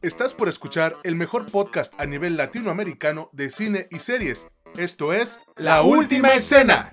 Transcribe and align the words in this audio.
Estás 0.00 0.32
por 0.32 0.48
escuchar 0.48 0.94
el 1.02 1.16
mejor 1.16 1.50
podcast 1.50 1.92
a 1.98 2.06
nivel 2.06 2.36
latinoamericano 2.36 3.30
de 3.32 3.50
cine 3.50 3.88
y 3.90 3.98
series. 3.98 4.46
Esto 4.76 5.12
es 5.12 5.40
La 5.56 5.82
Última 5.82 6.28
Escena. 6.34 6.92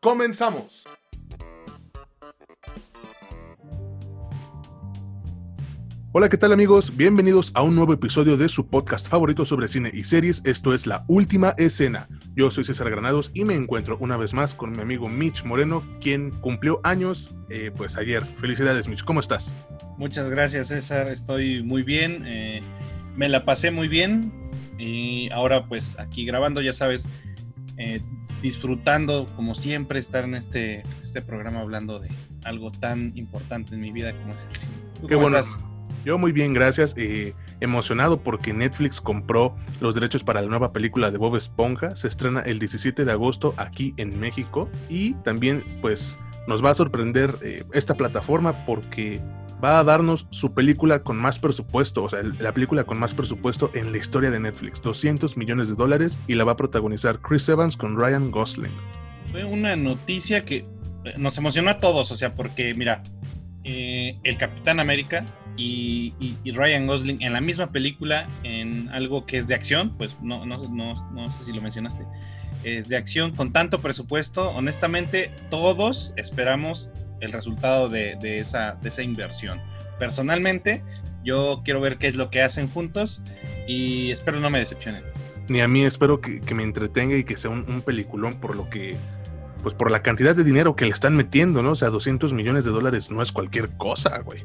Comenzamos. 0.00 0.86
Hola, 6.16 6.28
¿qué 6.28 6.36
tal 6.36 6.52
amigos? 6.52 6.96
Bienvenidos 6.96 7.50
a 7.54 7.62
un 7.62 7.74
nuevo 7.74 7.92
episodio 7.92 8.36
de 8.36 8.48
su 8.48 8.68
podcast 8.68 9.08
favorito 9.08 9.44
sobre 9.44 9.66
cine 9.66 9.90
y 9.92 10.04
series. 10.04 10.42
Esto 10.44 10.72
es 10.72 10.86
La 10.86 11.04
Última 11.08 11.56
Escena. 11.58 12.06
Yo 12.36 12.52
soy 12.52 12.62
César 12.62 12.88
Granados 12.88 13.32
y 13.34 13.44
me 13.44 13.54
encuentro 13.54 13.98
una 13.98 14.16
vez 14.16 14.32
más 14.32 14.54
con 14.54 14.70
mi 14.70 14.80
amigo 14.80 15.08
Mitch 15.08 15.42
Moreno, 15.42 15.82
quien 16.00 16.30
cumplió 16.30 16.78
años 16.84 17.34
eh, 17.50 17.72
pues 17.76 17.96
ayer. 17.96 18.24
Felicidades 18.40 18.86
Mitch, 18.86 19.02
¿cómo 19.02 19.18
estás? 19.18 19.52
Muchas 19.98 20.30
gracias 20.30 20.68
César, 20.68 21.08
estoy 21.08 21.64
muy 21.64 21.82
bien, 21.82 22.22
eh, 22.28 22.60
me 23.16 23.28
la 23.28 23.44
pasé 23.44 23.72
muy 23.72 23.88
bien 23.88 24.32
y 24.78 25.28
ahora 25.32 25.66
pues 25.66 25.98
aquí 25.98 26.24
grabando, 26.24 26.62
ya 26.62 26.74
sabes, 26.74 27.08
eh, 27.76 28.00
disfrutando 28.40 29.26
como 29.34 29.56
siempre 29.56 29.98
estar 29.98 30.22
en 30.22 30.36
este, 30.36 30.84
este 31.02 31.22
programa 31.22 31.62
hablando 31.62 31.98
de 31.98 32.08
algo 32.44 32.70
tan 32.70 33.10
importante 33.16 33.74
en 33.74 33.80
mi 33.80 33.90
vida 33.90 34.16
como 34.16 34.30
es 34.30 34.46
el 34.48 34.56
cine. 34.56 34.74
Qué 35.08 35.16
bueno. 35.16 35.40
Yo 36.04 36.18
muy 36.18 36.32
bien, 36.32 36.52
gracias. 36.52 36.94
Eh, 36.98 37.34
emocionado 37.60 38.20
porque 38.20 38.52
Netflix 38.52 39.00
compró 39.00 39.56
los 39.80 39.94
derechos 39.94 40.22
para 40.22 40.42
la 40.42 40.48
nueva 40.48 40.72
película 40.72 41.10
de 41.10 41.18
Bob 41.18 41.36
Esponja. 41.36 41.96
Se 41.96 42.08
estrena 42.08 42.40
el 42.40 42.58
17 42.58 43.04
de 43.04 43.12
agosto 43.12 43.54
aquí 43.56 43.94
en 43.96 44.20
México. 44.20 44.68
Y 44.90 45.14
también 45.14 45.64
pues 45.80 46.18
nos 46.46 46.62
va 46.62 46.70
a 46.70 46.74
sorprender 46.74 47.36
eh, 47.42 47.64
esta 47.72 47.94
plataforma 47.94 48.52
porque 48.66 49.18
va 49.62 49.78
a 49.78 49.84
darnos 49.84 50.26
su 50.28 50.52
película 50.52 50.98
con 50.98 51.16
más 51.16 51.38
presupuesto, 51.38 52.04
o 52.04 52.08
sea, 52.10 52.20
la 52.38 52.52
película 52.52 52.84
con 52.84 52.98
más 52.98 53.14
presupuesto 53.14 53.70
en 53.72 53.92
la 53.92 53.98
historia 53.98 54.30
de 54.30 54.38
Netflix, 54.38 54.82
200 54.82 55.38
millones 55.38 55.68
de 55.68 55.74
dólares 55.74 56.18
y 56.26 56.34
la 56.34 56.44
va 56.44 56.52
a 56.52 56.56
protagonizar 56.56 57.20
Chris 57.20 57.48
Evans 57.48 57.78
con 57.78 57.98
Ryan 57.98 58.30
Gosling. 58.30 58.72
Fue 59.32 59.44
una 59.44 59.74
noticia 59.74 60.44
que 60.44 60.66
eh, 61.04 61.14
nos 61.16 61.38
emocionó 61.38 61.70
a 61.70 61.78
todos, 61.78 62.10
o 62.10 62.16
sea, 62.16 62.34
porque 62.34 62.74
mira, 62.74 63.02
el 63.62 64.36
Capitán 64.36 64.78
América 64.78 65.24
y, 65.56 66.34
Ryan 66.52 66.86
Gosling 66.86 67.22
en 67.22 67.32
la 67.32 67.40
misma 67.40 67.70
película, 67.70 68.28
en 68.42 68.88
algo 68.90 69.26
que 69.26 69.38
es 69.38 69.48
de 69.48 69.54
acción, 69.54 69.96
pues 69.96 70.16
no, 70.20 70.44
no, 70.44 70.56
no, 70.56 71.32
sé 71.32 71.44
si 71.44 71.52
lo 71.52 71.60
mencionaste, 71.60 72.04
es 72.64 72.88
de 72.88 72.96
acción 72.96 73.34
con 73.34 73.52
tanto 73.52 73.78
presupuesto, 73.78 74.50
honestamente 74.50 75.30
todos 75.50 76.12
esperamos 76.16 76.90
el 77.20 77.32
resultado 77.32 77.88
de, 77.88 78.16
esa, 78.22 78.76
de 78.82 78.88
esa 78.88 79.02
inversión. 79.02 79.60
Personalmente, 79.98 80.82
yo 81.24 81.62
quiero 81.64 81.80
ver 81.80 81.98
qué 81.98 82.08
es 82.08 82.16
lo 82.16 82.30
que 82.30 82.42
hacen 82.42 82.68
juntos 82.68 83.22
y 83.66 84.10
espero 84.10 84.40
no 84.40 84.50
me 84.50 84.58
decepcionen. 84.58 85.04
Ni 85.48 85.60
a 85.60 85.68
mí 85.68 85.84
espero 85.84 86.20
que, 86.20 86.40
me 86.54 86.64
entretenga 86.64 87.16
y 87.16 87.24
que 87.24 87.36
sea 87.36 87.50
un, 87.50 87.64
un 87.68 87.82
peliculón 87.82 88.34
por 88.34 88.56
lo 88.56 88.68
que 88.68 88.96
pues 89.62 89.74
por 89.74 89.90
la 89.90 90.02
cantidad 90.02 90.36
de 90.36 90.44
dinero 90.44 90.76
que 90.76 90.84
le 90.84 90.90
están 90.90 91.16
metiendo, 91.16 91.62
¿no? 91.62 91.70
O 91.70 91.74
sea, 91.74 91.88
200 91.88 92.34
millones 92.34 92.66
de 92.66 92.70
dólares 92.70 93.10
no 93.10 93.22
es 93.22 93.32
cualquier 93.32 93.70
cosa, 93.70 94.18
güey. 94.18 94.44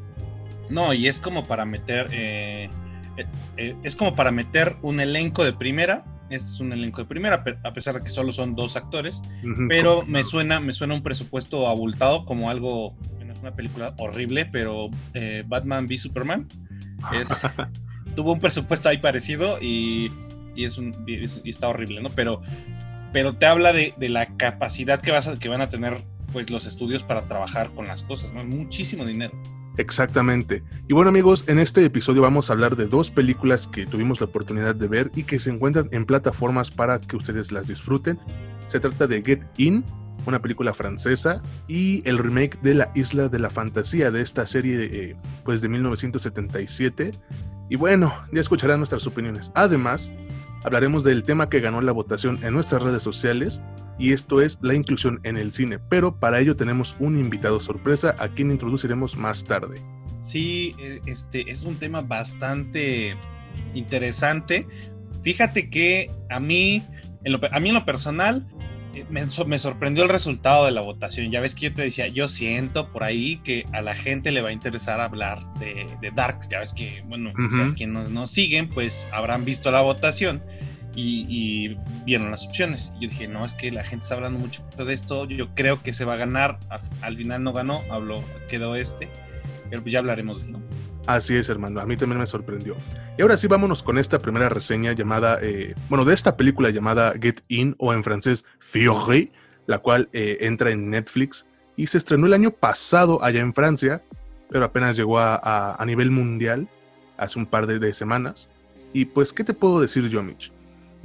No, 0.70 0.94
y 0.94 1.08
es 1.08 1.20
como 1.20 1.44
para 1.44 1.66
meter. 1.66 2.08
Eh, 2.12 2.70
eh, 3.18 3.26
eh, 3.58 3.76
es 3.84 3.96
como 3.96 4.16
para 4.16 4.32
meter 4.32 4.76
un 4.82 5.00
elenco 5.00 5.44
de 5.44 5.54
primera. 5.54 6.06
Este 6.30 6.48
es 6.48 6.60
un 6.60 6.72
elenco 6.72 7.02
de 7.02 7.08
primera, 7.08 7.44
a 7.64 7.74
pesar 7.74 7.96
de 7.96 8.04
que 8.04 8.12
solo 8.12 8.32
son 8.32 8.56
dos 8.56 8.76
actores. 8.76 9.22
pero 9.68 10.04
me 10.06 10.24
suena, 10.24 10.60
me 10.60 10.74
suena 10.74 10.94
un 10.94 11.02
presupuesto 11.02 11.68
abultado 11.68 12.24
como 12.26 12.52
algo. 12.52 12.96
es 13.20 13.40
una 13.40 13.56
película 13.56 13.96
horrible, 13.98 14.46
pero 14.46 14.88
Batman 15.48 15.86
v 15.86 15.98
Superman 15.98 16.48
tuvo 18.16 18.34
un 18.34 18.40
presupuesto 18.40 18.90
ahí 18.90 19.00
parecido 19.00 19.58
y, 19.60 20.12
es 20.56 20.78
un, 20.78 20.94
y 21.08 21.50
está 21.50 21.68
horrible, 21.68 22.00
¿no? 22.00 22.12
Pero, 22.12 22.42
pero 23.12 23.36
te 23.38 23.48
habla 23.48 23.74
de, 23.74 23.96
la 23.98 24.28
capacidad 24.38 25.02
que, 25.02 25.10
vas 25.10 25.28
a, 25.28 25.36
que 25.36 25.50
van 25.50 25.62
a 25.62 25.70
tener 25.70 26.04
pues 26.32 26.52
los 26.52 26.68
estudios 26.68 27.02
para 27.02 27.24
trabajar 27.24 27.72
con 27.72 27.88
las 27.88 28.04
cosas, 28.04 28.34
¿no? 28.34 28.44
Muchísimo 28.44 29.04
dinero. 29.04 29.34
Exactamente. 29.80 30.62
Y 30.90 30.94
bueno 30.94 31.08
amigos, 31.08 31.46
en 31.48 31.58
este 31.58 31.86
episodio 31.86 32.22
vamos 32.22 32.50
a 32.50 32.54
hablar 32.54 32.76
de 32.76 32.86
dos 32.86 33.12
películas 33.12 33.66
que 33.66 33.86
tuvimos 33.86 34.20
la 34.20 34.26
oportunidad 34.26 34.76
de 34.76 34.90
ver 34.90 35.10
y 35.16 35.24
que 35.24 35.40
se 35.40 35.52
encuentran 35.52 35.88
en 35.94 36.06
plataformas 36.06 36.70
para 36.70 37.00
que 37.00 37.16
ustedes 37.16 37.54
las 37.54 37.66
disfruten. 37.66 38.20
Se 38.68 38.82
trata 38.82 39.08
de 39.08 39.22
Get 39.22 39.42
In, 39.56 39.86
una 40.26 40.42
película 40.42 40.74
francesa, 40.74 41.40
y 41.70 42.02
el 42.04 42.18
remake 42.18 42.60
de 42.62 42.74
La 42.74 42.92
Isla 42.94 43.30
de 43.30 43.40
la 43.40 43.50
Fantasía 43.50 44.12
de 44.12 44.22
esta 44.22 44.46
serie 44.46 44.90
eh, 44.92 45.16
pues 45.46 45.62
de 45.62 45.70
1977. 45.70 47.12
Y 47.70 47.78
bueno, 47.78 48.14
ya 48.34 48.42
escucharán 48.42 48.80
nuestras 48.80 49.08
opiniones. 49.08 49.50
Además, 49.56 50.12
hablaremos 50.64 51.04
del 51.04 51.24
tema 51.24 51.50
que 51.50 51.60
ganó 51.60 51.82
la 51.82 51.92
votación 51.92 52.44
en 52.44 52.54
nuestras 52.54 52.84
redes 52.84 53.04
sociales 53.04 53.62
y 53.98 54.14
esto 54.14 54.42
es 54.42 54.60
la 54.62 54.76
inclusión 54.76 55.20
en 55.24 55.38
el 55.38 55.52
cine, 55.52 55.78
pero 55.78 56.16
para 56.16 56.40
ello 56.40 56.56
tenemos 56.56 56.96
un 57.00 57.20
invitado 57.20 57.60
sorpresa 57.60 58.16
a 58.18 58.30
quien 58.30 58.52
introduciremos 58.52 59.18
más 59.18 59.44
tarde. 59.44 59.82
Sí, 60.22 60.74
e, 60.80 61.02
este 61.06 61.52
es 61.52 61.64
un 61.64 61.76
tema 61.76 62.02
bastante 62.02 63.16
interesante. 63.74 64.68
Fíjate 65.22 65.70
que 65.70 66.10
a 66.30 66.40
mí, 66.40 66.84
en 67.24 67.34
lo, 67.34 67.40
a 67.52 67.60
mí 67.60 67.70
en 67.70 67.76
lo 67.76 67.86
personal, 67.86 68.48
me, 69.10 69.60
sorprendió 69.60 70.04
el 70.04 70.10
resultado 70.10 70.66
de 70.66 70.72
la 70.72 70.82
votación. 70.82 71.32
Ya 71.32 71.42
ves 71.42 71.56
que 71.56 71.70
yo 71.70 71.74
te 71.74 71.84
decía, 71.84 72.08
yo 72.08 72.28
siento 72.28 72.92
por 72.92 73.04
ahí 73.04 73.38
que 73.38 73.66
a 73.74 73.82
la 73.82 73.96
gente 73.96 74.32
le 74.32 74.42
va 74.42 74.50
a 74.50 74.52
interesar 74.52 75.00
hablar 75.00 75.40
de, 75.60 76.12
Dark. 76.16 76.42
Ya 76.50 76.60
ves 76.60 76.74
que, 76.74 77.04
bueno, 77.08 77.32
quienes 77.76 78.10
nos 78.10 78.32
siguen, 78.32 78.70
pues 78.70 79.08
habrán 79.12 79.46
visto 79.46 79.72
la 79.72 79.82
votación 79.82 80.42
y, 80.96 81.76
vieron 82.06 82.32
las 82.32 82.46
opciones. 82.46 82.94
Yo 83.00 83.08
dije, 83.08 83.28
no, 83.28 83.46
es 83.46 83.54
que 83.54 83.72
la 83.72 83.84
gente 83.84 84.04
está 84.04 84.16
hablando 84.16 84.40
mucho 84.40 84.64
de 84.78 84.94
esto, 84.94 85.26
yo 85.26 85.54
creo 85.56 85.82
que 85.82 85.94
se 85.94 86.06
va 86.06 86.16
a 86.16 86.18
ganar, 86.18 86.60
al 87.02 87.18
final 87.18 87.44
no 87.44 87.54
ganó, 87.54 87.84
habló, 87.90 88.24
quedó 88.48 88.76
este, 88.76 89.10
pero 89.70 89.82
pues 89.82 89.94
ya 89.94 90.00
hablaremos 90.00 90.46
de 90.46 90.58
Así 91.10 91.36
es, 91.36 91.50
hermano, 91.50 91.82
a 91.82 91.88
mí 91.88 91.98
también 91.98 92.20
me 92.20 92.28
sorprendió. 92.28 92.76
Y 93.18 93.24
ahora 93.24 93.36
sí, 93.36 93.48
vámonos 93.48 93.82
con 93.82 93.98
esta 93.98 94.20
primera 94.20 94.48
reseña 94.48 94.92
llamada, 94.92 95.40
eh, 95.42 95.74
bueno, 95.90 96.06
de 96.06 96.14
esta 96.14 96.38
película 96.38 96.70
llamada 96.70 97.16
Get 97.20 97.42
In 97.48 97.74
o 97.80 97.96
en 97.96 98.04
francés 98.04 98.46
Fiore, 98.60 99.32
la 99.66 99.80
cual 99.80 100.08
eh, 100.14 100.38
entra 100.42 100.70
en 100.70 100.92
Netflix 100.92 101.48
y 101.76 101.88
se 101.88 101.98
estrenó 101.98 102.28
el 102.28 102.34
año 102.34 102.52
pasado 102.52 103.24
allá 103.24 103.40
en 103.40 103.56
Francia, 103.56 104.04
pero 104.52 104.66
apenas 104.66 104.96
llegó 104.96 105.18
a, 105.18 105.84
nivel 105.88 106.12
mundial 106.12 106.70
hace 107.18 107.40
un 107.40 107.48
par 107.48 107.66
de, 107.66 107.92
semanas. 107.92 108.48
Y 108.94 109.06
pues, 109.06 109.34
¿qué 109.34 109.44
te 109.44 109.56
puedo 109.56 109.82
decir 109.82 110.08
yo, 110.10 110.22
Mitch? 110.22 110.52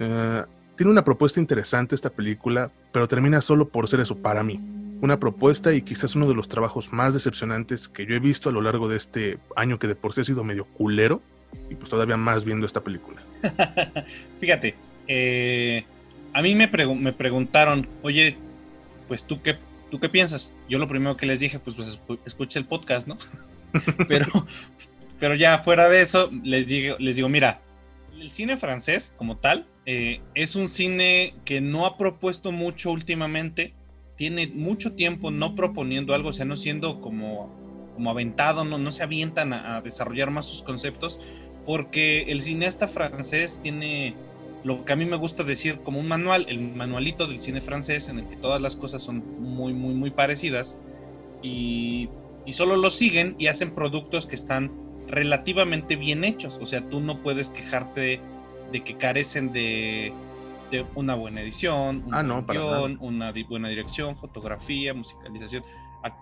Eh, 0.00 0.44
tiene 0.76 0.92
una 0.92 1.02
propuesta 1.02 1.40
interesante 1.40 1.94
esta 1.94 2.10
película, 2.10 2.70
pero 2.92 3.08
termina 3.08 3.40
solo 3.40 3.70
por 3.70 3.88
ser 3.88 4.00
eso 4.00 4.16
para 4.16 4.42
mí. 4.42 4.83
Una 5.04 5.20
propuesta 5.20 5.74
y 5.74 5.82
quizás 5.82 6.14
uno 6.14 6.26
de 6.26 6.34
los 6.34 6.48
trabajos 6.48 6.90
más 6.90 7.12
decepcionantes 7.12 7.90
que 7.90 8.06
yo 8.06 8.14
he 8.14 8.20
visto 8.20 8.48
a 8.48 8.52
lo 8.52 8.62
largo 8.62 8.88
de 8.88 8.96
este 8.96 9.36
año 9.54 9.78
que 9.78 9.86
de 9.86 9.94
por 9.94 10.14
sí 10.14 10.22
ha 10.22 10.24
sido 10.24 10.42
medio 10.44 10.64
culero 10.64 11.20
y 11.68 11.74
pues 11.74 11.90
todavía 11.90 12.16
más 12.16 12.46
viendo 12.46 12.64
esta 12.64 12.80
película. 12.80 13.22
Fíjate, 14.40 14.74
eh, 15.06 15.84
a 16.32 16.40
mí 16.40 16.54
me, 16.54 16.68
me 16.68 17.12
preguntaron, 17.12 17.86
oye, 18.00 18.38
pues 19.06 19.26
tú 19.26 19.42
qué, 19.42 19.58
tú 19.90 20.00
qué 20.00 20.08
piensas. 20.08 20.54
Yo 20.70 20.78
lo 20.78 20.88
primero 20.88 21.18
que 21.18 21.26
les 21.26 21.38
dije, 21.38 21.58
pues, 21.58 21.76
pues 21.76 22.00
escuche 22.24 22.58
el 22.58 22.64
podcast, 22.64 23.06
¿no? 23.06 23.18
pero, 24.08 24.26
pero 25.20 25.34
ya 25.34 25.58
fuera 25.58 25.90
de 25.90 26.00
eso, 26.00 26.30
les 26.42 26.66
digo, 26.66 26.96
les 26.98 27.16
digo, 27.16 27.28
mira, 27.28 27.60
el 28.18 28.30
cine 28.30 28.56
francés 28.56 29.12
como 29.18 29.36
tal 29.36 29.66
eh, 29.84 30.22
es 30.34 30.56
un 30.56 30.66
cine 30.66 31.34
que 31.44 31.60
no 31.60 31.84
ha 31.84 31.98
propuesto 31.98 32.52
mucho 32.52 32.90
últimamente, 32.90 33.74
tiene 34.16 34.46
mucho 34.48 34.92
tiempo 34.92 35.30
no 35.30 35.54
proponiendo 35.54 36.14
algo, 36.14 36.30
o 36.30 36.32
sea, 36.32 36.44
no 36.44 36.56
siendo 36.56 37.00
como, 37.00 37.52
como 37.94 38.10
aventado, 38.10 38.64
no, 38.64 38.78
no 38.78 38.92
se 38.92 39.02
avientan 39.02 39.52
a, 39.52 39.80
desarrollar 39.80 40.30
más 40.30 40.46
sus 40.46 40.62
conceptos, 40.62 41.18
porque 41.66 42.22
el 42.22 42.40
cineasta 42.40 42.88
francés 42.88 43.58
tiene 43.62 44.14
lo 44.62 44.84
que 44.84 44.92
a 44.92 44.96
mí 44.96 45.04
me 45.04 45.16
gusta 45.16 45.42
decir 45.44 45.80
como 45.80 46.00
un 46.00 46.08
manual, 46.08 46.46
el 46.48 46.60
manualito 46.60 47.26
del 47.26 47.38
cine 47.38 47.60
francés, 47.60 48.08
en 48.08 48.20
el 48.20 48.28
que 48.28 48.36
todas 48.36 48.62
las 48.62 48.76
cosas 48.76 49.02
son 49.02 49.22
muy, 49.40 49.72
muy, 49.72 49.94
muy 49.94 50.10
parecidas, 50.10 50.78
y, 51.42 52.08
y 52.46 52.52
solo 52.52 52.76
lo 52.76 52.90
siguen 52.90 53.34
y 53.38 53.48
hacen 53.48 53.74
productos 53.74 54.26
que 54.26 54.36
están 54.36 54.72
relativamente 55.08 55.96
bien 55.96 56.24
hechos, 56.24 56.58
o 56.62 56.66
sea, 56.66 56.88
tú 56.88 57.00
no 57.00 57.22
puedes 57.22 57.50
quejarte 57.50 58.20
de 58.72 58.84
que 58.84 58.96
carecen 58.96 59.52
de, 59.52 60.12
una 60.94 61.14
buena 61.14 61.40
edición, 61.40 62.02
un 62.06 62.14
ah, 62.14 62.22
una 63.00 63.32
buena 63.48 63.68
dirección, 63.68 64.16
fotografía, 64.16 64.94
musicalización, 64.94 65.64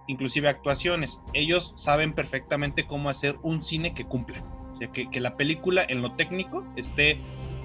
inclusive 0.06 0.49
actuaciones. 0.49 1.23
Ellos 1.33 1.75
saben 1.77 2.12
perfectamente 2.12 2.87
cómo 2.87 3.09
hacer 3.09 3.37
un 3.43 3.62
cine 3.62 3.94
que 3.94 4.05
cumpla. 4.05 4.43
O 4.75 4.79
sea, 4.79 4.89
que, 4.93 5.11
que 5.11 5.21
la 5.21 5.37
película 5.37 5.85
en 5.89 6.03
lo 6.03 6.12
técnico 6.12 6.65
esté 6.77 7.19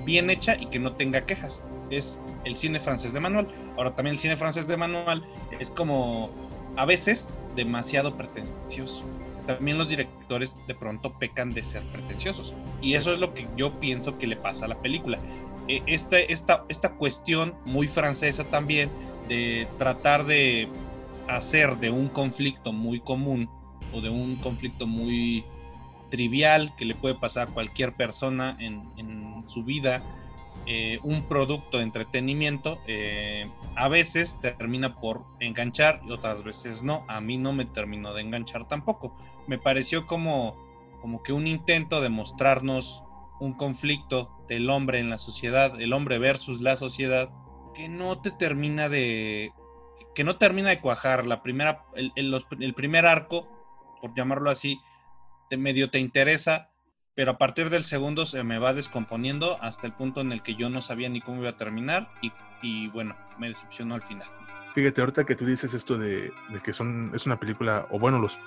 bien 0.05 0.29
hecha 0.29 0.55
y 0.59 0.67
que 0.67 0.79
no 0.79 0.93
tenga 0.93 1.25
quejas. 1.25 1.65
Es 1.89 2.19
el 2.45 2.55
cine 2.55 2.79
francés 2.79 3.13
de 3.13 3.19
manual. 3.19 3.47
Ahora 3.75 3.95
también 3.95 4.13
el 4.13 4.19
cine 4.19 4.37
francés 4.37 4.67
de 4.67 4.77
manual 4.77 5.23
es 5.59 5.69
como 5.69 6.31
a 6.77 6.85
veces 6.85 7.33
demasiado 7.55 8.15
pretencioso. 8.15 9.03
también 9.45 9.77
los 9.77 9.87
directores 9.87 10.57
de 10.67 10.75
pronto 10.75 11.13
pecan 11.13 11.51
de 11.51 11.63
ser 11.63 11.81
pretenciosos. 11.93 12.53
Y 12.81 12.95
eso 12.95 13.13
es 13.13 13.19
lo 13.19 13.33
que 13.33 13.47
yo 13.55 13.79
pienso 13.79 14.17
que 14.17 14.27
le 14.27 14.35
pasa 14.35 14.65
a 14.65 14.67
la 14.67 14.81
película. 14.81 15.19
E, 15.67 15.83
esta, 15.85 16.19
esta, 16.19 16.65
esta 16.69 16.95
cuestión 16.95 17.55
muy 17.65 17.87
francesa 17.87 18.43
también 18.45 18.89
de 19.27 19.67
tratar 19.77 20.25
de 20.25 20.69
hacer 21.27 21.77
de 21.77 21.89
un 21.89 22.07
conflicto 22.07 22.71
muy 22.71 22.99
común 22.99 23.49
o 23.93 24.01
de 24.01 24.09
un 24.09 24.35
conflicto 24.37 24.87
muy 24.87 25.43
trivial 26.09 26.73
que 26.77 26.85
le 26.85 26.95
puede 26.95 27.15
pasar 27.15 27.49
a 27.49 27.51
cualquier 27.51 27.93
persona 27.93 28.57
en, 28.59 28.87
su 29.47 29.63
vida, 29.63 30.03
eh, 30.65 30.99
un 31.03 31.23
producto 31.23 31.77
de 31.77 31.83
entretenimiento, 31.83 32.77
eh, 32.85 33.49
a 33.75 33.87
veces 33.87 34.37
termina 34.41 34.99
por 34.99 35.23
enganchar 35.39 36.01
y 36.05 36.11
otras 36.11 36.43
veces 36.43 36.83
no. 36.83 37.05
A 37.07 37.21
mí 37.21 37.37
no 37.37 37.53
me 37.53 37.65
terminó 37.65 38.13
de 38.13 38.21
enganchar 38.21 38.67
tampoco. 38.67 39.15
Me 39.47 39.57
pareció 39.57 40.05
como, 40.05 40.57
como 41.01 41.23
que 41.23 41.31
un 41.31 41.47
intento 41.47 42.01
de 42.01 42.09
mostrarnos 42.09 43.03
un 43.39 43.53
conflicto 43.53 44.36
del 44.47 44.69
hombre 44.69 44.99
en 44.99 45.09
la 45.09 45.17
sociedad, 45.17 45.79
el 45.79 45.93
hombre 45.93 46.19
versus 46.19 46.61
la 46.61 46.75
sociedad, 46.75 47.29
que 47.75 47.89
no 47.89 48.21
te 48.21 48.31
termina 48.31 48.89
de 48.89 49.51
que 50.15 50.23
no 50.23 50.37
termina 50.37 50.69
de 50.69 50.81
cuajar. 50.81 51.27
La 51.27 51.43
primera, 51.43 51.83
el, 51.95 52.11
el 52.59 52.73
primer 52.73 53.05
arco, 53.05 53.47
por 54.01 54.15
llamarlo 54.15 54.49
así, 54.49 54.79
medio 55.55 55.89
te 55.89 55.99
interesa, 55.99 56.71
pero 57.15 57.31
a 57.31 57.37
partir 57.37 57.69
del 57.69 57.83
segundo 57.83 58.25
se 58.25 58.43
me 58.43 58.59
va 58.59 58.73
descomponiendo 58.73 59.61
hasta 59.61 59.87
el 59.87 59.93
punto 59.93 60.21
en 60.21 60.31
el 60.31 60.43
que 60.43 60.55
yo 60.55 60.69
no 60.69 60.81
sabía 60.81 61.07
ni 61.07 61.21
cómo 61.21 61.41
iba 61.41 61.51
a 61.51 61.57
terminar 61.57 62.11
y, 62.61 62.87
bueno, 62.89 63.15
me 63.37 63.47
decepcionó 63.47 63.95
al 63.95 64.01
final. 64.01 64.27
Fíjate, 64.75 65.01
ahorita 65.01 65.23
que 65.23 65.35
tú 65.35 65.45
dices 65.45 65.73
esto 65.73 65.97
de, 65.97 66.31
que 66.63 66.73
son, 66.73 67.11
es 67.15 67.25
una 67.25 67.39
película, 67.39 67.87
o 67.89 67.97
bueno, 67.97 68.19
los, 68.19 68.37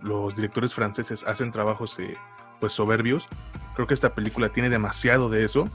los, 0.00 0.34
directores 0.34 0.74
franceses 0.74 1.24
hacen 1.24 1.52
trabajos 1.52 1.98
eh, 1.98 2.16
pues 2.60 2.72
soberbios, 2.72 3.28
creo 3.74 3.86
que 3.86 3.94
esta 3.94 4.14
película 4.14 4.50
tiene 4.50 4.70
demasiado 4.70 5.28
de 5.28 5.44
eso 5.44 5.70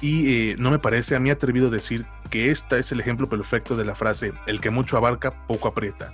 y 0.00 0.50
eh, 0.50 0.56
no 0.58 0.70
me 0.70 0.78
parece 0.78 1.16
a 1.16 1.20
mí 1.20 1.30
atrevido 1.30 1.70
decir 1.70 2.06
que 2.30 2.50
esta 2.50 2.78
es 2.78 2.92
el 2.92 3.00
ejemplo 3.00 3.28
perfecto 3.28 3.76
de 3.76 3.84
la 3.84 3.94
frase, 3.94 4.32
el 4.46 4.60
que 4.60 4.70
mucho 4.70 4.96
abarca, 4.96 5.46
poco 5.46 5.68
aprieta. 5.68 6.12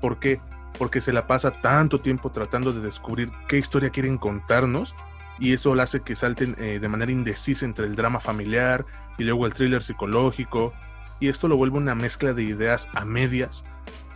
¿Por 0.00 0.18
qué? 0.18 0.40
Porque 0.78 1.00
se 1.00 1.12
la 1.12 1.26
pasa 1.26 1.60
tanto 1.60 2.00
tiempo 2.00 2.30
tratando 2.30 2.72
de 2.72 2.80
descubrir 2.80 3.30
qué 3.48 3.58
historia 3.58 3.90
quieren 3.90 4.16
contarnos 4.16 4.94
y 5.38 5.52
eso 5.52 5.74
la 5.74 5.84
hace 5.84 6.00
que 6.00 6.16
salten 6.16 6.56
eh, 6.58 6.78
de 6.80 6.88
manera 6.88 7.12
indecisa 7.12 7.64
entre 7.64 7.86
el 7.86 7.96
drama 7.96 8.20
familiar 8.20 8.86
y 9.18 9.24
luego 9.24 9.46
el 9.46 9.54
thriller 9.54 9.82
psicológico. 9.82 10.72
Y 11.20 11.28
esto 11.28 11.48
lo 11.48 11.56
vuelve 11.56 11.78
una 11.78 11.94
mezcla 11.94 12.32
de 12.32 12.44
ideas 12.44 12.88
a 12.94 13.04
medias 13.04 13.64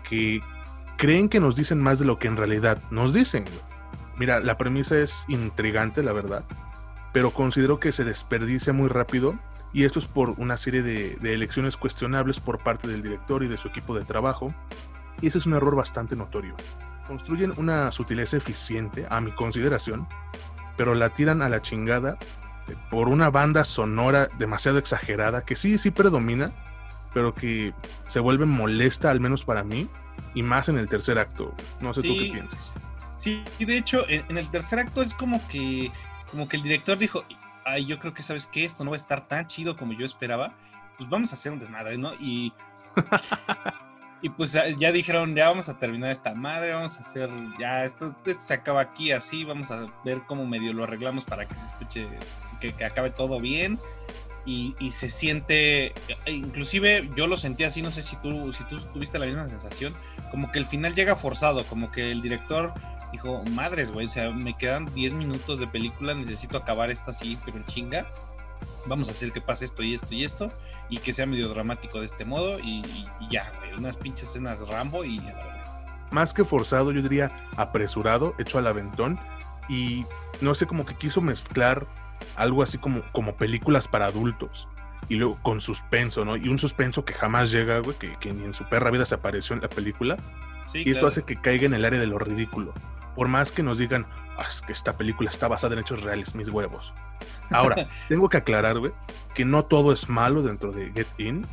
que 0.08 0.40
creen 0.96 1.28
que 1.28 1.40
nos 1.40 1.56
dicen 1.56 1.81
más 1.81 1.98
de 1.98 2.05
lo 2.05 2.19
que 2.19 2.28
en 2.28 2.37
realidad 2.37 2.82
nos 2.90 3.12
dicen. 3.12 3.44
Mira, 4.22 4.40
la 4.40 4.56
premisa 4.56 4.96
es 4.98 5.24
intrigante, 5.28 6.02
la 6.02 6.12
verdad 6.12 6.44
pero 7.12 7.30
considero 7.30 7.78
que 7.78 7.92
se 7.92 8.04
desperdicia 8.04 8.72
muy 8.72 8.88
rápido 8.88 9.38
y 9.72 9.84
esto 9.84 9.98
es 9.98 10.06
por 10.06 10.30
una 10.30 10.56
serie 10.56 10.82
de, 10.82 11.19
elecciones 11.22 11.76
cuestionables 11.76 12.40
por 12.40 12.58
parte 12.58 12.88
del 12.88 13.02
director 13.02 13.42
y 13.42 13.48
de 13.48 13.56
su 13.56 13.69
equipo 13.69 13.94
de 13.94 14.04
trabajo, 14.04 14.52
y 15.22 15.28
ese 15.28 15.38
es 15.38 15.46
un 15.46 15.54
error 15.54 15.74
bastante 15.76 16.14
notorio. 16.14 16.54
Construyen 17.06 17.54
una 17.56 17.90
sutileza 17.90 18.36
eficiente, 18.36 19.06
a 19.08 19.22
mi 19.22 19.32
consideración, 19.32 20.06
pero 20.76 20.94
la 20.94 21.10
tiran 21.10 21.40
a 21.40 21.48
la 21.48 21.62
chingada 21.62 22.19
por 22.90 23.08
una 23.08 23.30
banda 23.30 23.64
sonora 23.64 24.28
demasiado 24.38 24.76
exagerada, 24.76 25.42
que 25.46 25.56
sí, 25.56 25.78
sí 25.78 25.90
predomina, 25.90 26.52
pero 27.14 27.34
que 27.34 27.72
se 28.04 28.20
vuelve 28.20 28.44
molesta, 28.44 29.10
al 29.10 29.20
menos 29.20 29.42
para 29.42 29.64
mí, 29.64 29.88
y 30.34 30.42
más 30.42 30.69
en 30.69 30.76
el 30.76 30.88
tercer 30.88 31.19
acto. 31.19 31.54
No 31.80 31.94
sé 31.94 32.02
tú 32.02 32.14
qué 32.19 32.30
piensas. 32.30 32.72
Sí, 33.22 33.44
de 33.60 33.76
hecho, 33.76 34.04
en 34.08 34.36
el 34.36 34.50
tercer 34.50 34.80
acto 34.80 35.00
es 35.00 35.14
como 35.14 35.40
que 35.46 35.92
como 36.32 36.48
que 36.48 36.56
el 36.56 36.62
director 36.62 36.98
dijo, 36.98 37.22
ay, 37.64 37.84
yo 37.84 37.98
creo 37.98 38.12
que 38.12 38.22
sabes 38.22 38.46
que 38.46 38.64
esto 38.64 38.82
no 38.84 38.90
va 38.90 38.96
a 38.96 39.00
estar 39.00 39.28
tan 39.28 39.46
chido 39.46 39.76
como 39.76 39.92
yo 39.92 40.04
esperaba, 40.04 40.54
pues 40.96 41.08
vamos 41.08 41.30
a 41.30 41.36
hacer 41.36 41.52
un 41.52 41.60
desmadre, 41.60 41.98
¿no? 41.98 42.14
Y, 42.14 42.52
y 44.22 44.30
pues 44.30 44.52
ya 44.52 44.92
dijeron, 44.92 45.36
ya 45.36 45.50
vamos 45.50 45.69
a 45.69 45.78
terminar 45.78 46.10
esta 46.10 46.34
madre, 46.34 46.72
vamos 46.72 46.96
a 46.96 47.02
hacer, 47.02 47.30
ya 47.60 47.84
esto, 47.84 48.16
se 48.38 48.54
acaba 48.54 48.80
aquí 48.80 49.12
así, 49.12 49.44
vamos 49.44 49.70
a 49.70 49.86
ver 50.04 50.22
cómo 50.26 50.46
medio 50.46 50.72
lo 50.72 50.84
arreglamos 50.84 51.24
para 51.26 51.46
que 51.46 51.54
se 51.54 51.66
escuche, 51.66 52.08
que, 52.60 52.84
acabe 52.84 53.10
todo 53.10 53.38
bien. 53.38 53.78
Y, 54.44 54.74
y, 54.80 54.90
se 54.90 55.08
siente, 55.08 55.92
inclusive 56.26 57.08
yo 57.14 57.28
lo 57.28 57.36
sentí 57.36 57.62
así, 57.62 57.80
no 57.80 57.92
sé 57.92 58.02
si 58.02 58.16
tú, 58.16 58.52
si 58.52 58.64
tú 58.64 58.80
tuviste 58.92 59.16
la 59.20 59.26
misma 59.26 59.46
sensación, 59.46 59.94
como 60.32 60.50
que 60.50 60.58
el 60.58 60.66
final 60.66 60.96
llega 60.96 61.14
forzado, 61.14 61.64
como 61.66 61.92
que 61.92 62.10
el 62.10 62.22
director 62.22 62.74
dijo, 63.12 63.44
madres, 63.50 63.92
güey, 63.92 64.06
o 64.06 64.08
sea, 64.08 64.30
me 64.30 64.56
quedan 64.56 64.92
10 64.94 65.12
minutos 65.12 65.60
de 65.60 65.66
película, 65.66 66.14
necesito 66.14 66.56
acabar 66.56 66.90
esto 66.90 67.10
así, 67.10 67.38
pero 67.44 67.58
en 67.58 67.66
chinga. 67.66 68.06
Vamos 68.86 69.08
a 69.08 69.12
hacer 69.12 69.32
que 69.32 69.40
pase 69.40 69.64
esto 69.64 69.82
y 69.82 69.94
esto 69.94 70.14
y 70.14 70.24
esto, 70.24 70.50
y 70.88 70.98
que 70.98 71.12
sea 71.12 71.26
medio 71.26 71.48
dramático 71.48 71.98
de 71.98 72.06
este 72.06 72.24
modo, 72.24 72.58
y, 72.58 72.82
ya, 73.30 73.52
güey, 73.58 73.74
unas 73.74 73.96
pinches 73.96 74.30
escenas 74.30 74.66
Rambo 74.66 75.04
y 75.04 75.20
Más 76.10 76.32
que 76.32 76.44
forzado, 76.44 76.90
yo 76.90 77.02
diría 77.02 77.48
apresurado, 77.56 78.34
hecho 78.38 78.58
al 78.58 78.66
aventón, 78.66 79.20
y 79.68 80.04
no 80.40 80.54
sé, 80.54 80.66
como 80.66 80.84
que 80.84 80.96
quiso 80.96 81.20
mezclar 81.20 81.86
algo 82.36 82.62
así 82.62 82.78
como, 82.78 83.02
como 83.12 83.36
películas 83.36 83.88
para 83.88 84.06
adultos 84.06 84.68
y 85.08 85.16
luego 85.16 85.38
con 85.42 85.60
suspenso, 85.60 86.24
¿no? 86.24 86.36
Y 86.36 86.48
un 86.48 86.58
suspenso 86.58 87.04
que 87.04 87.14
jamás 87.14 87.50
llega, 87.50 87.78
güey, 87.80 87.96
que, 87.96 88.32
ni 88.32 88.44
en 88.44 88.52
su 88.52 88.64
perra 88.64 88.90
vida 88.90 89.04
se 89.06 89.14
apareció 89.14 89.54
en 89.54 89.62
la 89.62 89.68
película. 89.68 90.16
y 90.72 90.90
esto 90.90 91.06
hace 91.06 91.24
que 91.24 91.40
caiga 91.40 91.66
en 91.66 91.74
el 91.74 91.84
área 91.84 92.00
de 92.00 92.06
lo 92.06 92.18
ridículo 92.18 92.72
por 93.14 93.28
más 93.28 93.52
que 93.52 93.62
nos 93.62 93.78
digan, 93.78 94.06
ah, 94.36 94.46
es 94.48 94.62
que 94.62 94.72
esta 94.72 94.96
película 94.96 95.30
está 95.30 95.48
basada 95.48 95.74
en 95.74 95.80
hechos 95.80 96.02
reales, 96.02 96.34
mis 96.34 96.48
huevos. 96.48 96.92
Ahora, 97.50 97.88
tengo 98.08 98.28
que 98.28 98.38
aclarar, 98.38 98.78
güey, 98.78 98.92
que 99.34 99.44
no 99.44 99.64
todo 99.64 99.92
es 99.92 100.08
malo 100.08 100.42
dentro 100.42 100.72
de 100.72 100.90
Get 100.92 101.08
In. 101.18 101.46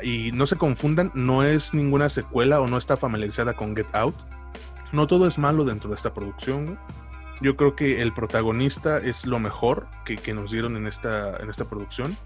Y 0.00 0.30
no 0.30 0.46
se 0.46 0.56
confundan, 0.56 1.10
no 1.14 1.42
es 1.42 1.74
ninguna 1.74 2.08
secuela 2.08 2.60
o 2.60 2.68
no 2.68 2.78
está 2.78 2.96
familiarizada 2.96 3.54
con 3.54 3.74
Get 3.74 3.92
Out. 3.94 4.14
No 4.92 5.06
todo 5.06 5.26
es 5.26 5.38
malo 5.38 5.64
dentro 5.64 5.90
de 5.90 5.96
esta 5.96 6.14
producción, 6.14 6.66
güey. 6.66 6.78
Yo 7.40 7.56
creo 7.56 7.76
que 7.76 8.02
el 8.02 8.12
protagonista 8.12 8.98
es 8.98 9.26
lo 9.26 9.38
mejor 9.38 9.86
que, 10.04 10.16
que 10.16 10.34
nos 10.34 10.50
dieron 10.50 10.76
en 10.76 10.86
esta, 10.86 11.36
en 11.36 11.50
esta 11.50 11.64
producción. 11.66 12.16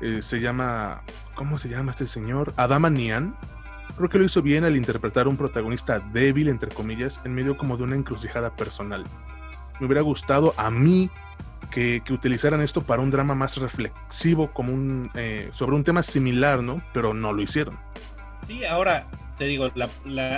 Eh, 0.00 0.22
se 0.22 0.40
llama. 0.40 1.02
¿Cómo 1.34 1.58
se 1.58 1.68
llama 1.68 1.90
este 1.90 2.06
señor? 2.06 2.52
Adama 2.56 2.90
Nian 2.90 3.36
Creo 3.96 4.08
que 4.08 4.18
lo 4.18 4.24
hizo 4.24 4.42
bien 4.42 4.64
al 4.64 4.76
interpretar 4.76 5.28
un 5.28 5.36
protagonista 5.36 6.00
débil, 6.00 6.48
entre 6.48 6.70
comillas, 6.70 7.20
en 7.24 7.34
medio 7.34 7.56
como 7.56 7.76
de 7.76 7.84
una 7.84 7.96
encrucijada 7.96 8.54
personal. 8.56 9.04
Me 9.78 9.86
hubiera 9.86 10.02
gustado 10.02 10.54
a 10.56 10.70
mí 10.70 11.10
que, 11.70 12.02
utilizaran 12.10 12.60
esto 12.60 12.82
para 12.82 13.02
un 13.02 13.10
drama 13.10 13.34
más 13.34 13.56
reflexivo, 13.56 14.52
como 14.52 14.72
un, 14.72 15.10
eh, 15.14 15.50
sobre 15.52 15.76
un 15.76 15.84
tema 15.84 16.02
similar, 16.02 16.62
¿no? 16.62 16.82
Pero 16.92 17.14
no 17.14 17.32
lo 17.32 17.42
hicieron. 17.42 17.78
Sí, 18.46 18.64
ahora 18.64 19.06
te 19.38 19.44
digo, 19.46 19.70
la, 19.74 19.88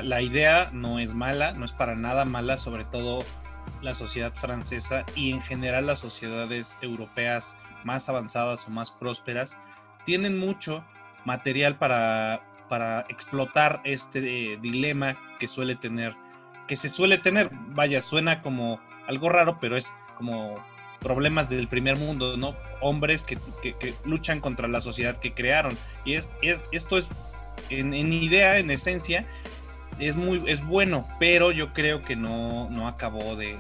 la 0.03 0.23
idea 0.23 0.71
no 0.73 0.99
es 0.99 1.15
mala, 1.15 1.53
no 1.53 1.65
es 1.65 1.73
para 1.73 1.95
nada 1.95 2.25
mala, 2.25 2.57
sobre 2.57 2.85
todo 2.85 3.19
la 3.83 3.95
sociedad 3.95 4.33
francesa 4.35 5.05
y 5.15 5.33
en 5.33 5.43
general 5.43 5.87
las 5.87 5.99
sociedades 5.99 6.77
europeas 6.81 7.57
más 7.85 8.09
avanzadas 8.09 8.67
o 8.67 8.71
más 8.71 8.91
prósperas 8.91 9.59
tienen 10.05 10.39
mucho 10.39 10.85
material 11.25 11.77
para 11.77 12.43
para 12.69 13.07
explotar 13.09 13.81
este 13.85 14.55
eh, 14.55 14.59
dilema 14.61 15.17
que 15.39 15.49
suele 15.49 15.77
tener, 15.77 16.15
que 16.69 16.77
se 16.77 16.89
suele 16.89 17.19
tener, 17.19 17.51
vaya, 17.53 18.03
suena 18.03 18.43
como 18.43 18.81
algo 19.07 19.29
raro, 19.29 19.59
pero 19.61 19.77
es 19.77 19.95
como 20.17 20.57
problemas 21.01 21.49
del 21.49 21.69
primer 21.69 21.97
mundo, 21.97 22.37
¿no? 22.37 22.57
Hombres 22.81 23.23
que, 23.23 23.39
luchan 24.05 24.41
contra 24.41 24.69
la 24.69 24.81
sociedad 24.81 25.19
que 25.19 25.33
crearon. 25.33 25.77
Y 26.05 26.15
es, 26.15 26.29
es 26.43 26.65
esto 26.73 26.99
es, 26.99 27.09
en, 27.71 27.95
idea, 28.13 28.59
en 28.59 28.71
esencia, 28.71 29.27
es 29.99 30.17
muy, 30.17 30.43
es 30.47 30.65
bueno, 30.65 31.07
pero 31.19 31.53
yo 31.53 31.73
creo 31.73 32.03
que 32.05 32.17
no, 32.17 32.69
no 32.71 32.89
acabó 32.89 33.37
de, 33.37 33.57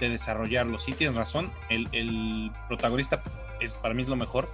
de 0.00 0.08
desarrollarlo. 0.08 0.78
Sí 0.78 0.92
tienes 0.92 1.16
razón, 1.16 1.50
el, 1.68 1.88
el 1.92 2.50
protagonista 2.68 3.22
es, 3.60 3.74
para 3.74 3.94
mí 3.94 4.02
es 4.02 4.08
lo 4.08 4.16
mejor, 4.16 4.50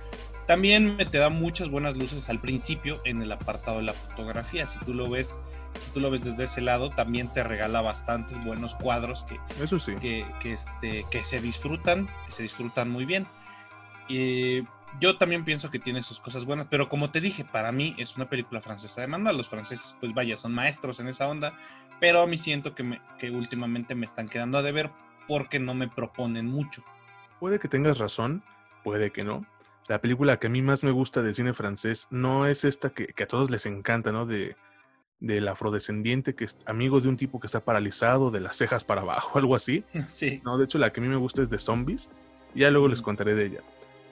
también 0.46 0.96
me 0.96 1.04
te 1.04 1.18
da 1.18 1.28
muchas 1.28 1.68
buenas 1.68 1.96
luces 1.96 2.30
al 2.30 2.40
principio 2.40 3.00
en 3.04 3.20
el 3.20 3.32
apartado 3.32 3.78
de 3.78 3.84
la 3.84 3.92
fotografía. 3.92 4.66
Si 4.66 4.78
tú 4.80 4.94
lo 4.94 5.10
ves, 5.10 5.38
si 5.78 5.90
tú 5.90 6.00
lo 6.00 6.10
ves 6.10 6.24
desde 6.24 6.44
ese 6.44 6.60
lado, 6.60 6.90
también 6.90 7.32
te 7.32 7.42
regala 7.42 7.80
bastantes 7.80 8.42
buenos 8.44 8.76
cuadros 8.76 9.24
que, 9.24 9.40
Eso 9.62 9.78
sí. 9.78 9.96
que, 9.96 10.24
este, 10.44 11.04
que 11.10 11.24
se 11.24 11.40
disfrutan, 11.40 12.08
que 12.26 12.32
se 12.32 12.44
disfrutan 12.44 12.88
muy 12.90 13.04
bien. 13.04 13.26
Y 14.08 14.62
yo 15.00 15.18
también 15.18 15.44
pienso 15.44 15.68
que 15.70 15.80
tiene 15.80 16.00
sus 16.00 16.20
cosas 16.20 16.44
buenas, 16.44 16.68
pero 16.70 16.88
como 16.88 17.10
te 17.10 17.20
dije, 17.20 17.44
para 17.44 17.72
mí 17.72 17.96
es 17.98 18.16
una 18.16 18.28
película 18.28 18.60
francesa 18.60 19.00
de 19.00 19.08
manual. 19.08 19.36
Los 19.36 19.48
franceses, 19.48 19.96
pues 20.00 20.14
vaya, 20.14 20.36
son 20.36 20.54
maestros 20.54 21.00
en 21.00 21.08
esa 21.08 21.26
onda, 21.26 21.54
pero 21.98 22.22
a 22.22 22.26
mí 22.28 22.36
siento 22.36 22.72
que, 22.76 22.84
me, 22.84 23.00
que 23.18 23.32
últimamente 23.32 23.96
me 23.96 24.06
están 24.06 24.28
quedando 24.28 24.58
a 24.58 24.62
deber 24.62 24.92
porque 25.26 25.58
no 25.58 25.74
me 25.74 25.88
proponen 25.88 26.46
mucho. 26.46 26.84
Puede 27.40 27.58
que 27.58 27.66
tengas 27.66 27.98
razón, 27.98 28.44
puede 28.84 29.10
que 29.10 29.24
no 29.24 29.44
la 29.88 30.00
película 30.00 30.38
que 30.38 30.46
a 30.48 30.50
mí 30.50 30.62
más 30.62 30.82
me 30.82 30.90
gusta 30.90 31.22
de 31.22 31.34
cine 31.34 31.54
francés 31.54 32.06
no 32.10 32.46
es 32.46 32.64
esta 32.64 32.90
que, 32.90 33.12
a 33.22 33.26
todos 33.26 33.50
les 33.50 33.66
encanta, 33.66 34.12
¿no? 34.12 34.26
De 34.26 34.56
del 35.18 35.48
afrodescendiente 35.48 36.34
que 36.34 36.44
es 36.44 36.58
amigo 36.66 37.00
de 37.00 37.08
un 37.08 37.16
tipo 37.16 37.40
que 37.40 37.46
está 37.46 37.60
paralizado 37.60 38.30
de 38.30 38.40
las 38.40 38.58
cejas 38.58 38.84
para 38.84 39.00
abajo, 39.00 39.38
algo 39.38 39.56
así. 39.56 39.84
Sí. 40.08 40.42
No, 40.44 40.58
de 40.58 40.64
hecho 40.64 40.78
la 40.78 40.92
que 40.92 41.00
a 41.00 41.02
mí 41.02 41.08
me 41.08 41.16
gusta 41.16 41.42
es 41.42 41.50
de 41.50 41.58
zombies. 41.58 42.10
Ya 42.54 42.70
luego 42.70 42.88
les 42.88 43.02
contaré 43.02 43.34
de 43.34 43.46
ella. 43.46 43.60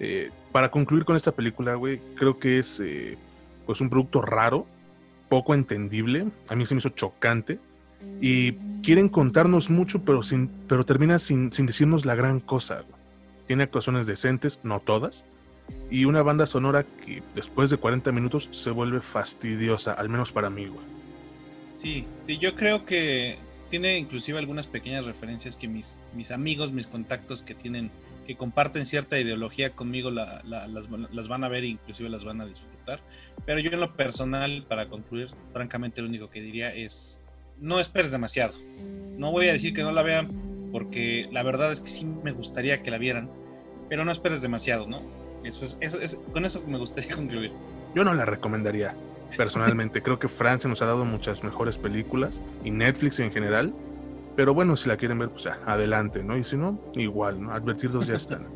Eh, 0.01 0.31
para 0.53 0.71
concluir 0.71 1.05
con 1.05 1.17
esta 1.17 1.33
película, 1.33 1.75
güey, 1.75 2.01
creo 2.17 2.39
que 2.39 2.59
es 2.59 2.81
eh, 2.81 3.17
pues 3.65 3.81
un 3.81 3.91
producto 3.91 4.21
raro, 4.21 4.67
poco 5.29 5.55
entendible. 5.55 6.27
A 6.49 6.55
mí 6.55 6.67
se 6.67 6.75
me 6.75 6.81
hizo 6.81 6.91
chocante. 6.91 7.59
Y 8.21 8.53
quieren 8.83 9.09
contarnos 9.09 9.71
mucho, 9.71 10.05
pero, 10.05 10.23
sin, 10.23 10.49
pero 10.69 10.85
termina 10.85 11.19
sin, 11.19 11.53
sin 11.53 11.65
decirnos 11.65 12.05
la 12.05 12.15
gran 12.15 12.41
cosa. 12.41 12.85
Tiene 13.47 13.63
actuaciones 13.63 14.07
decentes, 14.07 14.61
no 14.63 14.81
todas. 14.81 15.25
Y 15.91 16.05
una 16.07 16.23
banda 16.23 16.47
sonora 16.47 16.85
que 16.85 17.23
después 17.35 17.71
de 17.71 17.77
40 17.77 18.11
minutos 18.13 18.49
se 18.53 18.71
vuelve 18.71 19.01
fastidiosa, 19.01 19.93
al 19.93 20.09
menos 20.09 20.33
para 20.33 20.51
mí, 20.51 20.67
güey. 20.67 20.85
Sí, 21.73 22.07
sí, 22.19 22.39
yo 22.39 22.55
creo 22.55 22.85
que 22.85 23.39
tiene 23.69 23.99
inclusive 23.99 24.39
algunas 24.39 24.67
pequeñas 24.67 25.05
referencias 25.05 25.57
que 25.57 25.69
mis, 25.69 25.99
mis 26.15 26.31
amigos, 26.31 26.73
mis 26.73 26.87
contactos 26.87 27.43
que 27.43 27.55
tienen, 27.55 27.91
que 28.27 28.37
comparten 28.37 28.87
cierta 28.87 29.19
ideología 29.19 29.71
conmigo 29.71 30.11
la, 30.11 30.43
la, 30.45 30.67
las, 30.69 30.89
las, 30.91 31.29
van 31.29 31.45
a 31.45 31.49
ver 31.49 31.65
e 31.65 31.69
inclusive 31.69 32.09
las 32.09 32.25
van 32.25 32.41
a 32.41 32.47
disfrutar. 32.47 33.01
Pero 33.45 33.61
yo 33.61 33.71
en 33.71 33.81
lo 33.81 33.95
personal, 33.97 34.65
para 34.69 34.89
concluir, 34.89 35.29
francamente 35.53 36.03
lo 36.03 36.09
único 36.09 36.31
que 36.31 36.41
diría 36.41 36.75
es, 36.75 37.21
no 37.61 37.81
esperes 37.81 38.13
demasiado. 38.13 38.57
No 39.19 39.31
voy 39.31 39.49
a 39.49 39.53
decir 39.53 39.75
que 39.75 39.83
no 39.83 39.93
la 39.93 40.03
vean, 40.03 40.71
porque 40.73 41.29
la 41.33 41.43
verdad 41.43 41.73
es 41.73 41.81
que 41.81 41.89
sí 41.89 42.05
me 42.05 42.33
gustaría 42.33 42.83
que 42.83 42.91
la 42.91 42.99
vieran, 42.99 43.31
pero 43.89 44.05
no 44.05 44.13
esperes 44.13 44.41
demasiado, 44.41 44.87
¿no? 44.87 45.03
Eso 45.45 45.65
es, 45.65 45.77
eso 45.81 46.01
es 46.01 46.19
con 46.33 46.45
eso 46.45 46.63
me 46.67 46.79
gustaría 46.79 47.15
concluir. 47.17 47.53
Yo 47.95 48.05
no 48.05 48.15
la 48.15 48.25
recomendaría 48.25 48.97
personalmente. 49.37 50.03
Creo 50.03 50.19
que 50.19 50.29
Francia 50.29 50.69
nos 50.69 50.83
ha 50.83 50.87
dado 50.87 51.05
muchas 51.05 51.45
mejores 51.45 51.79
películas 51.79 52.41
y 52.65 52.71
Netflix 52.71 53.21
en 53.21 53.33
general. 53.33 53.75
Pero 54.37 54.53
bueno, 54.53 54.77
si 54.77 54.89
la 54.89 54.97
quieren 54.97 55.19
ver, 55.19 55.31
pues 55.31 55.45
ya, 55.45 55.61
adelante, 55.65 56.25
¿no? 56.25 56.37
Y 56.37 56.45
si 56.45 56.57
no, 56.57 56.81
igual, 56.95 57.41
¿no? 57.41 57.53
Advertidos 57.53 58.07
ya 58.07 58.17
están. 58.17 58.49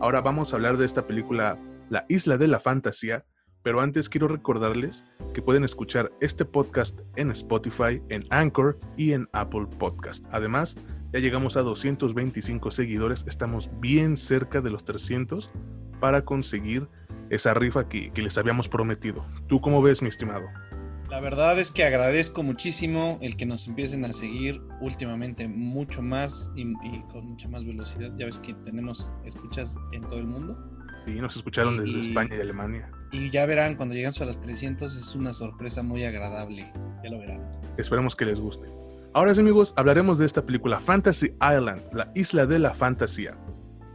Ahora 0.00 0.20
vamos 0.20 0.52
a 0.52 0.56
hablar 0.56 0.76
de 0.76 0.86
esta 0.86 1.06
película, 1.06 1.58
La 1.88 2.04
Isla 2.08 2.36
de 2.36 2.48
la 2.48 2.60
Fantasía. 2.60 3.24
Pero 3.64 3.80
antes 3.80 4.08
quiero 4.08 4.26
recordarles 4.26 5.04
que 5.34 5.42
pueden 5.42 5.62
escuchar 5.62 6.10
este 6.20 6.44
podcast 6.44 6.98
en 7.14 7.30
Spotify, 7.30 8.02
en 8.08 8.24
Anchor 8.30 8.78
y 8.96 9.12
en 9.12 9.28
Apple 9.32 9.66
Podcast. 9.78 10.24
Además, 10.32 10.74
ya 11.12 11.20
llegamos 11.20 11.56
a 11.56 11.62
225 11.62 12.72
seguidores, 12.72 13.24
estamos 13.28 13.70
bien 13.78 14.16
cerca 14.16 14.60
de 14.60 14.70
los 14.70 14.84
300 14.84 15.48
para 16.02 16.24
conseguir 16.24 16.88
esa 17.30 17.54
rifa 17.54 17.88
que, 17.88 18.10
que, 18.10 18.22
les 18.22 18.36
habíamos 18.36 18.68
prometido. 18.68 19.24
¿Tú 19.46 19.60
cómo 19.60 19.80
ves, 19.80 20.02
mi 20.02 20.08
estimado? 20.08 20.46
La 21.08 21.20
verdad 21.20 21.60
es 21.60 21.70
que 21.70 21.84
agradezco 21.84 22.42
muchísimo 22.42 23.20
el 23.22 23.36
que 23.36 23.46
nos 23.46 23.68
empiecen 23.68 24.04
a 24.04 24.12
seguir 24.12 24.60
últimamente 24.80 25.46
mucho 25.46 26.02
más 26.02 26.50
y, 26.56 26.62
y 26.62 27.02
con 27.12 27.24
mucha 27.26 27.48
más 27.48 27.64
velocidad. 27.64 28.10
Ya 28.18 28.26
ves 28.26 28.40
que 28.40 28.52
tenemos 28.64 29.12
escuchas 29.24 29.76
en 29.92 30.00
todo 30.00 30.18
el 30.18 30.26
mundo. 30.26 30.58
Sí, 31.04 31.12
nos 31.20 31.36
escucharon 31.36 31.76
desde 31.76 31.98
y, 31.98 32.00
España 32.00 32.34
y 32.34 32.40
Alemania. 32.40 32.90
Y 33.12 33.30
ya 33.30 33.46
verán, 33.46 33.76
cuando 33.76 33.94
llegamos 33.94 34.20
a 34.22 34.24
las 34.24 34.40
300 34.40 34.96
es 34.96 35.14
una 35.14 35.32
sorpresa 35.32 35.84
muy 35.84 36.04
agradable. 36.04 36.68
Ya 37.04 37.10
lo 37.10 37.20
verán. 37.20 37.48
Esperemos 37.76 38.16
que 38.16 38.24
les 38.24 38.40
guste. 38.40 38.66
Ahora 39.12 39.36
sí, 39.36 39.40
amigos, 39.40 39.72
hablaremos 39.76 40.18
de 40.18 40.26
esta 40.26 40.44
película 40.44 40.80
Fantasy 40.80 41.26
Island, 41.34 41.80
la 41.92 42.10
isla 42.16 42.44
de 42.44 42.58
la 42.58 42.74
fantasía. 42.74 43.36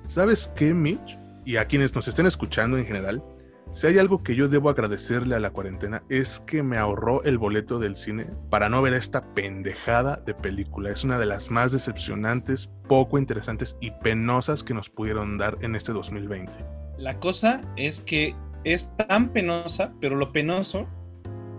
¿Sabes 0.08 0.54
qué, 0.56 0.74
Mitch? 0.74 1.18
Y 1.48 1.56
a 1.56 1.66
quienes 1.66 1.96
nos 1.96 2.10
estén 2.10 2.26
escuchando 2.26 2.78
en 2.78 2.86
general, 2.86 3.24
si 3.72 3.88
hay 3.88 3.98
algo 4.00 4.22
que 4.22 4.36
yo 4.36 4.50
debo 4.50 4.70
agradecerle 4.70 5.34
a 5.34 5.40
la 5.40 5.52
cuarentena 5.52 6.04
es 6.10 6.42
que 6.42 6.62
me 6.62 6.76
ahorró 6.76 7.24
el 7.24 7.38
boleto 7.38 7.80
del 7.80 7.96
cine 7.96 8.26
para 8.50 8.68
no 8.68 8.82
ver 8.82 8.94
esta 8.94 9.34
pendejada 9.34 10.18
de 10.18 10.34
película. 10.34 10.90
Es 10.90 11.06
una 11.06 11.18
de 11.18 11.26
las 11.26 11.50
más 11.50 11.72
decepcionantes, 11.72 12.70
poco 12.90 13.18
interesantes 13.18 13.78
y 13.80 13.92
penosas 13.92 14.62
que 14.62 14.74
nos 14.74 14.90
pudieron 14.90 15.38
dar 15.38 15.58
en 15.62 15.78
este 15.78 15.94
2020. 15.94 16.52
La 16.98 17.18
cosa 17.18 17.62
es 17.78 18.02
que 18.02 18.36
es 18.66 18.94
tan 19.08 19.30
penosa, 19.30 19.94
pero 20.02 20.18
lo 20.18 20.34
penoso 20.34 20.86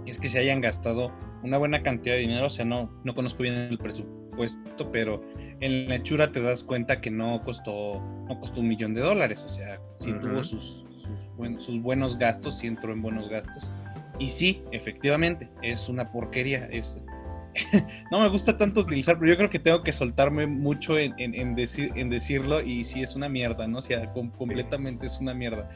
es 0.05 0.19
que 0.19 0.29
se 0.29 0.39
hayan 0.39 0.61
gastado 0.61 1.11
una 1.43 1.57
buena 1.57 1.83
cantidad 1.83 2.15
de 2.15 2.21
dinero. 2.21 2.49
O 2.49 2.51
sea, 2.51 2.67
no, 2.67 2.93
no 3.05 3.15
conozco 3.15 3.43
bien 3.43 3.55
el 3.55 3.79
presupuesto, 3.79 4.93
pero 4.93 5.23
en 5.61 5.89
la 5.89 5.97
hechura 5.97 6.31
te 6.31 6.41
das 6.41 6.63
cuenta 6.63 7.01
que 7.01 7.11
no 7.11 7.41
costó, 7.43 8.01
no 8.29 8.41
costó 8.41 8.61
un 8.61 8.69
millón 8.69 8.95
de 8.95 9.01
dólares, 9.01 9.43
o 9.45 9.49
sea, 9.49 9.81
sí 9.99 10.11
uh 10.11 10.15
-huh. 10.15 10.21
tuvo 10.21 10.45
sus, 10.45 10.85
sus, 10.97 11.37
buen, 11.37 11.61
sus, 11.61 11.81
buenos 11.81 12.19
gastos, 12.19 12.59
sí 12.59 12.67
entró 12.67 12.93
en 12.93 13.03
buenos 13.03 13.29
gastos. 13.29 13.69
Y 14.19 14.29
sí, 14.29 14.63
efectivamente, 14.73 15.49
es 15.63 15.89
una 15.89 16.11
porquería. 16.11 16.69
Es... 16.71 17.01
no 18.11 18.21
me 18.21 18.29
gusta 18.29 18.57
tanto 18.57 18.81
utilizar, 18.81 19.19
pero 19.19 19.33
yo 19.33 19.37
creo 19.37 19.51
que 19.51 19.59
tengo 19.59 19.83
que 19.83 19.93
soltarme 19.93 20.47
mucho 20.47 20.99
en, 20.99 21.15
en, 21.19 21.35
en, 21.35 21.55
decir, 21.55 21.93
en 21.95 22.11
decirlo 22.11 22.61
y 22.61 22.85
sí 22.85 23.03
es 23.03 23.15
una 23.17 23.29
mierda, 23.29 23.67
¿no? 23.67 23.79
O 23.79 23.83
sea, 23.83 24.13
com 24.13 24.31
completamente 24.31 25.07
es 25.07 25.19
una 25.21 25.35
mierda. 25.35 25.69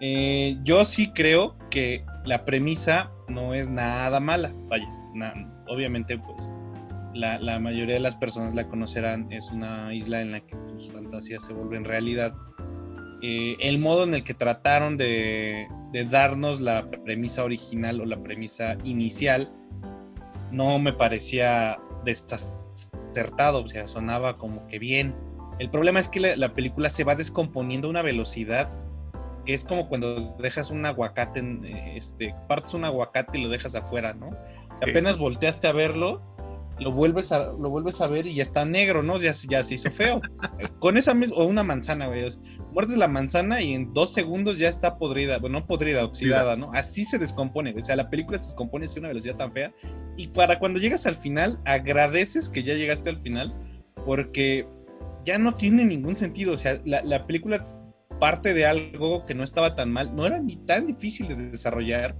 Eh, 0.00 0.56
yo 0.64 0.84
sí 0.84 1.10
creo 1.12 1.56
que 1.68 2.04
la 2.24 2.44
premisa 2.44 3.10
no 3.28 3.52
es 3.52 3.68
nada 3.68 4.18
mala, 4.18 4.50
vaya, 4.68 4.88
na 5.14 5.34
obviamente 5.68 6.18
pues 6.18 6.50
la, 7.14 7.38
la, 7.38 7.58
mayoría 7.58 7.94
de 7.94 8.00
las 8.00 8.16
personas 8.16 8.54
la 8.54 8.68
conocerán, 8.68 9.30
es 9.30 9.50
una 9.50 9.92
isla 9.94 10.20
en 10.20 10.32
la 10.32 10.40
que 10.40 10.56
tus 10.68 10.90
fantasías 10.90 11.44
se 11.44 11.52
vuelven 11.52 11.84
realidad. 11.84 12.34
Eh, 13.22 13.56
el 13.60 13.78
modo 13.78 14.04
en 14.04 14.14
el 14.14 14.24
que 14.24 14.34
trataron 14.34 14.96
de, 14.96 15.66
de, 15.92 16.04
darnos 16.04 16.60
la 16.60 16.90
premisa 17.04 17.44
original 17.44 18.00
o 18.00 18.06
la 18.06 18.22
premisa 18.22 18.76
inicial 18.84 19.52
no 20.50 20.78
me 20.78 20.92
parecía 20.92 21.78
desacertado, 22.04 23.62
o 23.62 23.68
sea, 23.68 23.86
sonaba 23.88 24.36
como 24.36 24.66
que 24.68 24.78
bien. 24.78 25.14
El 25.58 25.68
problema 25.70 26.00
es 26.00 26.08
que 26.08 26.20
la, 26.20 26.36
la 26.36 26.54
película 26.54 26.88
se 26.88 27.04
va 27.04 27.14
descomponiendo 27.14 27.88
a 27.88 27.90
una 27.90 28.02
velocidad 28.02 28.70
que 29.44 29.54
es 29.54 29.64
como 29.64 29.88
cuando 29.88 30.34
dejas 30.38 30.70
un 30.70 30.84
aguacate, 30.86 31.40
en, 31.40 31.64
este, 31.64 32.34
partes 32.48 32.74
un 32.74 32.84
aguacate 32.84 33.38
y 33.38 33.42
lo 33.42 33.48
dejas 33.48 33.74
afuera, 33.74 34.14
¿no? 34.14 34.30
Apenas 34.82 35.18
volteaste 35.18 35.66
a 35.66 35.72
verlo 35.72 36.22
lo 36.80 36.92
vuelves 36.92 37.30
a, 37.32 37.52
lo 37.52 37.70
vuelves 37.70 38.00
a 38.00 38.08
ver 38.08 38.26
y 38.26 38.34
ya 38.34 38.42
está 38.42 38.64
negro, 38.64 39.02
¿no? 39.02 39.18
Ya, 39.18 39.34
ya 39.48 39.62
se 39.62 39.74
hizo 39.74 39.90
feo. 39.90 40.20
Con 40.78 40.96
esa 40.96 41.14
misma, 41.14 41.36
o 41.36 41.44
una 41.44 41.62
manzana, 41.62 42.06
güey. 42.08 42.26
Muerdes 42.72 42.96
la 42.96 43.08
manzana 43.08 43.60
y 43.60 43.74
en 43.74 43.92
dos 43.92 44.12
segundos 44.12 44.58
ya 44.58 44.68
está 44.68 44.98
podrida, 44.98 45.38
bueno, 45.38 45.60
no 45.60 45.66
podrida, 45.66 46.04
oxidada, 46.04 46.56
¿no? 46.56 46.72
Así 46.72 47.04
se 47.04 47.18
descompone, 47.18 47.74
o 47.76 47.82
sea, 47.82 47.96
la 47.96 48.08
película 48.10 48.38
se 48.38 48.46
descompone 48.46 48.86
a 48.86 48.98
una 48.98 49.08
velocidad 49.08 49.36
tan 49.36 49.52
fea. 49.52 49.72
Y 50.16 50.28
para 50.28 50.58
cuando 50.58 50.80
llegas 50.80 51.06
al 51.06 51.16
final, 51.16 51.60
agradeces 51.64 52.48
que 52.48 52.62
ya 52.62 52.74
llegaste 52.74 53.10
al 53.10 53.20
final, 53.20 53.52
porque 54.06 54.66
ya 55.24 55.38
no 55.38 55.54
tiene 55.54 55.84
ningún 55.84 56.16
sentido. 56.16 56.54
O 56.54 56.56
sea, 56.56 56.80
la, 56.84 57.02
la 57.02 57.26
película 57.26 57.64
parte 58.18 58.54
de 58.54 58.66
algo 58.66 59.24
que 59.24 59.34
no 59.34 59.42
estaba 59.42 59.74
tan 59.74 59.90
mal, 59.90 60.14
no 60.14 60.26
era 60.26 60.38
ni 60.38 60.56
tan 60.56 60.86
difícil 60.86 61.26
de 61.26 61.36
desarrollar. 61.36 62.16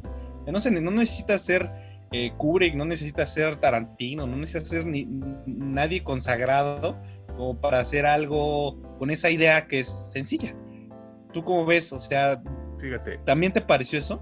No, 0.47 0.59
se, 0.61 0.71
no 0.73 0.90
necesitas 0.90 1.43
ser 1.43 1.71
eh, 2.12 2.33
Kubrick, 2.37 2.75
no 2.75 2.85
necesita 2.85 3.26
ser 3.26 3.57
Tarantino, 3.57 4.26
no 4.26 4.37
necesita 4.37 4.64
ser 4.64 4.87
ni, 4.87 5.07
nadie 5.47 6.02
consagrado 6.02 7.00
como 7.29 7.61
para 7.61 7.79
hacer 7.79 8.05
algo 8.05 8.81
con 8.99 9.11
esa 9.11 9.31
idea 9.31 9.67
que 9.69 9.81
es 9.81 10.12
sencilla. 10.12 10.55
¿Tú 11.33 11.45
cómo 11.45 11.64
ves? 11.64 11.93
O 11.93 12.00
sea, 12.00 12.43
fíjate. 12.81 13.19
¿También 13.25 13.52
te 13.52 13.61
pareció 13.61 13.99
eso? 13.99 14.21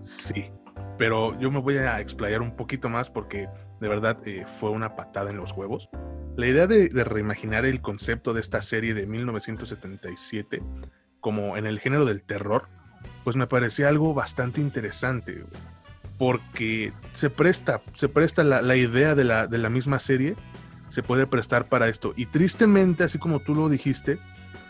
Sí, 0.00 0.50
pero 0.98 1.38
yo 1.38 1.50
me 1.50 1.60
voy 1.60 1.78
a 1.78 2.00
explayar 2.00 2.42
un 2.42 2.56
poquito 2.56 2.88
más 2.88 3.08
porque 3.10 3.48
de 3.80 3.88
verdad 3.88 4.18
eh, 4.26 4.44
fue 4.58 4.70
una 4.70 4.96
patada 4.96 5.30
en 5.30 5.36
los 5.36 5.52
huevos. 5.52 5.88
La 6.36 6.48
idea 6.48 6.66
de, 6.66 6.88
de, 6.88 7.04
reimaginar 7.04 7.64
el 7.64 7.80
concepto 7.80 8.32
de 8.32 8.40
esta 8.40 8.60
serie 8.60 8.94
de 8.94 9.06
1977 9.06 10.62
como 11.20 11.56
en 11.56 11.66
el 11.66 11.78
género 11.80 12.04
del 12.04 12.22
terror, 12.22 12.68
pues 13.24 13.36
me 13.36 13.46
parecía 13.46 13.88
algo 13.88 14.14
bastante 14.14 14.60
interesante 14.60 15.44
porque 16.20 16.92
se 17.14 17.30
presta, 17.30 17.80
se 17.94 18.10
presta 18.10 18.44
la, 18.44 18.76
idea 18.76 19.14
de 19.14 19.24
la, 19.24 19.46
de 19.46 19.56
la, 19.56 19.70
misma 19.70 19.98
serie, 19.98 20.36
se 20.90 21.02
puede 21.02 21.26
prestar 21.26 21.70
para 21.70 21.88
esto. 21.88 22.12
Y 22.14 22.26
tristemente, 22.26 23.04
así 23.04 23.18
como 23.18 23.38
tú 23.40 23.54
lo 23.54 23.70
dijiste, 23.70 24.18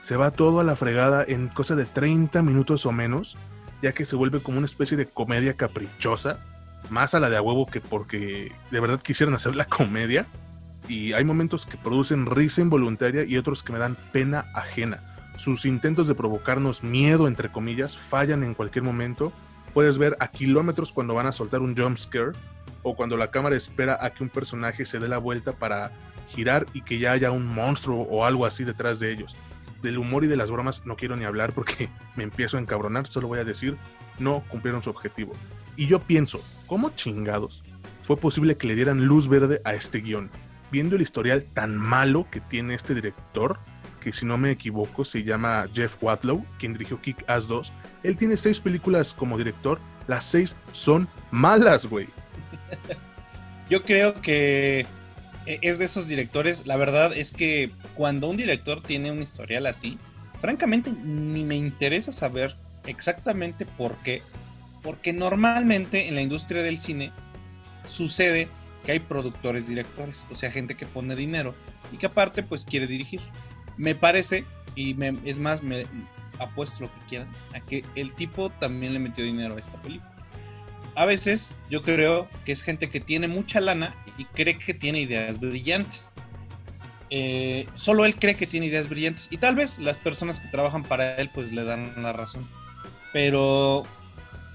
se 0.01 0.15
va 0.15 0.31
todo 0.31 0.61
a 0.61 0.65
la 0.65 0.77
fregada 0.77 1.25
en 1.27 1.49
cosa 1.49 1.75
de 1.75 1.87
30 1.87 2.41
minutos 2.43 2.87
o 2.87 2.93
menos, 2.93 3.37
ya 3.83 3.91
que 3.91 4.05
se 4.05 4.15
vuelve 4.15 4.41
como 4.41 4.59
una 4.59 4.67
especie 4.69 4.97
de 4.97 5.07
comedia 5.07 5.55
caprichosa, 5.55 6.39
más 6.89 7.15
a 7.15 7.21
la 7.21 7.29
de 7.29 7.39
a 7.39 7.43
huevo 7.43 7.67
que 7.67 7.81
porque 7.81 8.53
de 8.71 8.81
verdad 8.81 9.03
quisieran 9.03 9.35
hacer 9.35 9.57
la 9.57 9.65
comedia. 9.65 10.29
Y 10.87 11.15
hay 11.15 11.25
momentos 11.25 11.67
que 11.67 11.77
producen 11.77 12.27
risa 12.27 12.61
involuntaria 12.61 13.25
y 13.25 13.37
otros 13.37 13.65
que 13.65 13.73
me 13.73 13.81
dan 13.81 13.97
pena 14.13 14.47
ajena. 14.55 15.17
Sus 15.37 15.67
intentos 15.67 16.07
de 16.07 16.15
provocarnos 16.15 16.85
miedo, 16.85 17.27
entre 17.27 17.51
comillas, 17.51 17.99
fallan 17.99 18.45
en 18.45 18.55
cualquier 18.55 18.85
momento 18.85 19.33
puedes 19.73 19.99
ver 19.99 20.17
a 20.21 20.29
kilómetros 20.29 20.93
cuando 20.93 21.15
van 21.15 21.27
a 21.27 21.33
soltar 21.33 21.61
un 21.61 21.77
jump 21.77 21.97
scare 21.97 22.33
o 22.83 22.95
cuando 22.95 23.17
la 23.17 23.31
cámara 23.31 23.57
espera 23.57 23.99
a 24.01 24.11
que 24.11 24.23
un 24.23 24.29
personaje 24.29 24.85
se 24.85 24.99
dé 24.99 25.09
la 25.09 25.19
vuelta 25.19 25.53
para 25.53 25.93
girar 26.29 26.67
y 26.73 26.83
que 26.83 26.99
ya 26.99 27.13
haya 27.13 27.31
un 27.31 27.47
monstruo 27.47 28.03
o 28.03 28.25
algo 28.25 28.47
así 28.47 28.65
detrás 28.65 29.01
de 29.01 29.13
ellos. 29.13 29.37
Del 29.83 29.99
humor 29.99 30.25
y 30.25 30.29
de 30.29 30.37
las 30.37 30.51
bromas 30.51 30.85
no 30.87 30.97
quiero 30.97 31.17
ni 31.17 31.25
hablar 31.25 31.53
porque 31.53 31.89
me 32.17 32.25
empiezo 32.25 32.57
a 32.57 32.61
encabronar, 32.61 33.07
solo 33.07 33.29
voy 33.29 33.39
a 33.39 33.45
decir, 33.45 33.77
no 34.19 34.45
cumplieron 34.49 34.83
su 34.83 34.91
objetivo. 34.91 35.33
Y 35.77 35.87
yo 35.87 36.01
pienso, 36.01 36.41
¿cómo 36.67 36.91
chingados 36.91 37.63
fue 38.11 38.17
posible 38.17 38.57
que 38.57 38.67
le 38.67 38.75
dieran 38.75 39.07
luz 39.07 39.29
verde 39.29 39.61
a 39.65 39.75
este 39.75 40.01
guion. 40.01 40.31
Viendo 40.73 40.97
el 40.97 41.03
historial 41.03 41.45
tan 41.45 41.77
malo 41.77 42.27
que 42.29 42.41
tiene 42.41 42.75
este 42.75 42.93
director, 42.93 43.61
que 44.01 44.13
si 44.13 44.27
no 44.27 44.39
me 44.39 44.51
equivoco 44.51 45.05
se 45.05 45.23
llama 45.23 45.69
Jeff 45.73 46.03
Watlow, 46.03 46.45
quien 46.59 46.73
dirigió 46.73 47.01
Kick 47.01 47.25
Ass 47.29 47.47
2, 47.47 47.73
él 48.03 48.17
tiene 48.17 48.37
seis 48.37 48.59
películas 48.59 49.15
como 49.15 49.39
director, 49.39 49.79
las 50.07 50.25
seis 50.25 50.57
son 50.73 51.09
malas, 51.31 51.87
güey. 51.87 52.09
Yo 53.71 53.83
creo 53.83 54.21
que 54.21 54.87
e, 55.47 55.59
es 55.63 55.79
de 55.79 55.85
esos 55.85 56.09
directores, 56.09 56.67
la 56.67 56.77
verdad 56.77 57.13
es 57.17 57.31
que 57.31 57.71
cuando 57.95 58.29
un 58.29 58.37
director 58.37 58.83
tiene 58.83 59.13
un 59.13 59.23
historial 59.23 59.67
así, 59.67 59.99
francamente 60.41 60.93
ni 60.93 61.45
me 61.45 61.57
interesa 61.57 62.11
saber 62.11 62.57
exactamente 62.87 63.67
por 63.67 63.97
qué, 63.99 64.23
porque 64.83 65.13
normalmente 65.13 66.09
en 66.09 66.15
la 66.15 66.23
industria 66.23 66.63
del 66.63 66.79
cine 66.79 67.13
sucede 67.89 68.49
que 68.85 68.93
hay 68.93 69.01
productores 69.01 69.69
directores, 69.69 70.27
o 70.31 70.35
sea, 70.35 70.51
gente 70.51 70.75
que 70.75 70.87
pone 70.87 71.15
dinero 71.15 71.55
y 71.93 71.99
que 71.99 72.07
aparte 72.07 72.43
pues 72.43 72.65
quiere 72.65 72.87
dirigir. 72.87 73.21
Me 73.81 73.95
parece, 73.95 74.45
y 74.75 74.95
es 75.25 75.39
más, 75.39 75.63
me 75.63 75.87
apuesto 76.39 76.85
lo 76.85 76.93
que 76.93 77.07
quieran, 77.09 77.33
a 77.55 77.61
que 77.61 77.83
el 77.95 78.13
tipo 78.13 78.51
también 78.51 78.93
le 78.93 78.99
metió 78.99 79.25
dinero 79.25 79.57
a 79.57 79.59
esta 79.59 79.81
película. 79.81 80.13
A 80.97 81.07
veces 81.07 81.59
yo 81.71 81.81
creo 81.81 82.29
que 82.45 82.53
es 82.53 82.63
gente 82.63 82.91
que 82.91 83.01
tiene 83.01 83.27
mucha 83.27 83.59
lana 83.59 83.97
y 84.19 84.27
cree 84.27 84.59
que 84.59 84.75
tiene 84.75 85.01
ideas 85.01 85.41
brillantes. 85.41 86.13
Eh, 87.09 87.67
solo 87.73 88.05
él 88.05 88.17
cree 88.17 88.35
que 88.35 88.47
tiene 88.47 88.67
ideas 88.67 88.87
brillantes 88.87 89.29
y 89.31 89.39
tal 89.39 89.55
vez 89.55 89.79
las 89.79 89.97
personas 89.97 90.41
que 90.41 90.49
trabajan 90.49 90.85
para 90.85 91.17
él 91.17 91.31
pues 91.33 91.51
le 91.51 91.65
dan 91.65 92.03
la 92.03 92.13
razón. 92.13 92.47
Pero, 93.15 93.85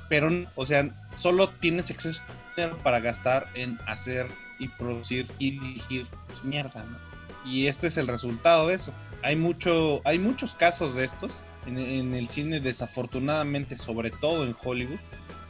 pero, 0.08 0.30
o 0.54 0.68
sea, 0.68 0.88
solo 1.18 1.50
tienes 1.50 1.90
exceso 1.90 2.22
de 2.28 2.62
dinero 2.62 2.78
para 2.84 3.00
gastar 3.00 3.48
en 3.56 3.80
hacer 3.88 4.28
y 4.60 4.68
producir 4.68 5.26
y 5.40 5.58
dirigir 5.60 6.06
mierda, 6.44 6.84
¿no? 6.84 7.15
Y 7.46 7.68
este 7.68 7.88
es 7.88 7.98
el 7.98 8.08
resultado 8.08 8.68
de 8.68 8.76
eso. 8.76 8.94
Hay, 9.22 9.36
mucho, 9.36 10.02
hay 10.04 10.20
muchos 10.20 10.54
casos 10.56 10.96
de 10.96 11.06
estos 11.06 11.44
en, 11.66 11.78
en 11.78 12.14
el 12.14 12.28
cine, 12.28 12.60
desafortunadamente, 12.60 13.78
sobre 13.78 14.12
todo 14.12 14.44
en 14.46 14.56
Hollywood. 14.64 15.00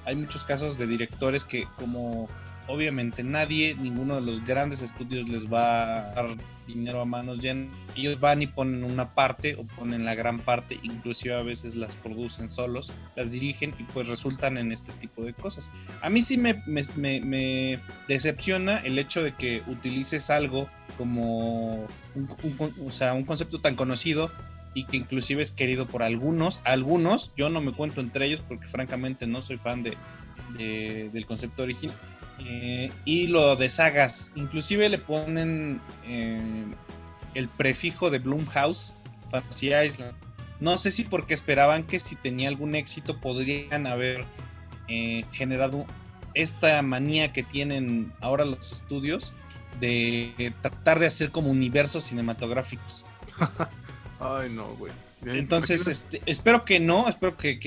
Hay 0.06 0.16
muchos 0.16 0.44
casos 0.44 0.78
de 0.78 0.88
directores 0.88 1.46
que 1.46 1.66
como 1.78 2.28
obviamente 2.68 3.24
nadie, 3.24 3.76
ninguno 3.76 4.16
de 4.16 4.22
los 4.22 4.46
grandes 4.46 4.82
estudios 4.82 5.28
les 5.30 5.52
va 5.52 6.10
a 6.12 6.14
dar 6.14 6.28
dinero 6.68 7.02
a 7.02 7.06
manos 7.06 7.40
llenas. 7.40 7.76
Ellos 7.96 8.20
van 8.20 8.42
y 8.42 8.48
ponen 8.48 8.84
una 8.84 9.14
parte 9.14 9.56
o 9.56 9.64
ponen 9.64 10.06
la 10.06 10.16
gran 10.16 10.40
parte, 10.40 10.80
inclusive 10.84 11.36
a 11.36 11.44
veces 11.44 11.76
las 11.76 11.94
producen 11.96 12.52
solos, 12.52 12.92
las 13.16 13.32
dirigen 13.32 13.74
y 13.80 13.84
pues 13.84 14.08
resultan 14.08 14.58
en 14.58 14.72
este 14.72 14.92
tipo 14.94 15.24
de 15.24 15.34
cosas. 15.34 15.70
A 16.02 16.10
mí 16.10 16.22
sí 16.22 16.38
me, 16.38 17.80
decepciona 18.08 18.80
el 18.80 18.98
hecho 19.00 19.24
de 19.24 19.34
que 19.34 19.62
utilices 19.68 20.30
algo 20.30 20.68
como 20.98 21.88
un, 22.16 22.92
sea, 22.92 23.14
un 23.14 23.26
concepto 23.26 23.60
tan 23.60 23.76
conocido 23.76 24.32
y 24.74 24.86
que 24.86 24.98
inclusive 24.98 25.42
es 25.42 25.52
querido 25.52 25.88
por 25.88 26.04
algunos. 26.04 26.62
Algunos, 26.64 27.32
yo 27.38 27.50
no 27.50 27.62
me 27.62 27.72
cuento 27.72 28.02
entre 28.02 28.28
ellos 28.28 28.42
porque 28.48 28.68
francamente 28.68 29.28
no 29.28 29.42
soy 29.42 29.58
fan 29.58 29.84
de, 29.84 29.96
del 30.58 31.26
concepto 31.26 31.64
original 31.64 31.96
eh, 32.40 32.92
y 33.06 33.28
lo 33.28 33.56
de 33.56 33.70
sagas. 33.70 34.32
Inclusive 34.36 34.90
le 34.90 34.98
ponen 34.98 35.82
eh, 36.06 36.66
el 37.34 37.48
prefijo 37.48 38.10
de 38.10 38.20
Bloomhouse, 38.20 38.94
Fantasy 39.30 39.74
Island. 39.74 40.14
No 40.60 40.78
sé 40.78 40.92
si 40.92 41.04
porque 41.04 41.34
esperaban 41.34 41.84
que 41.84 42.00
si 42.00 42.16
tenía 42.16 42.50
algún 42.50 42.76
éxito 42.76 43.20
podrían 43.20 43.88
haber 43.88 44.26
eh, 44.88 45.26
generado 45.32 45.86
esta 46.34 46.82
manía 46.82 47.32
que 47.34 47.44
tienen 47.44 48.12
ahora 48.22 48.46
los 48.46 48.72
estudios 48.72 49.34
de 49.80 50.54
tratar 50.62 51.00
de 51.00 51.08
hacer 51.08 51.32
como 51.32 51.50
universos 51.50 52.06
cinematográficos. 52.06 53.04
Ay, 54.20 54.50
no, 54.50 54.68
güey. 54.76 54.92
Entonces, 55.26 55.88
este, 55.88 56.22
espero 56.26 56.66
que 56.66 56.80
no, 56.80 57.08
espero 57.10 57.36
que, 57.36 57.60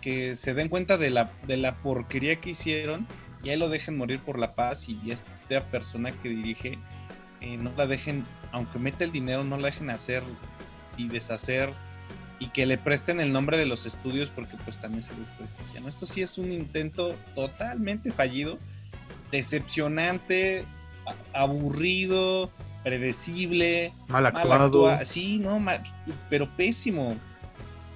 que, 0.00 0.36
se 0.36 0.54
den 0.54 0.68
cuenta 0.68 0.96
de 0.96 1.10
la, 1.10 1.32
de 1.46 1.56
la 1.56 1.76
porquería 1.76 2.36
que 2.36 2.50
hicieron 2.50 3.06
y 3.46 3.50
ahí 3.50 3.56
lo 3.56 3.68
dejen 3.68 3.96
morir 3.96 4.18
por 4.18 4.40
la 4.40 4.56
paz 4.56 4.88
y 4.88 4.98
esta 5.08 5.60
persona 5.70 6.10
que 6.10 6.30
dirige 6.30 6.80
eh, 7.40 7.56
no 7.56 7.72
la 7.76 7.86
dejen, 7.86 8.26
aunque 8.50 8.80
mete 8.80 9.04
el 9.04 9.12
dinero, 9.12 9.44
no 9.44 9.56
la 9.56 9.66
dejen 9.66 9.88
hacer 9.90 10.24
y 10.96 11.06
deshacer 11.06 11.70
y 12.40 12.48
que 12.48 12.66
le 12.66 12.76
presten 12.76 13.20
el 13.20 13.32
nombre 13.32 13.56
de 13.56 13.64
los 13.64 13.86
estudios 13.86 14.30
porque 14.30 14.56
pues 14.64 14.80
también 14.80 15.04
se 15.04 15.16
les 15.16 15.28
prestigia. 15.38 15.80
¿no? 15.80 15.88
Esto 15.88 16.06
sí 16.06 16.22
es 16.22 16.38
un 16.38 16.50
intento 16.50 17.14
totalmente 17.36 18.10
fallido, 18.10 18.58
decepcionante, 19.30 20.64
aburrido, 21.32 22.50
predecible, 22.82 23.92
mal 24.08 24.26
actuado. 24.26 24.88
sí, 25.04 25.38
no, 25.38 25.64
pero 26.28 26.50
pésimo, 26.56 27.14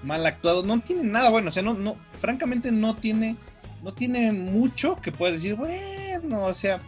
mal 0.04 0.24
actuado, 0.24 0.62
no 0.62 0.78
tiene 0.78 1.02
nada 1.02 1.28
bueno, 1.28 1.48
o 1.48 1.52
sea, 1.52 1.64
no, 1.64 1.74
no, 1.74 1.96
francamente 2.20 2.70
no 2.70 2.94
tiene 2.94 3.36
no 3.82 3.92
tiene 3.92 4.32
mucho 4.32 4.96
que 4.96 5.12
puedas 5.12 5.36
decir, 5.36 5.54
bueno, 5.54 6.44
o 6.44 6.54
sea, 6.54 6.80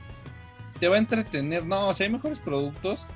te 0.80 0.88
va 0.88 0.96
a 0.96 0.98
entretener. 0.98 1.64
No, 1.64 1.88
o 1.88 1.94
sea, 1.94 2.06
hay 2.06 2.12
mejores 2.12 2.38
productos 2.38 3.08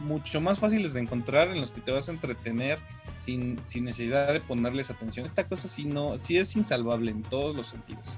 mucho 0.00 0.40
más 0.40 0.58
fáciles 0.58 0.94
de 0.94 1.00
encontrar 1.00 1.48
en 1.48 1.60
los 1.60 1.70
que 1.70 1.80
te 1.80 1.90
vas 1.90 2.08
a 2.08 2.12
entretener 2.12 2.78
sin, 3.16 3.60
sin 3.66 3.84
necesidad 3.84 4.32
de 4.32 4.40
ponerles 4.40 4.90
atención. 4.90 5.24
Esta 5.24 5.44
cosa 5.44 5.68
sí, 5.68 5.84
no, 5.84 6.18
sí 6.18 6.38
es 6.38 6.54
insalvable 6.56 7.10
en 7.10 7.22
todos 7.22 7.56
los 7.56 7.68
sentidos. 7.68 8.16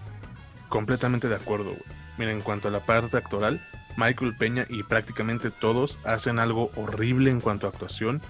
Completamente 0.68 1.28
de 1.28 1.36
acuerdo, 1.36 1.70
güey. 1.70 1.82
Mira, 2.18 2.32
en 2.32 2.40
cuanto 2.40 2.68
a 2.68 2.70
la 2.70 2.80
parte 2.80 3.16
actoral, 3.16 3.60
Michael 3.96 4.34
Peña 4.36 4.66
y 4.68 4.82
prácticamente 4.82 5.50
todos 5.50 5.98
hacen 6.04 6.38
algo 6.38 6.70
horrible 6.76 7.30
en 7.30 7.40
cuanto 7.40 7.66
a 7.66 7.70
actuación. 7.70 8.22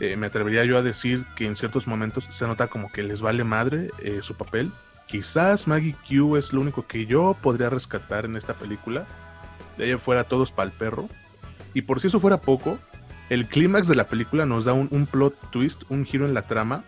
Eh, 0.00 0.16
me 0.16 0.26
atrevería 0.26 0.64
yo 0.64 0.76
a 0.78 0.82
decir 0.82 1.26
que 1.36 1.46
en 1.46 1.56
ciertos 1.56 1.86
momentos 1.86 2.26
se 2.30 2.46
nota 2.46 2.68
como 2.68 2.90
que 2.90 3.02
les 3.02 3.20
vale 3.20 3.44
madre 3.44 3.90
eh, 4.02 4.20
su 4.22 4.34
papel 4.34 4.72
Quizás 5.06 5.68
Maggie 5.68 5.94
Q 6.08 6.36
es 6.36 6.52
lo 6.52 6.60
único 6.60 6.86
que 6.86 7.06
yo 7.06 7.36
podría 7.40 7.70
rescatar 7.70 8.24
en 8.24 8.36
esta 8.36 8.54
película. 8.54 9.06
De 9.78 9.84
ahí 9.84 9.98
fuera 9.98 10.24
todos 10.24 10.52
para 10.52 10.70
el 10.70 10.76
perro. 10.76 11.08
Y 11.74 11.82
por 11.82 12.00
si 12.00 12.08
eso 12.08 12.20
fuera 12.20 12.40
poco, 12.40 12.78
el 13.28 13.46
clímax 13.46 13.88
de 13.88 13.94
la 13.94 14.08
película 14.08 14.46
nos 14.46 14.64
da 14.64 14.72
un, 14.72 15.06
plot 15.06 15.50
twist, 15.50 15.82
un 15.88 16.04
giro 16.04 16.26
en 16.26 16.34
la 16.34 16.42
trama, 16.42 16.84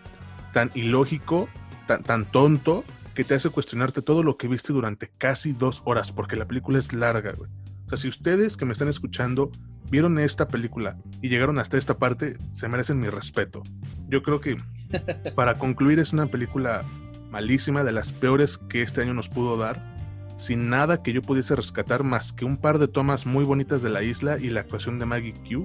tan 0.53 0.71
ilógico, 0.75 1.49
tan, 1.87 2.03
tan 2.03 2.25
tonto, 2.25 2.85
que 3.15 3.25
te 3.25 3.35
hace 3.35 3.51
cuestionarte 3.51 4.03
todo 4.03 4.23
lo 4.23 4.37
que 4.37 4.49
viste 4.49 4.73
durante 4.73 5.11
casi 5.19 5.53
dos 5.53 5.83
horas, 5.85 6.13
porque 6.13 6.37
la 6.37 6.47
película 6.47 6.79
es 6.79 6.93
larga, 6.93 7.33
güey. 7.33 7.51
O 7.87 7.89
sea, 7.89 7.99
si 7.99 8.09
ustedes 8.09 8.57
que 8.57 8.65
me 8.65 8.73
están 8.73 8.89
escuchando 8.89 9.51
vieron 9.91 10.19
esta 10.19 10.47
película 10.47 10.97
y 11.23 11.29
llegaron 11.29 11.59
hasta 11.59 11.79
esta 11.79 11.99
parte, 11.99 12.37
se 12.53 12.69
merecen 12.69 13.01
mi 13.01 13.09
respeto. 13.09 13.63
Yo 14.09 14.23
creo 14.23 14.41
que 14.41 14.57
para 15.35 15.55
concluir 15.55 15.99
es 15.99 16.13
una 16.13 16.27
película 16.27 16.83
malísima, 17.31 17.85
de 17.85 17.93
las 17.93 18.13
peores 18.13 18.59
que 18.59 18.83
este 18.83 19.03
año 19.03 19.15
nos 19.15 19.29
pudo 19.29 19.57
dar, 19.57 19.97
sin 20.37 20.69
nada 20.69 21.03
que 21.03 21.13
yo 21.13 21.23
pudiese 21.23 21.57
rescatar 21.57 22.05
más 22.05 22.33
que 22.33 22.45
un 22.45 22.57
par 22.57 22.79
de 22.79 22.89
tomas 22.89 23.27
muy 23.27 23.45
bonitas 23.45 23.83
de 23.83 23.91
la 23.91 24.03
isla 24.03 24.37
y 24.39 24.51
la 24.51 24.61
actuación 24.61 24.99
de 24.99 25.07
Maggie 25.07 25.35
Q, 25.35 25.65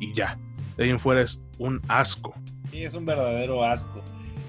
y 0.00 0.12
ya. 0.14 0.38
De 0.76 0.84
ahí 0.84 0.90
en 0.90 1.00
fuera 1.00 1.22
es 1.22 1.40
un 1.58 1.80
asco. 1.88 2.34
Sí, 2.70 2.82
es 2.82 2.94
un 2.94 3.06
verdadero 3.06 3.64
asco. 3.64 4.02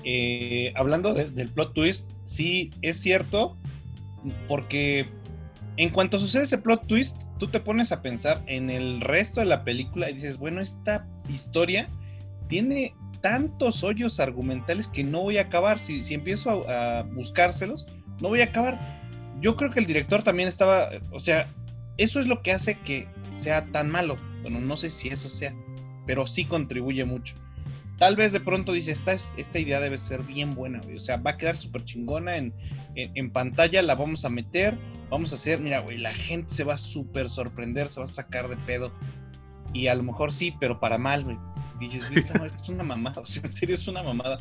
Eh, 0.03 0.71
hablando 0.75 1.13
del 1.13 1.49
plot 1.49 1.73
twist, 1.73 2.11
sí 2.25 2.71
es 2.81 2.97
cierto, 2.97 3.57
porque 4.47 5.09
en 5.77 5.89
cuanto 5.89 6.19
sucede 6.19 6.43
ese 6.43 6.57
plot 6.57 6.87
twist, 6.87 7.23
tú 7.39 7.47
te 7.47 7.59
pones 7.59 7.91
a 7.91 8.01
pensar 8.01 8.43
en 8.47 8.69
el 8.69 9.01
resto 9.01 9.39
de 9.39 9.47
la 9.47 9.63
película 9.63 10.09
y 10.09 10.13
dices, 10.13 10.37
bueno, 10.37 10.61
esta 10.61 11.07
historia 11.27 11.87
tiene 12.47 12.95
tantos 13.21 13.83
hoyos 13.83 14.19
argumentales 14.19 14.87
que 14.87 15.03
no 15.03 15.21
voy 15.21 15.37
a 15.37 15.43
acabar. 15.43 15.79
Si, 15.79 16.03
si 16.03 16.13
empiezo 16.13 16.69
a, 16.69 17.03
buscárselos, 17.03 17.85
no 18.21 18.29
voy 18.29 18.41
a 18.41 18.45
acabar. 18.45 18.79
Yo 19.41 19.55
creo 19.55 19.71
que 19.71 19.79
el 19.79 19.85
director 19.85 20.23
también 20.23 20.47
estaba, 20.47 20.89
o 21.11 21.19
sea, 21.19 21.47
eso 21.97 22.19
es 22.19 22.27
lo 22.27 22.41
que 22.41 22.51
hace 22.51 22.79
que 22.79 23.07
sea 23.33 23.65
tan 23.71 23.91
malo. 23.91 24.15
Bueno, 24.41 24.59
no 24.59 24.77
sé 24.77 24.89
si 24.89 25.09
eso 25.09 25.29
sea, 25.29 25.53
pero 26.05 26.25
sí 26.27 26.45
contribuye 26.45 27.03
mucho. 27.05 27.35
Tal 27.97 28.15
vez 28.15 28.33
de 28.33 28.41
pronto 28.41 28.73
dice, 28.73 28.91
esta, 28.91 29.13
esta 29.13 29.59
idea 29.59 29.79
debe 29.79 29.97
ser 29.97 30.21
bien 30.23 30.53
buena, 30.53 30.81
o 30.93 30.99
sea, 30.99 31.15
va 31.15 31.31
a 31.31 31.37
quedar 31.37 31.55
súper 31.55 31.85
chingona 31.85 32.35
en, 32.35 32.53
en, 32.95 33.31
pantalla, 33.31 33.81
la 33.81 33.95
vamos 33.95 34.25
a 34.25 34.29
meter, 34.29 34.77
vamos 35.09 35.31
a 35.31 35.35
hacer, 35.35 35.61
mira, 35.61 35.79
güey, 35.79 35.97
la 35.97 36.13
gente 36.13 36.53
se 36.53 36.65
va 36.65 36.73
a 36.73 36.77
súper 36.77 37.29
sorprender, 37.29 37.87
se 37.87 38.01
va 38.01 38.05
a 38.05 38.09
sacar 38.09 38.49
de 38.49 38.57
pedo. 38.57 38.91
Y 39.71 39.87
a 39.87 39.95
lo 39.95 40.03
mejor 40.03 40.33
sí, 40.33 40.53
pero 40.59 40.81
para 40.81 40.97
mal, 40.97 41.23
güey 41.23 41.37
dices, 41.79 42.09
es 42.11 42.69
una 42.69 42.83
mamada, 42.83 43.21
o 43.21 43.25
sea, 43.25 43.43
en 43.43 43.51
serio 43.51 43.75
es 43.75 43.87
una 43.87 44.03
mamada. 44.03 44.37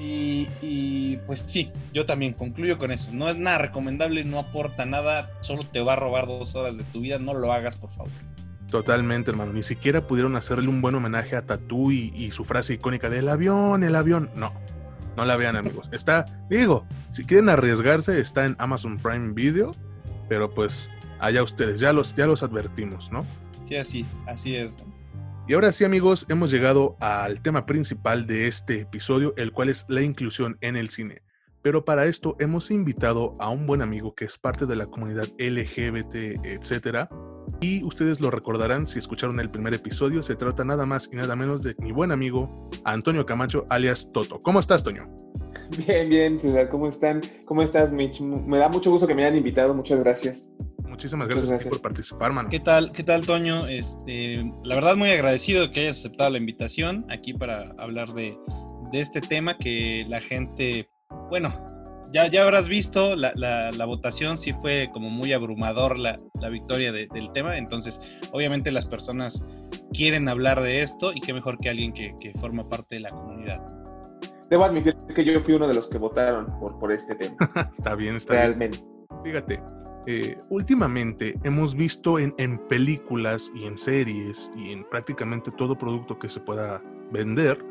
Y, 0.00 1.16
pues 1.26 1.42
sí, 1.46 1.70
yo 1.92 2.06
también 2.06 2.32
concluyo 2.32 2.78
con 2.78 2.92
eso. 2.92 3.10
No 3.12 3.28
es 3.28 3.36
nada 3.36 3.58
recomendable, 3.58 4.24
no 4.24 4.38
aporta 4.38 4.86
nada, 4.86 5.32
solo 5.40 5.64
te 5.64 5.80
va 5.80 5.94
a 5.94 5.96
robar 5.96 6.26
dos 6.26 6.54
horas 6.54 6.76
de 6.76 6.84
tu 6.84 7.00
vida, 7.00 7.18
no 7.18 7.34
lo 7.34 7.52
hagas, 7.52 7.76
por 7.76 7.90
favor. 7.90 8.10
Totalmente, 8.70 9.30
hermano. 9.30 9.52
Ni 9.52 9.62
siquiera 9.62 10.06
pudieron 10.06 10.36
hacerle 10.36 10.68
un 10.68 10.80
buen 10.80 10.94
homenaje 10.94 11.36
a 11.36 11.42
Tatú 11.42 11.90
y, 11.90 12.30
su 12.30 12.44
frase 12.44 12.74
icónica 12.74 13.10
del 13.10 13.28
avión, 13.28 13.82
el 13.82 13.96
avión. 13.96 14.30
No, 14.36 14.52
no 15.16 15.24
la 15.24 15.36
vean, 15.36 15.56
amigos. 15.56 15.88
Está, 15.92 16.26
digo, 16.48 16.86
si 17.10 17.24
quieren 17.24 17.48
arriesgarse, 17.48 18.20
está 18.20 18.44
en 18.44 18.54
Amazon 18.58 18.98
Prime 18.98 19.32
Video, 19.32 19.72
pero 20.28 20.54
pues 20.54 20.90
allá 21.18 21.42
ustedes, 21.42 21.80
ya 21.80 21.92
los, 21.92 22.14
ya 22.14 22.26
los 22.26 22.42
advertimos, 22.42 23.10
¿no? 23.10 23.22
Sí, 23.66 23.76
así, 23.76 24.06
así 24.26 24.54
es. 24.54 24.76
Y 25.48 25.54
ahora 25.54 25.72
sí, 25.72 25.82
amigos, 25.86 26.26
hemos 26.28 26.50
llegado 26.50 26.98
al 27.00 27.40
tema 27.40 27.64
principal 27.64 28.26
de 28.26 28.48
este 28.48 28.82
episodio, 28.82 29.32
el 29.38 29.50
cual 29.50 29.70
es 29.70 29.86
la 29.88 30.02
inclusión 30.02 30.58
en 30.60 30.76
el 30.76 30.90
cine. 30.90 31.22
Pero 31.62 31.86
para 31.86 32.04
esto 32.04 32.36
hemos 32.38 32.70
invitado 32.70 33.34
a 33.38 33.48
un 33.48 33.66
buen 33.66 33.80
amigo 33.80 34.14
que 34.14 34.26
es 34.26 34.36
parte 34.36 34.66
de 34.66 34.76
la 34.76 34.84
comunidad 34.84 35.26
LGBT, 35.38 36.44
etcétera. 36.44 37.08
Y 37.62 37.82
ustedes 37.82 38.20
lo 38.20 38.30
recordarán 38.30 38.86
si 38.86 38.98
escucharon 38.98 39.40
el 39.40 39.50
primer 39.50 39.72
episodio. 39.72 40.22
Se 40.22 40.36
trata 40.36 40.66
nada 40.66 40.84
más 40.84 41.08
y 41.10 41.16
nada 41.16 41.34
menos 41.34 41.62
de 41.62 41.74
mi 41.78 41.92
buen 41.92 42.12
amigo 42.12 42.68
Antonio 42.84 43.24
Camacho, 43.24 43.64
alias 43.70 44.12
Toto. 44.12 44.42
¿Cómo 44.42 44.60
estás, 44.60 44.84
Toño? 44.84 45.08
Bien, 45.86 46.10
bien, 46.10 46.38
César. 46.38 46.68
¿Cómo 46.68 46.88
están? 46.88 47.22
¿Cómo 47.46 47.62
estás, 47.62 47.90
Mitch? 47.90 48.20
Me 48.20 48.58
da 48.58 48.68
mucho 48.68 48.90
gusto 48.90 49.06
que 49.06 49.14
me 49.14 49.24
hayan 49.24 49.38
invitado. 49.38 49.74
Muchas 49.74 49.98
gracias. 50.00 50.50
Muchísimas 50.88 51.28
gracias, 51.28 51.64
por 51.64 51.80
participar, 51.80 52.32
mano. 52.32 52.48
¿Qué 52.48 52.60
tal, 52.60 52.92
qué 52.92 53.02
tal, 53.02 53.24
Toño? 53.26 53.66
Este, 53.66 54.42
la 54.64 54.74
verdad, 54.74 54.96
muy 54.96 55.10
agradecido 55.10 55.66
de 55.66 55.72
que 55.72 55.80
hayas 55.80 55.98
aceptado 55.98 56.30
la 56.30 56.38
invitación 56.38 57.04
aquí 57.10 57.32
para 57.32 57.72
hablar 57.78 58.12
de, 58.14 58.36
de 58.92 59.00
este 59.00 59.20
tema 59.20 59.56
que 59.58 60.04
la 60.08 60.20
gente 60.20 60.88
bueno, 61.30 61.50
ya, 62.12 62.26
ya 62.26 62.42
habrás 62.42 62.68
visto, 62.68 63.14
la, 63.16 63.32
la, 63.34 63.84
votación 63.84 64.38
sí 64.38 64.52
fue 64.52 64.88
como 64.92 65.10
muy 65.10 65.32
abrumador 65.32 65.98
la, 65.98 66.16
la 66.40 66.48
victoria 66.48 66.92
del 66.92 67.32
tema, 67.32 67.58
entonces 67.58 68.00
obviamente 68.32 68.70
las 68.70 68.86
personas 68.86 69.44
quieren 69.92 70.28
hablar 70.28 70.62
de 70.62 70.82
esto 70.82 71.12
y 71.12 71.20
qué 71.20 71.34
mejor 71.34 71.58
que 71.58 71.68
alguien 71.68 71.92
que, 71.92 72.14
que, 72.20 72.32
forma 72.38 72.68
parte 72.68 72.96
de 72.96 73.00
la 73.02 73.10
comunidad. 73.10 73.60
Debo 74.48 74.64
admitir 74.64 74.96
que 75.14 75.24
yo 75.24 75.38
fui 75.40 75.54
uno 75.54 75.68
de 75.68 75.74
los 75.74 75.88
que 75.88 75.98
votaron 75.98 76.46
por, 76.58 76.78
por 76.78 76.92
este 76.92 77.14
tema. 77.14 77.36
está 77.78 77.94
bien, 77.94 78.16
está 78.16 78.34
Realmente. 78.34 78.78
Fíjate, 79.22 79.60
eh, 80.10 80.38
últimamente 80.48 81.38
hemos 81.44 81.74
visto 81.74 82.18
en, 82.18 82.32
películas 82.66 83.52
y 83.54 83.66
en 83.66 83.76
series 83.76 84.50
y 84.56 84.72
en 84.72 84.88
prácticamente 84.88 85.50
todo 85.50 85.76
producto 85.76 86.18
que 86.18 86.30
se 86.30 86.40
pueda 86.40 86.82
vender, 87.12 87.62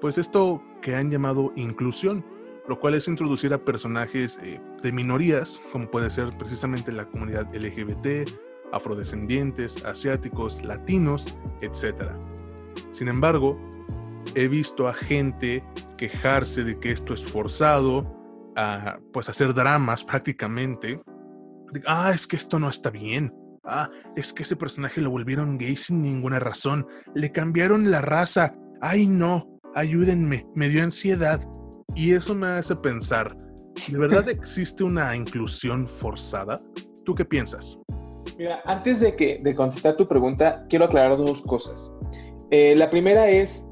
pues 0.00 0.18
esto 0.18 0.60
que 0.80 0.96
han 0.96 1.08
llamado 1.08 1.52
inclusión 1.54 2.24
lo 2.66 2.80
cual 2.80 2.94
es 2.94 3.06
introducir 3.06 3.54
a 3.54 3.64
personajes 3.64 4.40
eh, 4.42 4.60
de 4.82 4.92
minorías, 4.92 5.60
como 5.70 5.88
puede 5.88 6.10
ser 6.10 6.36
precisamente 6.36 6.90
la 6.90 7.06
comunidad 7.06 7.46
LGBT, 7.54 8.28
afrodescendientes, 8.72 9.84
asiáticos, 9.84 10.64
latinos, 10.64 11.36
etc. 11.60 12.10
Sin 12.90 13.06
embargo, 13.06 13.52
he 14.34 14.48
visto 14.48 14.88
a 14.88 14.94
gente 14.94 15.64
quejarse 15.96 16.64
de 16.64 16.80
que 16.80 16.90
esto 16.90 17.14
es 17.14 17.24
forzado, 17.24 18.04
a 18.56 18.98
pues 19.12 19.28
hacer 19.28 19.54
dramas 19.54 20.02
prácticamente. 20.02 21.00
Ah, 21.86 22.12
es 22.14 22.26
que 22.26 22.36
esto 22.36 22.58
no 22.58 22.68
está 22.68 22.90
bien. 22.90 23.32
Ah, 23.64 23.90
es 24.16 24.32
que 24.32 24.42
ese 24.42 24.56
personaje 24.56 25.00
lo 25.00 25.10
volvieron 25.10 25.58
gay 25.58 25.76
sin 25.76 26.02
ninguna 26.02 26.38
razón. 26.38 26.86
Le 27.14 27.30
cambiaron 27.30 27.90
la 27.90 28.00
raza. 28.00 28.54
Ay, 28.80 29.06
no, 29.06 29.60
ayúdenme, 29.74 30.46
me 30.54 30.68
dio 30.68 30.82
ansiedad. 30.82 31.40
Y 31.94 32.12
eso 32.12 32.34
me 32.34 32.48
hace 32.48 32.74
pensar, 32.76 33.36
¿de 33.88 33.98
verdad 33.98 34.28
existe 34.28 34.82
una 34.82 35.14
inclusión 35.14 35.86
forzada? 35.86 36.58
¿Tú 37.04 37.14
qué 37.14 37.24
piensas? 37.24 37.78
Mira, 38.38 38.60
antes 38.64 39.00
de, 39.00 39.14
que, 39.14 39.38
de 39.42 39.54
contestar 39.54 39.96
tu 39.96 40.08
pregunta, 40.08 40.64
quiero 40.68 40.86
aclarar 40.86 41.16
dos 41.16 41.42
cosas. 41.42 41.92
Eh, 42.50 42.74
la 42.76 42.90
primera 42.90 43.28
es 43.28 43.66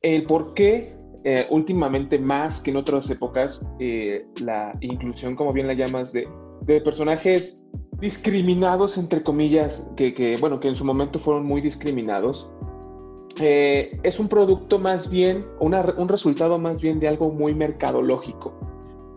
el 0.00 0.24
por 0.24 0.54
qué 0.54 0.96
eh, 1.24 1.46
últimamente 1.50 2.18
más 2.18 2.60
que 2.60 2.70
en 2.70 2.76
otras 2.76 3.08
épocas 3.10 3.60
eh, 3.78 4.24
la 4.40 4.72
inclusión, 4.80 5.34
como 5.34 5.52
bien 5.52 5.66
la 5.66 5.74
llamas, 5.74 6.12
de, 6.12 6.26
de 6.66 6.80
personajes 6.80 7.64
discriminados, 8.00 8.98
entre 8.98 9.22
comillas, 9.22 9.88
que, 9.96 10.14
que, 10.14 10.36
bueno, 10.40 10.58
que 10.58 10.68
en 10.68 10.76
su 10.76 10.84
momento 10.84 11.18
fueron 11.18 11.46
muy 11.46 11.60
discriminados, 11.60 12.48
eh, 13.40 13.98
es 14.02 14.18
un 14.20 14.28
producto 14.28 14.78
más 14.78 15.10
bien, 15.10 15.44
un 15.58 16.08
resultado 16.08 16.58
más 16.58 16.80
bien 16.80 17.00
de 17.00 17.08
algo 17.08 17.30
muy 17.30 17.54
mercadológico, 17.54 18.52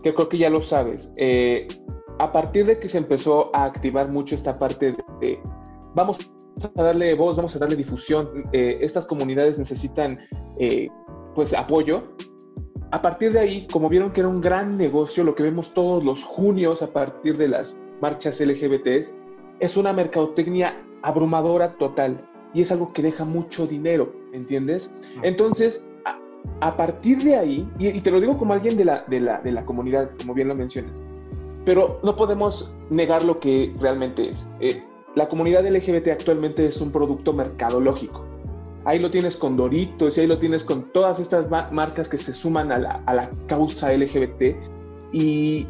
que 0.04 0.14
creo 0.14 0.30
que 0.30 0.38
ya 0.38 0.50
lo 0.50 0.62
sabes. 0.62 1.12
Eh, 1.18 1.68
a 2.20 2.32
partir 2.32 2.66
de 2.66 2.80
que 2.80 2.88
se 2.88 2.98
empezó 2.98 3.54
a 3.54 3.66
activar 3.66 4.10
mucho 4.10 4.36
esta 4.36 4.58
parte 4.58 4.96
de, 5.20 5.40
vamos 5.94 6.18
a 6.76 6.84
darle 6.84 7.14
voz, 7.16 7.36
vamos 7.36 7.56
a 7.56 7.60
darle 7.60 7.76
difusión, 7.76 8.28
eh, 8.54 8.78
estas 8.82 9.06
comunidades 9.06 9.58
necesitan 9.58 10.16
pues 11.36 11.54
apoyo. 11.54 12.02
A 12.96 13.02
partir 13.02 13.34
de 13.34 13.40
ahí, 13.40 13.68
como 13.70 13.90
vieron 13.90 14.12
que 14.12 14.22
era 14.22 14.30
un 14.30 14.40
gran 14.40 14.78
negocio, 14.78 15.26
lo 15.26 15.36
que 15.36 15.44
vemos 15.44 15.74
todos 15.74 16.02
los 16.02 16.24
junios 16.24 16.82
a 16.82 16.94
partir 16.94 17.38
de 17.38 17.50
las 17.50 17.78
marchas 18.00 18.40
LGBT, 18.40 19.10
es 19.60 19.76
una 19.76 19.92
mercadotecnia 19.92 20.82
abrumadora 21.02 21.74
total 21.74 22.26
y 22.54 22.62
es 22.62 22.72
algo 22.72 22.94
que 22.94 23.02
deja 23.02 23.26
mucho 23.26 23.68
dinero, 23.68 24.14
¿entiendes? 24.32 24.96
Entonces, 25.24 25.86
a, 26.62 26.78
partir 26.78 27.22
de 27.22 27.36
ahí, 27.36 27.70
y, 27.78 28.00
te 28.00 28.12
lo 28.12 28.22
digo 28.22 28.38
como 28.38 28.54
alguien 28.54 28.78
de 28.78 28.86
la, 28.86 29.04
de, 29.08 29.20
la, 29.20 29.42
de 29.42 29.52
la 29.52 29.66
comunidad, 29.66 30.12
como 30.18 30.34
bien 30.34 30.48
lo 30.48 30.56
mencionas, 30.56 31.04
pero 31.66 32.00
no 32.02 32.16
podemos 32.16 32.74
negar 32.90 33.26
lo 33.26 33.40
que 33.40 33.76
realmente 33.78 34.30
es. 34.30 34.48
Eh, 34.62 34.82
la 35.16 35.28
comunidad 35.28 35.68
LGBT 35.68 36.08
actualmente 36.12 36.66
es 36.66 36.80
un 36.80 36.94
producto 36.94 37.34
mercadológico. 37.34 38.25
Ahí 38.86 39.00
lo 39.00 39.10
tienes 39.10 39.36
con 39.36 39.58
Doritos 39.58 40.16
y 40.16 40.22
ahí 40.22 40.28
lo 40.28 40.38
tienes 40.38 40.64
con 40.64 40.92
todas 40.92 41.20
estas 41.20 41.50
marcas 41.72 42.08
que 42.08 42.18
se 42.18 42.32
suman 42.32 42.72
a 42.72 42.78
la, 42.78 43.30
causa 43.48 43.92
LGBT 43.92 44.56
y, 45.12 45.68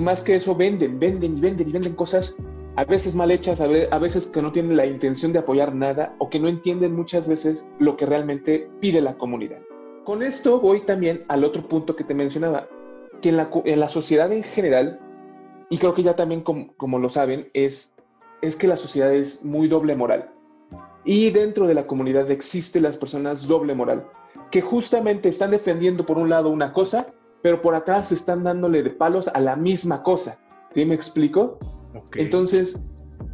más 0.00 0.22
que 0.22 0.36
eso 0.36 0.54
venden, 0.54 0.98
venden 0.98 1.36
y 1.36 1.40
venden 1.40 1.68
y 1.68 1.72
venden 1.72 1.94
cosas 1.94 2.34
a 2.76 2.84
veces 2.84 3.14
mal 3.14 3.30
hechas, 3.30 3.60
a 3.60 3.98
veces 3.98 4.28
que 4.28 4.40
no 4.40 4.50
tienen 4.50 4.78
la 4.78 4.86
intención 4.86 5.32
de 5.32 5.40
apoyar 5.40 5.74
nada 5.74 6.14
o 6.18 6.30
que 6.30 6.38
no 6.38 6.48
entienden 6.48 6.96
muchas 6.96 7.26
veces 7.26 7.66
lo 7.78 7.98
que 7.98 8.06
realmente 8.06 8.70
pide 8.80 9.02
la 9.02 9.18
comunidad. 9.18 9.60
Con 10.04 10.22
esto 10.22 10.58
voy 10.58 10.80
también 10.86 11.24
al 11.28 11.44
otro 11.44 11.68
punto 11.68 11.96
que 11.96 12.04
te 12.04 12.14
mencionaba, 12.14 12.66
que 13.20 13.28
en 13.28 13.80
la, 13.80 13.88
sociedad 13.90 14.32
en 14.32 14.42
general, 14.42 14.98
y 15.68 15.76
creo 15.76 15.92
que 15.92 16.02
ya 16.02 16.16
también 16.16 16.40
como, 16.40 16.98
lo 16.98 17.10
saben, 17.10 17.50
es 17.52 17.94
que 18.58 18.68
la 18.68 18.78
sociedad 18.78 19.12
es 19.12 19.44
muy 19.44 19.68
doble 19.68 19.94
moral. 19.96 20.30
Y 21.08 21.30
dentro 21.30 21.66
de 21.66 21.72
la 21.72 21.86
comunidad 21.86 22.30
existen 22.30 22.82
las 22.82 22.98
personas 22.98 23.48
doble 23.48 23.74
moral, 23.74 24.04
que 24.50 24.60
justamente 24.60 25.30
están 25.30 25.52
defendiendo 25.52 26.04
por 26.04 26.18
un 26.18 26.28
lado 26.28 26.50
una 26.50 26.74
cosa, 26.74 27.06
pero 27.40 27.62
por 27.62 27.74
atrás 27.74 28.12
están 28.12 28.44
dándole 28.44 28.82
de 28.82 28.90
palos 28.90 29.26
a 29.28 29.40
la 29.40 29.56
misma 29.56 30.02
cosa. 30.02 30.38
¿Sí 30.74 30.84
me 30.84 30.94
explico? 30.94 31.58
Entonces, 32.14 32.78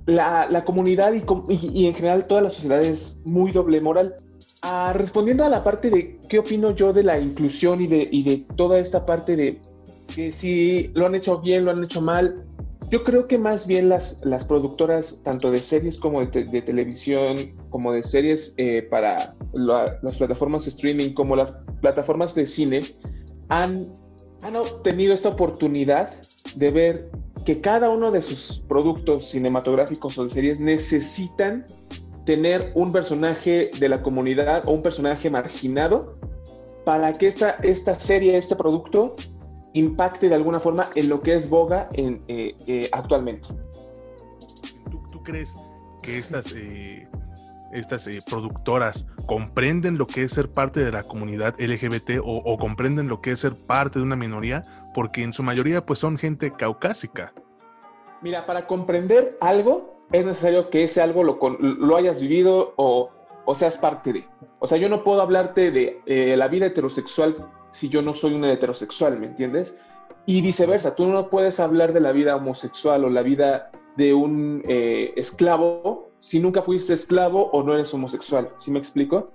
la, 0.06 0.62
comunidad 0.64 1.14
y, 1.48 1.86
en 1.86 1.94
general 1.94 2.28
toda 2.28 2.42
la 2.42 2.50
sociedad 2.50 2.80
es 2.80 3.20
muy 3.24 3.50
doble 3.50 3.80
moral. 3.80 4.14
Ah, 4.62 4.92
respondiendo 4.94 5.42
a 5.42 5.48
la 5.48 5.64
parte 5.64 5.90
de 5.90 6.20
qué 6.28 6.38
opino 6.38 6.70
yo 6.76 6.92
de 6.92 7.02
la 7.02 7.18
inclusión 7.18 7.80
y 7.80 7.88
de, 7.88 8.06
de 8.06 8.46
toda 8.54 8.78
esta 8.78 9.04
parte 9.04 9.34
de 9.34 9.60
que 10.14 10.30
si 10.30 10.92
lo 10.94 11.06
han 11.06 11.16
hecho 11.16 11.40
bien, 11.40 11.64
lo 11.64 11.72
han 11.72 11.82
hecho 11.82 12.00
mal, 12.00 12.36
yo 12.90 13.02
creo 13.02 13.26
que 13.26 13.38
más 13.38 13.66
bien 13.66 13.88
las, 13.88 14.24
las 14.24 14.44
productoras, 14.44 15.20
tanto 15.22 15.50
de 15.50 15.60
series 15.60 15.98
como 15.98 16.24
de, 16.24 16.62
televisión, 16.62 17.54
como 17.70 17.92
de 17.92 18.02
series 18.02 18.54
eh, 18.56 18.82
para 18.82 19.34
las 19.52 20.16
plataformas 20.16 20.64
de 20.64 20.70
streaming, 20.70 21.14
como 21.14 21.36
las 21.36 21.52
plataformas 21.80 22.34
de 22.34 22.46
cine, 22.46 22.82
han, 23.48 23.92
han 24.42 24.56
obtenido 24.56 25.14
esta 25.14 25.30
oportunidad 25.30 26.14
de 26.56 26.70
ver 26.70 27.10
que 27.44 27.60
cada 27.60 27.90
uno 27.90 28.10
de 28.10 28.22
sus 28.22 28.62
productos 28.68 29.30
cinematográficos 29.30 30.18
o 30.18 30.24
de 30.24 30.30
series 30.30 30.60
necesitan 30.60 31.66
tener 32.24 32.72
un 32.74 32.92
personaje 32.92 33.70
de 33.78 33.88
la 33.88 34.02
comunidad 34.02 34.66
o 34.66 34.72
un 34.72 34.82
personaje 34.82 35.28
marginado 35.28 36.16
para 36.84 37.12
que 37.14 37.26
esta, 37.26 37.50
esta 37.62 37.98
serie, 37.98 38.36
este 38.36 38.56
producto, 38.56 39.16
impacte 39.74 40.28
de 40.28 40.34
alguna 40.34 40.60
forma 40.60 40.90
en 40.94 41.08
lo 41.08 41.20
que 41.20 41.34
es 41.34 41.48
boga 41.48 41.88
en, 41.92 42.22
eh, 42.28 42.54
eh, 42.66 42.88
actualmente. 42.90 43.48
¿Tú, 45.10 45.22
crees 45.22 45.54
que 46.02 46.18
estas, 46.18 46.52
eh, 46.52 47.08
estas 47.72 48.08
productoras 48.28 49.06
comprenden 49.26 49.98
lo 49.98 50.06
que 50.06 50.24
es 50.24 50.32
ser 50.32 50.50
parte 50.50 50.84
de 50.84 50.92
la 50.92 51.02
comunidad 51.02 51.54
LGBT 51.58 52.20
o, 52.22 52.36
o 52.36 52.58
comprenden 52.58 53.08
lo 53.08 53.20
que 53.20 53.32
es 53.32 53.40
ser 53.40 53.54
parte 53.66 53.98
de 53.98 54.04
una 54.04 54.16
minoría? 54.16 54.62
porque 54.94 55.22
en 55.22 55.34
su 55.34 55.42
mayoría 55.42 55.84
pues 55.84 55.98
son 55.98 56.16
gente 56.16 56.52
caucásica. 56.52 57.34
Mira, 58.22 58.46
para 58.46 58.66
comprender 58.66 59.36
algo 59.42 59.98
es 60.12 60.24
necesario 60.24 60.70
que 60.70 60.84
ese 60.84 61.02
algo 61.02 61.22
lo, 61.22 61.38
lo 61.58 61.96
hayas 61.96 62.20
vivido 62.20 62.72
o, 62.76 63.10
o, 63.44 63.54
seas 63.54 63.76
parte 63.76 64.12
de. 64.12 64.24
O 64.60 64.66
sea, 64.66 64.78
yo 64.78 64.88
no 64.88 65.04
puedo 65.04 65.20
hablarte 65.20 65.70
de 65.70 66.00
eh, 66.06 66.36
la 66.36 66.48
vida 66.48 66.66
heterosexual 66.66 67.36
si 67.74 67.88
yo 67.88 68.00
no 68.00 68.14
soy 68.14 68.34
un 68.34 68.44
heterosexual, 68.44 69.18
¿me 69.18 69.26
entiendes? 69.26 69.74
Y 70.24 70.40
viceversa, 70.40 70.94
tú 70.94 71.06
no 71.06 71.28
puedes 71.28 71.60
hablar 71.60 71.92
de 71.92 72.00
la 72.00 72.12
vida 72.12 72.36
homosexual 72.36 73.04
o 73.04 73.10
la 73.10 73.22
vida 73.22 73.70
de 73.96 74.14
un 74.14 74.62
eh, 74.66 75.12
esclavo 75.16 76.14
si 76.24 76.40
nunca 76.40 76.62
fuiste 76.62 76.94
esclavo 76.94 77.50
o 77.50 77.62
no 77.62 77.74
eres 77.74 77.92
homosexual, 77.92 78.48
¿sí 78.56 78.70
me 78.70 78.78
explico? 78.78 79.30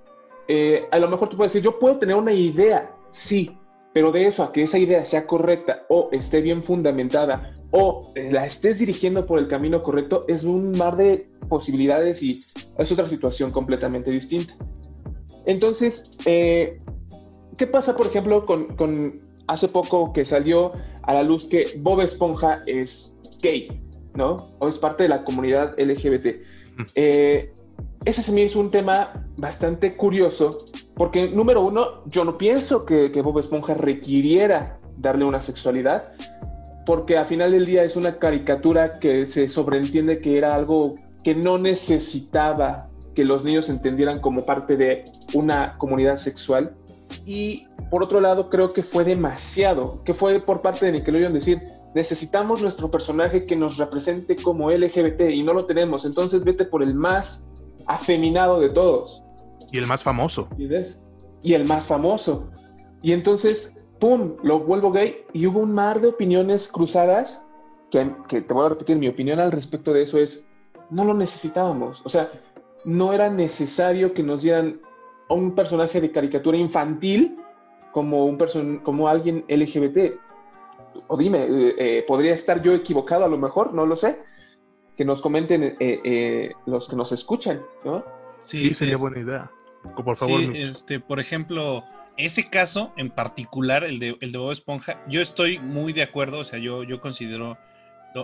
Eh, 0.47 0.87
a 0.89 0.97
lo 0.97 1.07
mejor 1.07 1.29
tú 1.29 1.37
puedes 1.37 1.53
decir, 1.53 1.63
yo 1.63 1.77
puedo 1.77 1.99
tener 1.99 2.15
una 2.15 2.33
idea, 2.33 2.91
sí, 3.11 3.55
Pero 3.93 4.11
de 4.11 4.25
eso 4.25 4.43
a 4.43 4.51
que 4.51 4.63
esa 4.63 4.79
idea 4.79 5.05
sea 5.05 5.27
correcta 5.27 5.83
o 5.89 6.09
esté 6.11 6.41
bien 6.41 6.63
fundamentada 6.63 7.53
o 7.71 8.11
la 8.15 8.45
estés 8.45 8.79
dirigiendo 8.79 9.25
por 9.25 9.39
el 9.39 9.47
camino 9.47 9.81
correcto 9.81 10.25
es 10.27 10.43
un 10.43 10.71
mar 10.77 10.95
de 10.95 11.27
posibilidades 11.47 12.21
y 12.21 12.43
es 12.77 12.91
otra 12.91 13.07
situación 13.07 13.51
completamente 13.51 14.11
distinta. 14.11 14.53
Entonces, 15.45 16.11
eh, 16.25 16.79
¿qué 17.59 17.67
pasa, 17.67 17.95
por 17.95 18.07
ejemplo, 18.07 18.45
con, 18.45 19.21
hace 19.47 19.67
poco 19.67 20.13
que 20.13 20.23
salió 20.23 20.71
a 21.03 21.13
la 21.13 21.23
luz 21.23 21.45
que 21.45 21.77
Bob 21.79 22.01
Esponja 22.01 22.63
es 22.65 23.19
gay, 23.41 23.83
¿no? 24.15 24.51
O 24.59 24.69
es 24.69 24.77
parte 24.77 25.03
de 25.03 25.09
la 25.09 25.23
comunidad 25.23 25.77
LGBT. 25.77 26.41
Eh, 26.95 27.53
ese 28.05 28.21
se 28.21 28.31
me 28.31 28.41
hizo 28.41 28.61
un 28.61 28.71
tema 28.71 29.27
bastante 29.37 29.97
curioso, 29.97 30.65
porque 30.95 31.27
número 31.27 31.61
uno, 31.61 32.05
yo 32.05 32.23
no 32.23 32.37
pienso 32.37 32.85
que, 32.85 33.11
que 33.11 33.21
Bob 33.21 33.39
Esponja 33.39 33.73
requiriera 33.73 34.79
darle 34.97 35.25
una 35.25 35.41
sexualidad, 35.41 36.13
porque 36.85 37.17
al 37.17 37.25
final 37.25 37.51
del 37.51 37.65
día 37.65 37.83
es 37.83 37.97
una 37.97 38.17
caricatura 38.19 38.91
que 38.99 39.25
se 39.25 39.49
sobreentiende 39.49 40.21
que 40.21 40.37
era 40.37 40.55
algo 40.55 40.95
que 41.25 41.35
no 41.35 41.57
necesitaba 41.57 42.89
que 43.15 43.25
los 43.25 43.43
niños 43.43 43.67
entendieran 43.67 44.21
como 44.21 44.45
parte 44.45 44.77
de 44.77 45.03
una 45.33 45.73
comunidad 45.77 46.15
sexual. 46.15 46.73
Y 47.25 47.67
por 47.89 48.03
otro 48.03 48.19
lado, 48.21 48.45
creo 48.45 48.71
que 48.71 48.83
fue 48.83 49.03
demasiado, 49.03 50.03
que 50.03 50.13
fue 50.13 50.39
por 50.39 50.61
parte 50.61 50.85
de 50.85 50.93
Nickelodeon 50.93 51.33
decir, 51.33 51.61
necesitamos 51.95 52.61
nuestro 52.61 52.91
personaje 52.91 53.45
que 53.45 53.55
nos 53.55 53.77
represente 53.77 54.35
como 54.35 54.71
LGBT 54.71 55.29
y 55.31 55.43
no 55.43 55.53
lo 55.53 55.65
tenemos, 55.65 56.05
entonces 56.05 56.43
vete 56.43 56.65
por 56.65 56.83
el 56.83 56.93
más 56.93 57.47
afeminado 57.87 58.59
de 58.59 58.69
todos. 58.69 59.23
Y 59.71 59.77
el 59.77 59.87
más 59.87 60.03
famoso. 60.03 60.47
Y 61.41 61.53
el 61.53 61.65
más 61.65 61.87
famoso. 61.87 62.49
Y 63.01 63.13
entonces, 63.13 63.73
¡pum!, 63.99 64.35
lo 64.43 64.59
vuelvo 64.59 64.91
gay 64.91 65.23
y 65.33 65.47
hubo 65.47 65.59
un 65.59 65.73
mar 65.73 66.01
de 66.01 66.09
opiniones 66.09 66.67
cruzadas, 66.67 67.41
que, 67.91 68.11
que 68.27 68.41
te 68.41 68.53
voy 68.53 68.65
a 68.65 68.69
repetir, 68.69 68.97
mi 68.97 69.07
opinión 69.07 69.39
al 69.39 69.51
respecto 69.51 69.93
de 69.93 70.03
eso 70.03 70.17
es, 70.17 70.45
no 70.89 71.05
lo 71.05 71.13
necesitábamos. 71.13 72.01
O 72.05 72.09
sea, 72.09 72.31
no 72.85 73.13
era 73.13 73.29
necesario 73.29 74.13
que 74.13 74.23
nos 74.23 74.41
dieran 74.41 74.79
un 75.35 75.55
personaje 75.55 76.01
de 76.01 76.11
caricatura 76.11 76.57
infantil 76.57 77.37
como, 77.91 78.25
un 78.25 78.37
person 78.37 78.79
como 78.79 79.07
alguien 79.07 79.45
LGBT. 79.47 80.15
O 81.07 81.17
dime, 81.17 81.43
eh, 81.43 81.75
eh, 81.77 82.05
¿podría 82.07 82.33
estar 82.33 82.61
yo 82.61 82.73
equivocado 82.73 83.25
a 83.25 83.29
lo 83.29 83.37
mejor? 83.37 83.73
No 83.73 83.85
lo 83.85 83.95
sé. 83.95 84.19
Que 84.97 85.05
nos 85.05 85.21
comenten 85.21 85.77
eh, 85.79 86.51
los 86.65 86.89
que 86.89 86.95
nos 86.95 87.11
escuchan, 87.11 87.61
¿no? 87.85 88.03
Sí, 88.41 88.73
sería 88.73 88.97
buena 88.97 89.19
idea. 89.19 89.51
Por 90.03 90.17
favor, 90.17 90.41
sí, 90.41 90.51
este, 90.55 90.99
por 90.99 91.21
ejemplo, 91.21 91.85
ese 92.17 92.49
caso 92.49 92.91
en 92.97 93.09
particular, 93.09 93.85
el 93.85 93.99
de, 93.99 94.17
el 94.19 94.33
de 94.33 94.37
Bob 94.37 94.51
Esponja, 94.51 95.01
yo 95.07 95.21
estoy 95.21 95.57
muy 95.59 95.93
de 95.93 96.03
acuerdo, 96.03 96.39
o 96.39 96.43
sea, 96.43 96.59
yo, 96.59 96.83
yo 96.83 96.99
considero 96.99 97.57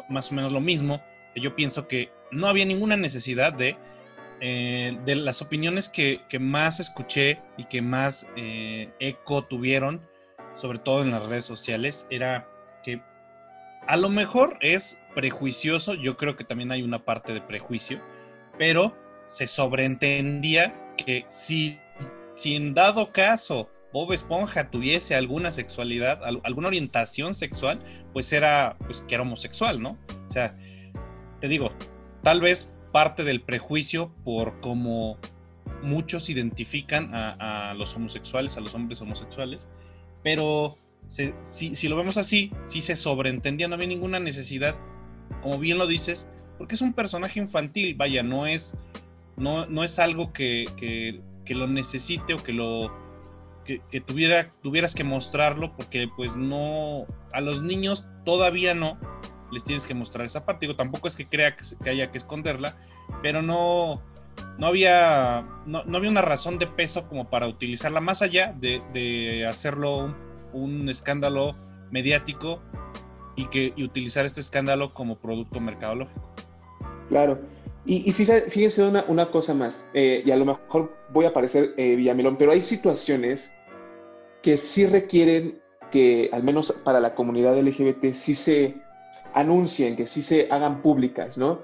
más 0.09 0.31
o 0.31 0.35
menos 0.35 0.51
lo 0.51 0.59
mismo. 0.59 1.01
Yo 1.35 1.55
pienso 1.55 1.87
que 1.87 2.09
no 2.31 2.47
había 2.47 2.65
ninguna 2.65 2.97
necesidad 2.97 3.53
de 3.53 3.77
eh, 4.41 4.97
de 5.05 5.15
las 5.15 5.41
opiniones 5.41 5.89
que, 5.89 6.21
más 6.39 6.79
escuché 6.79 7.39
y 7.57 7.65
que 7.65 7.81
más 7.81 8.27
eh, 8.35 8.89
eco 8.99 9.45
tuvieron, 9.45 10.01
sobre 10.53 10.79
todo 10.79 11.01
en 11.01 11.11
las 11.11 11.25
redes 11.25 11.45
sociales, 11.45 12.05
era 12.09 12.47
que 12.83 13.01
a 13.87 13.97
lo 13.97 14.09
mejor 14.09 14.57
es 14.61 14.99
prejuicioso, 15.13 15.93
yo 15.93 16.17
creo 16.17 16.35
que 16.35 16.43
también 16.43 16.71
hay 16.71 16.81
una 16.81 17.03
parte 17.05 17.33
de 17.33 17.41
prejuicio, 17.41 18.01
pero 18.57 18.95
se 19.27 19.47
sobreentendía 19.47 20.73
que 20.97 21.25
si, 21.29 21.79
si 22.35 22.55
en 22.55 22.73
dado 22.73 23.11
caso 23.11 23.69
Bob 23.93 24.11
Esponja 24.11 24.69
tuviese 24.69 25.15
alguna 25.15 25.51
sexualidad, 25.51 26.21
alguna 26.43 26.67
orientación 26.67 27.33
sexual, 27.33 27.79
pues 28.11 28.33
era, 28.33 28.75
pues 28.85 29.01
que 29.07 29.15
era 29.15 29.21
homosexual, 29.21 29.81
¿no? 29.81 29.97
O 30.27 30.31
sea, 30.33 30.57
te 31.39 31.47
digo, 31.47 31.71
tal 32.21 32.41
vez 32.41 32.74
parte 32.95 33.25
del 33.25 33.41
prejuicio 33.41 34.09
por 34.23 34.61
cómo 34.61 35.17
muchos 35.83 36.29
identifican 36.29 37.13
a, 37.13 37.73
los 37.73 37.93
homosexuales, 37.93 38.55
a 38.55 38.61
los 38.61 38.73
hombres 38.73 39.01
homosexuales, 39.01 39.67
pero 40.23 40.77
si, 41.09 41.89
lo 41.89 41.97
vemos 41.97 42.15
así, 42.15 42.53
si 42.61 42.81
se 42.81 42.95
sobreentendía, 42.95 43.67
no 43.67 43.75
había 43.75 43.89
ninguna 43.89 44.21
necesidad, 44.21 44.77
como 45.41 45.59
bien 45.59 45.77
lo 45.77 45.87
dices, 45.87 46.29
porque 46.57 46.75
es 46.75 46.81
un 46.81 46.93
personaje 46.93 47.37
infantil, 47.37 47.95
vaya, 47.95 48.23
no 48.23 48.47
es, 48.47 48.77
no, 49.35 49.65
no 49.65 49.83
es 49.83 49.99
algo 49.99 50.31
que, 50.31 51.19
lo 51.49 51.67
necesite 51.67 52.33
o 52.33 52.37
que 52.37 52.53
lo 52.53 52.93
que, 53.65 53.99
tuviera, 53.99 54.53
tuvieras 54.63 54.95
que 54.95 55.03
mostrarlo, 55.03 55.75
porque 55.75 56.07
pues 56.15 56.37
no, 56.37 57.07
a 57.33 57.41
los 57.41 57.61
niños 57.61 58.05
todavía 58.23 58.73
no, 58.73 58.97
les 59.51 59.63
tienes 59.63 59.85
que 59.85 59.93
mostrar 59.93 60.25
esa 60.25 60.45
parte. 60.45 60.65
Digo, 60.65 60.75
tampoco 60.75 61.07
es 61.07 61.15
que 61.15 61.27
crea 61.27 61.55
que, 61.55 61.89
haya 61.89 62.11
que 62.11 62.17
esconderla, 62.17 62.75
pero 63.21 63.41
no, 63.41 64.01
no, 64.57 64.67
había, 64.67 65.45
no, 65.65 65.79
había 65.79 66.09
una 66.09 66.21
razón 66.21 66.57
de 66.57 66.67
peso 66.67 67.07
como 67.07 67.29
para 67.29 67.47
utilizarla, 67.47 68.01
más 68.01 68.21
allá 68.21 68.55
de, 68.59 69.45
hacerlo 69.47 70.15
un, 70.53 70.89
escándalo 70.89 71.55
mediático 71.91 72.61
y, 73.35 73.47
que, 73.47 73.73
utilizar 73.77 74.25
este 74.25 74.41
escándalo 74.41 74.93
como 74.93 75.17
producto 75.17 75.59
mercadológico. 75.59 76.29
Claro. 77.09 77.39
Y, 77.85 78.09
y 78.09 78.11
fíjense 78.13 78.81
una, 78.81 79.05
una, 79.07 79.29
cosa 79.29 79.53
más, 79.53 79.85
eh, 79.93 80.23
y 80.25 80.31
a 80.31 80.35
lo 80.35 80.45
mejor 80.45 80.97
voy 81.11 81.25
a 81.25 81.33
parecer 81.33 81.75
eh, 81.77 81.95
Villamelón, 81.95 82.35
pero 82.35 82.51
hay 82.51 82.61
situaciones 82.61 83.51
que 84.41 84.57
sí 84.57 84.87
requieren 84.87 85.61
que, 85.91 86.29
al 86.33 86.43
menos 86.43 86.71
para 86.83 86.99
la 86.99 87.13
comunidad 87.13 87.59
LGBT, 87.59 88.13
sí 88.13 88.33
se 88.33 88.75
anuncien, 89.35 89.95
que 89.95 90.05
sí 90.05 90.23
se 90.23 90.47
hagan 90.49 90.81
públicas, 90.81 91.37
¿no? 91.37 91.59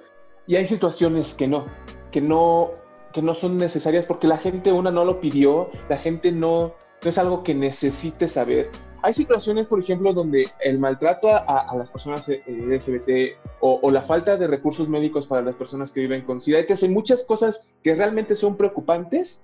Y 0.45 0.57
hay 0.57 0.67
situaciones 0.67 1.33
que 1.33 1.47
no, 1.47 1.65
que 2.11 2.21
no, 2.21 2.71
que 3.13 3.21
no 3.21 3.33
son 3.33 3.57
necesarias 3.57 4.05
porque 4.05 4.27
la 4.27 4.37
gente 4.37 4.71
una 4.71 4.91
no 4.91 5.05
lo 5.05 5.19
pidió, 5.21 5.69
la 5.89 5.97
gente 5.97 6.31
no, 6.31 6.73
no 7.03 7.09
es 7.09 7.17
algo 7.17 7.43
que 7.43 7.55
necesite 7.55 8.27
saber. 8.27 8.69
Hay 9.03 9.13
situaciones, 9.13 9.65
por 9.67 9.79
ejemplo, 9.79 10.13
donde 10.13 10.47
el 10.59 10.77
maltrato 10.77 11.29
a, 11.29 11.73
las 11.75 11.89
personas 11.89 12.27
eh, 12.29 12.43
LGBT 12.45 13.39
o, 13.61 13.89
la 13.89 14.01
falta 14.01 14.37
de 14.37 14.45
recursos 14.45 14.87
médicos 14.87 15.25
para 15.25 15.41
las 15.41 15.55
personas 15.55 15.91
que 15.91 16.01
viven 16.01 16.21
con 16.23 16.39
SIDA, 16.39 16.59
hay 16.59 16.89
muchas 16.89 17.23
cosas 17.23 17.65
que 17.83 17.95
realmente 17.95 18.35
son 18.35 18.57
preocupantes, 18.57 19.41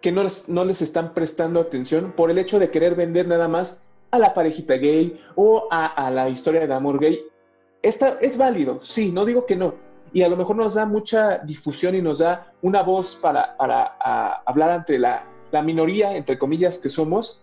que 0.00 0.12
no 0.12 0.22
les, 0.22 0.48
no 0.48 0.64
les 0.64 0.80
están 0.80 1.12
prestando 1.12 1.60
atención 1.60 2.12
por 2.16 2.30
el 2.30 2.38
hecho 2.38 2.58
de 2.58 2.70
querer 2.70 2.94
vender 2.94 3.28
nada 3.28 3.48
más 3.48 3.82
a 4.12 4.18
la 4.18 4.32
parejita 4.32 4.74
gay 4.74 5.20
o 5.34 5.68
a, 5.70 5.86
a 5.86 6.10
la 6.10 6.30
historia 6.30 6.66
de 6.66 6.72
amor 6.72 6.98
gay 7.00 7.20
esta, 7.82 8.18
es 8.20 8.36
válido, 8.36 8.80
sí, 8.82 9.10
no 9.10 9.24
digo 9.24 9.46
que 9.46 9.56
no. 9.56 9.74
Y 10.12 10.22
a 10.22 10.28
lo 10.28 10.36
mejor 10.36 10.56
nos 10.56 10.74
da 10.74 10.86
mucha 10.86 11.38
difusión 11.38 11.94
y 11.94 12.02
nos 12.02 12.18
da 12.18 12.52
una 12.62 12.82
voz 12.82 13.14
para, 13.14 13.56
hablar 14.44 14.70
ante 14.70 14.98
la, 14.98 15.24
minoría, 15.64 16.16
entre 16.16 16.38
comillas, 16.38 16.78
que 16.78 16.88
somos. 16.88 17.42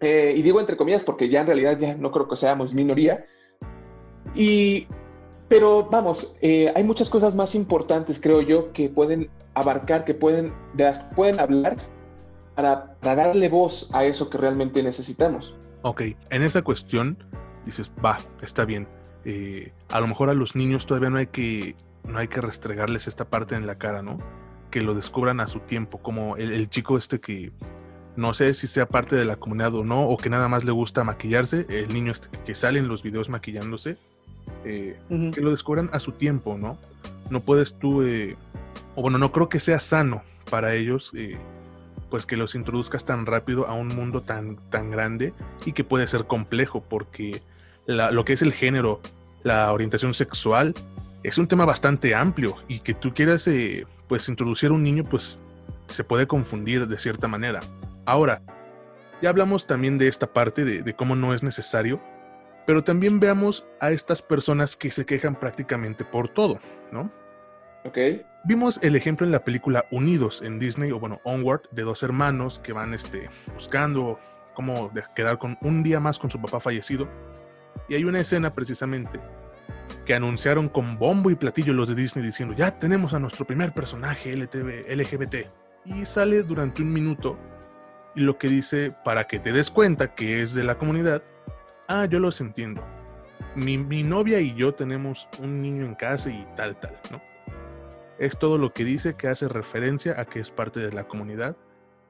Eh, 0.00 0.34
y 0.36 0.42
digo 0.42 0.60
entre 0.60 0.76
comillas 0.76 1.02
porque 1.02 1.30
ya 1.30 1.40
en 1.40 1.46
realidad 1.46 1.78
ya 1.78 1.94
no 1.94 2.10
creo 2.12 2.28
que 2.28 2.36
seamos 2.36 2.74
minoría. 2.74 3.26
Y, 4.34 4.86
pero 5.48 5.88
vamos, 5.90 6.34
eh, 6.40 6.72
hay 6.74 6.84
muchas 6.84 7.08
cosas 7.08 7.34
más 7.34 7.54
importantes, 7.54 8.18
creo 8.20 8.40
yo, 8.40 8.72
que 8.72 8.88
pueden 8.88 9.30
abarcar, 9.54 10.04
que 10.04 10.14
pueden, 10.14 10.52
de 10.74 10.84
las 10.84 10.98
pueden 11.14 11.40
hablar 11.40 11.76
para, 12.54 12.96
para 13.00 13.14
darle 13.14 13.48
voz 13.48 13.88
a 13.92 14.04
eso 14.04 14.28
que 14.28 14.38
realmente 14.38 14.82
necesitamos. 14.82 15.54
Ok, 15.82 16.02
en 16.30 16.42
esa 16.42 16.62
cuestión 16.62 17.16
dices, 17.64 17.92
va, 18.04 18.18
está 18.42 18.64
bien 18.64 18.86
eh, 19.28 19.72
a 19.88 20.00
lo 20.00 20.06
mejor 20.06 20.30
a 20.30 20.34
los 20.34 20.54
niños 20.54 20.86
todavía 20.86 21.10
no 21.10 21.18
hay 21.18 21.26
que 21.26 21.74
no 22.04 22.18
hay 22.18 22.28
que 22.28 22.40
restregarles 22.40 23.08
esta 23.08 23.24
parte 23.24 23.56
en 23.56 23.66
la 23.66 23.74
cara, 23.74 24.00
¿no? 24.00 24.18
Que 24.70 24.80
lo 24.80 24.94
descubran 24.94 25.40
a 25.40 25.48
su 25.48 25.58
tiempo, 25.58 25.98
como 25.98 26.36
el, 26.36 26.70
chico 26.70 26.96
este 26.96 27.18
que 27.18 27.50
no 28.14 28.34
sé 28.34 28.54
si 28.54 28.68
sea 28.68 28.86
parte 28.86 29.16
de 29.16 29.24
la 29.24 29.34
comunidad 29.34 29.74
o 29.74 29.84
no, 29.84 30.08
o 30.08 30.16
que 30.16 30.30
nada 30.30 30.46
más 30.46 30.64
le 30.64 30.70
gusta 30.70 31.02
maquillarse, 31.02 31.66
el 31.68 31.92
niño 31.92 32.12
este 32.12 32.28
que 32.44 32.54
sale 32.54 32.78
en 32.78 32.86
los 32.86 33.02
videos 33.02 33.28
maquillándose, 33.28 33.96
eh, 34.64 34.96
que 35.34 35.40
lo 35.40 35.50
descubran 35.50 35.90
a 35.92 35.98
su 35.98 36.12
tiempo, 36.12 36.56
¿no? 36.56 36.78
No 37.28 37.40
puedes 37.40 37.74
tú, 37.80 38.02
eh, 38.02 38.36
o 38.94 39.02
bueno, 39.02 39.18
no 39.18 39.32
creo 39.32 39.48
que 39.48 39.58
sea 39.58 39.80
sano 39.80 40.22
para 40.48 40.74
ellos, 40.74 41.12
pues 42.10 42.26
que 42.26 42.36
los 42.36 42.54
introduzcas 42.54 43.04
tan 43.04 43.26
rápido 43.26 43.66
a 43.66 43.74
un 43.74 43.88
mundo 43.88 44.20
tan, 44.20 44.54
tan 44.70 44.92
grande 44.92 45.34
y 45.64 45.72
que 45.72 45.82
puede 45.82 46.06
ser 46.06 46.26
complejo, 46.26 46.84
porque 46.88 47.42
lo 47.86 48.24
que 48.24 48.32
es 48.32 48.42
el 48.42 48.52
género, 48.52 49.00
la 49.42 49.72
orientación 49.72 50.14
sexual, 50.14 50.74
es 51.22 51.38
un 51.38 51.48
tema 51.48 51.64
bastante 51.64 52.14
amplio 52.14 52.56
y 52.68 52.80
que 52.80 52.94
tú 52.94 53.12
quieras 53.14 53.46
eh, 53.48 53.86
pues 54.08 54.28
introducir 54.28 54.70
a 54.70 54.74
un 54.74 54.82
niño 54.82 55.04
pues 55.04 55.40
se 55.88 56.04
puede 56.04 56.26
confundir 56.26 56.86
de 56.86 56.98
cierta 56.98 57.28
manera. 57.28 57.60
Ahora, 58.04 58.42
ya 59.22 59.30
hablamos 59.30 59.66
también 59.66 59.98
de 59.98 60.08
esta 60.08 60.26
parte 60.32 60.64
de, 60.64 60.94
cómo 60.94 61.16
no 61.16 61.34
es 61.34 61.42
necesario, 61.42 62.00
pero 62.66 62.84
también 62.84 63.20
veamos 63.20 63.66
a 63.80 63.90
estas 63.90 64.22
personas 64.22 64.76
que 64.76 64.90
se 64.90 65.06
quejan 65.06 65.38
prácticamente 65.38 66.04
por 66.04 66.28
todo, 66.28 66.60
¿no? 66.92 67.10
Ok. 67.84 67.98
Vimos 68.44 68.78
el 68.82 68.94
ejemplo 68.96 69.26
en 69.26 69.32
la 69.32 69.44
película 69.44 69.86
Unidos 69.90 70.42
en 70.42 70.58
Disney, 70.58 70.90
o 70.92 71.00
bueno, 71.00 71.20
Onward, 71.24 71.62
de 71.70 71.82
dos 71.82 72.02
hermanos 72.02 72.58
que 72.58 72.72
van 72.72 72.94
este, 72.94 73.30
buscando 73.54 74.18
cómo 74.54 74.92
quedar 75.14 75.38
con 75.38 75.56
un 75.62 75.82
día 75.82 76.00
más 76.00 76.18
con 76.18 76.30
su 76.30 76.40
papá 76.40 76.60
fallecido. 76.60 77.08
Y 77.88 77.94
hay 77.94 78.04
una 78.04 78.20
escena 78.20 78.54
precisamente 78.54 79.20
que 80.04 80.14
anunciaron 80.14 80.68
con 80.68 80.98
bombo 80.98 81.30
y 81.30 81.34
platillo 81.34 81.72
los 81.72 81.88
de 81.88 81.94
Disney 81.94 82.24
diciendo, 82.24 82.54
ya 82.54 82.78
tenemos 82.78 83.14
a 83.14 83.18
nuestro 83.18 83.46
primer 83.46 83.72
personaje 83.72 84.36
LGBT. 84.36 85.34
Y 85.84 86.04
sale 86.04 86.42
durante 86.42 86.82
un 86.82 86.92
minuto 86.92 87.38
y 88.14 88.20
lo 88.20 88.38
que 88.38 88.48
dice, 88.48 88.94
para 89.04 89.26
que 89.26 89.38
te 89.38 89.52
des 89.52 89.70
cuenta 89.70 90.14
que 90.14 90.42
es 90.42 90.54
de 90.54 90.64
la 90.64 90.78
comunidad, 90.78 91.22
ah, 91.86 92.06
yo 92.06 92.18
los 92.18 92.40
entiendo. 92.40 92.82
Mi, 93.54 93.78
mi 93.78 94.02
novia 94.02 94.40
y 94.40 94.54
yo 94.54 94.74
tenemos 94.74 95.28
un 95.38 95.60
niño 95.60 95.84
en 95.84 95.94
casa 95.94 96.30
y 96.30 96.46
tal, 96.56 96.78
tal, 96.80 96.98
¿no? 97.10 97.20
Es 98.18 98.38
todo 98.38 98.56
lo 98.56 98.72
que 98.72 98.84
dice 98.84 99.14
que 99.14 99.28
hace 99.28 99.48
referencia 99.48 100.18
a 100.18 100.24
que 100.24 100.40
es 100.40 100.50
parte 100.50 100.80
de 100.80 100.92
la 100.92 101.04
comunidad 101.04 101.56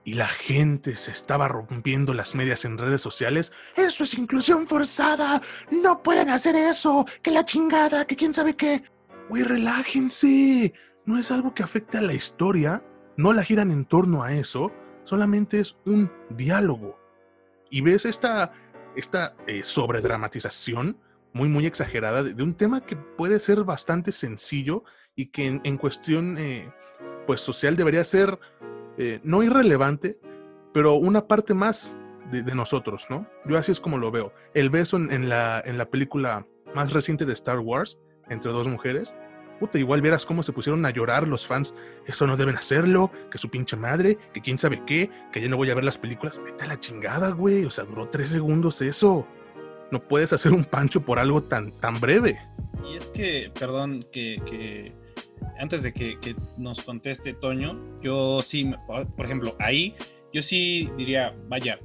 y 0.07 0.15
la 0.15 0.29
gente 0.29 0.95
se 0.95 1.11
estaba 1.11 1.49
rompiendo 1.49 2.15
las 2.15 2.37
medias 2.37 2.65
en 2.65 2.79
redes 2.79 3.03
sociales. 3.03 3.53
Eso 3.75 4.05
es 4.05 4.17
inclusión 4.17 4.69
forzada. 4.69 5.43
No 5.73 6.01
pueden 6.01 6.31
hacer 6.31 6.55
eso. 6.55 7.05
Que 7.23 7.33
la 7.33 7.45
chingada, 7.45 8.07
que 8.07 8.15
quién 8.15 8.33
sabe 8.33 8.55
qué. 8.55 8.85
Güey, 9.29 9.43
relájense. 9.43 10.73
No 11.07 11.19
es 11.19 11.33
algo 11.33 11.55
que 11.55 11.65
afecte 11.65 11.99
a 11.99 12.03
la 12.03 12.15
historia. 12.15 12.85
No 13.17 13.33
la 13.33 13.43
giran 13.43 13.73
en 13.73 13.85
torno 13.85 14.23
a 14.23 14.33
eso. 14.33 14.71
Solamente 15.03 15.59
es 15.59 15.77
un 15.85 16.13
diálogo. 16.31 17.01
Y 17.69 17.81
ves 17.81 18.05
esta, 18.05 18.53
esta 18.95 19.35
eh, 19.49 19.63
sobredramatización 19.65 21.01
muy, 21.33 21.49
muy 21.49 21.67
exagerada 21.67 22.23
de, 22.23 22.41
un 22.45 22.55
tema 22.55 22.87
que 22.87 22.95
puede 22.95 23.41
ser 23.41 23.65
bastante 23.65 24.13
sencillo 24.13 24.85
y 25.17 25.27
que 25.27 25.61
en, 25.65 25.77
cuestión 25.79 26.39
eh, 26.39 26.73
pues 27.27 27.41
social 27.41 27.75
debería 27.75 28.05
ser 28.05 28.39
eh, 28.99 29.21
no 29.23 29.43
irrelevante, 29.43 30.19
pero 30.73 30.95
una 30.95 31.27
parte 31.27 31.55
más 31.55 31.97
de, 32.31 32.43
nosotros, 32.55 33.07
¿no? 33.09 33.27
Yo 33.47 33.57
así 33.57 33.73
es 33.73 33.81
como 33.81 33.99
lo 33.99 34.11
veo. 34.11 34.33
El 34.55 34.71
beso 34.71 34.97
en, 34.97 35.29
la, 35.29 35.63
en 35.65 35.79
la 35.79 35.89
película 35.91 36.47
más 36.75 36.93
reciente 36.93 37.25
de 37.25 37.33
Star 37.33 37.61
Wars, 37.61 37.99
entre 38.29 38.51
dos 38.51 38.67
mujeres, 38.67 39.15
puta, 39.61 39.79
igual 39.79 40.03
vieras 40.03 40.27
cómo 40.27 40.43
se 40.43 40.53
pusieron 40.53 40.85
a 40.85 40.91
llorar 40.91 41.29
los 41.29 41.47
fans. 41.47 41.75
Eso 42.07 42.27
no 42.27 42.37
deben 42.37 42.57
hacerlo, 42.57 43.11
que 43.31 43.39
su 43.39 43.49
pinche 43.49 43.77
madre, 43.77 44.19
que 44.33 44.41
quién 44.41 44.59
sabe 44.59 44.83
qué, 44.87 45.11
que 45.33 45.41
ya 45.41 45.49
no 45.49 45.57
voy 45.57 45.71
a 45.71 45.75
ver 45.75 45.85
las 45.85 45.99
películas. 45.99 46.41
Vete 46.45 46.65
a 46.65 46.69
la 46.69 46.81
chingada, 46.81 47.31
güey. 47.31 47.65
O 47.65 47.71
sea, 47.71 47.85
duró 47.85 48.09
tres 48.09 48.31
segundos 48.31 48.83
eso. 48.83 49.27
No 49.91 50.03
puedes 50.03 50.33
hacer 50.33 50.53
un 50.53 50.65
pancho 50.65 51.03
por 51.03 51.19
algo 51.19 51.43
tan, 51.43 51.73
tan 51.81 52.01
breve. 52.01 52.39
Y 52.85 52.97
es 52.97 53.11
que, 53.11 53.53
perdón, 53.59 54.05
que 54.13 54.93
antes 55.59 55.83
de 55.83 55.93
que, 55.93 56.37
nos 56.57 56.81
conteste 56.83 57.33
Toño, 57.35 57.79
yo 58.03 58.43
sí, 58.43 58.71
por 58.87 59.25
ejemplo, 59.25 59.57
ahí 59.59 59.95
yo 60.33 60.43
sí 60.43 60.91
diría, 60.97 61.35
vaya, 61.49 61.79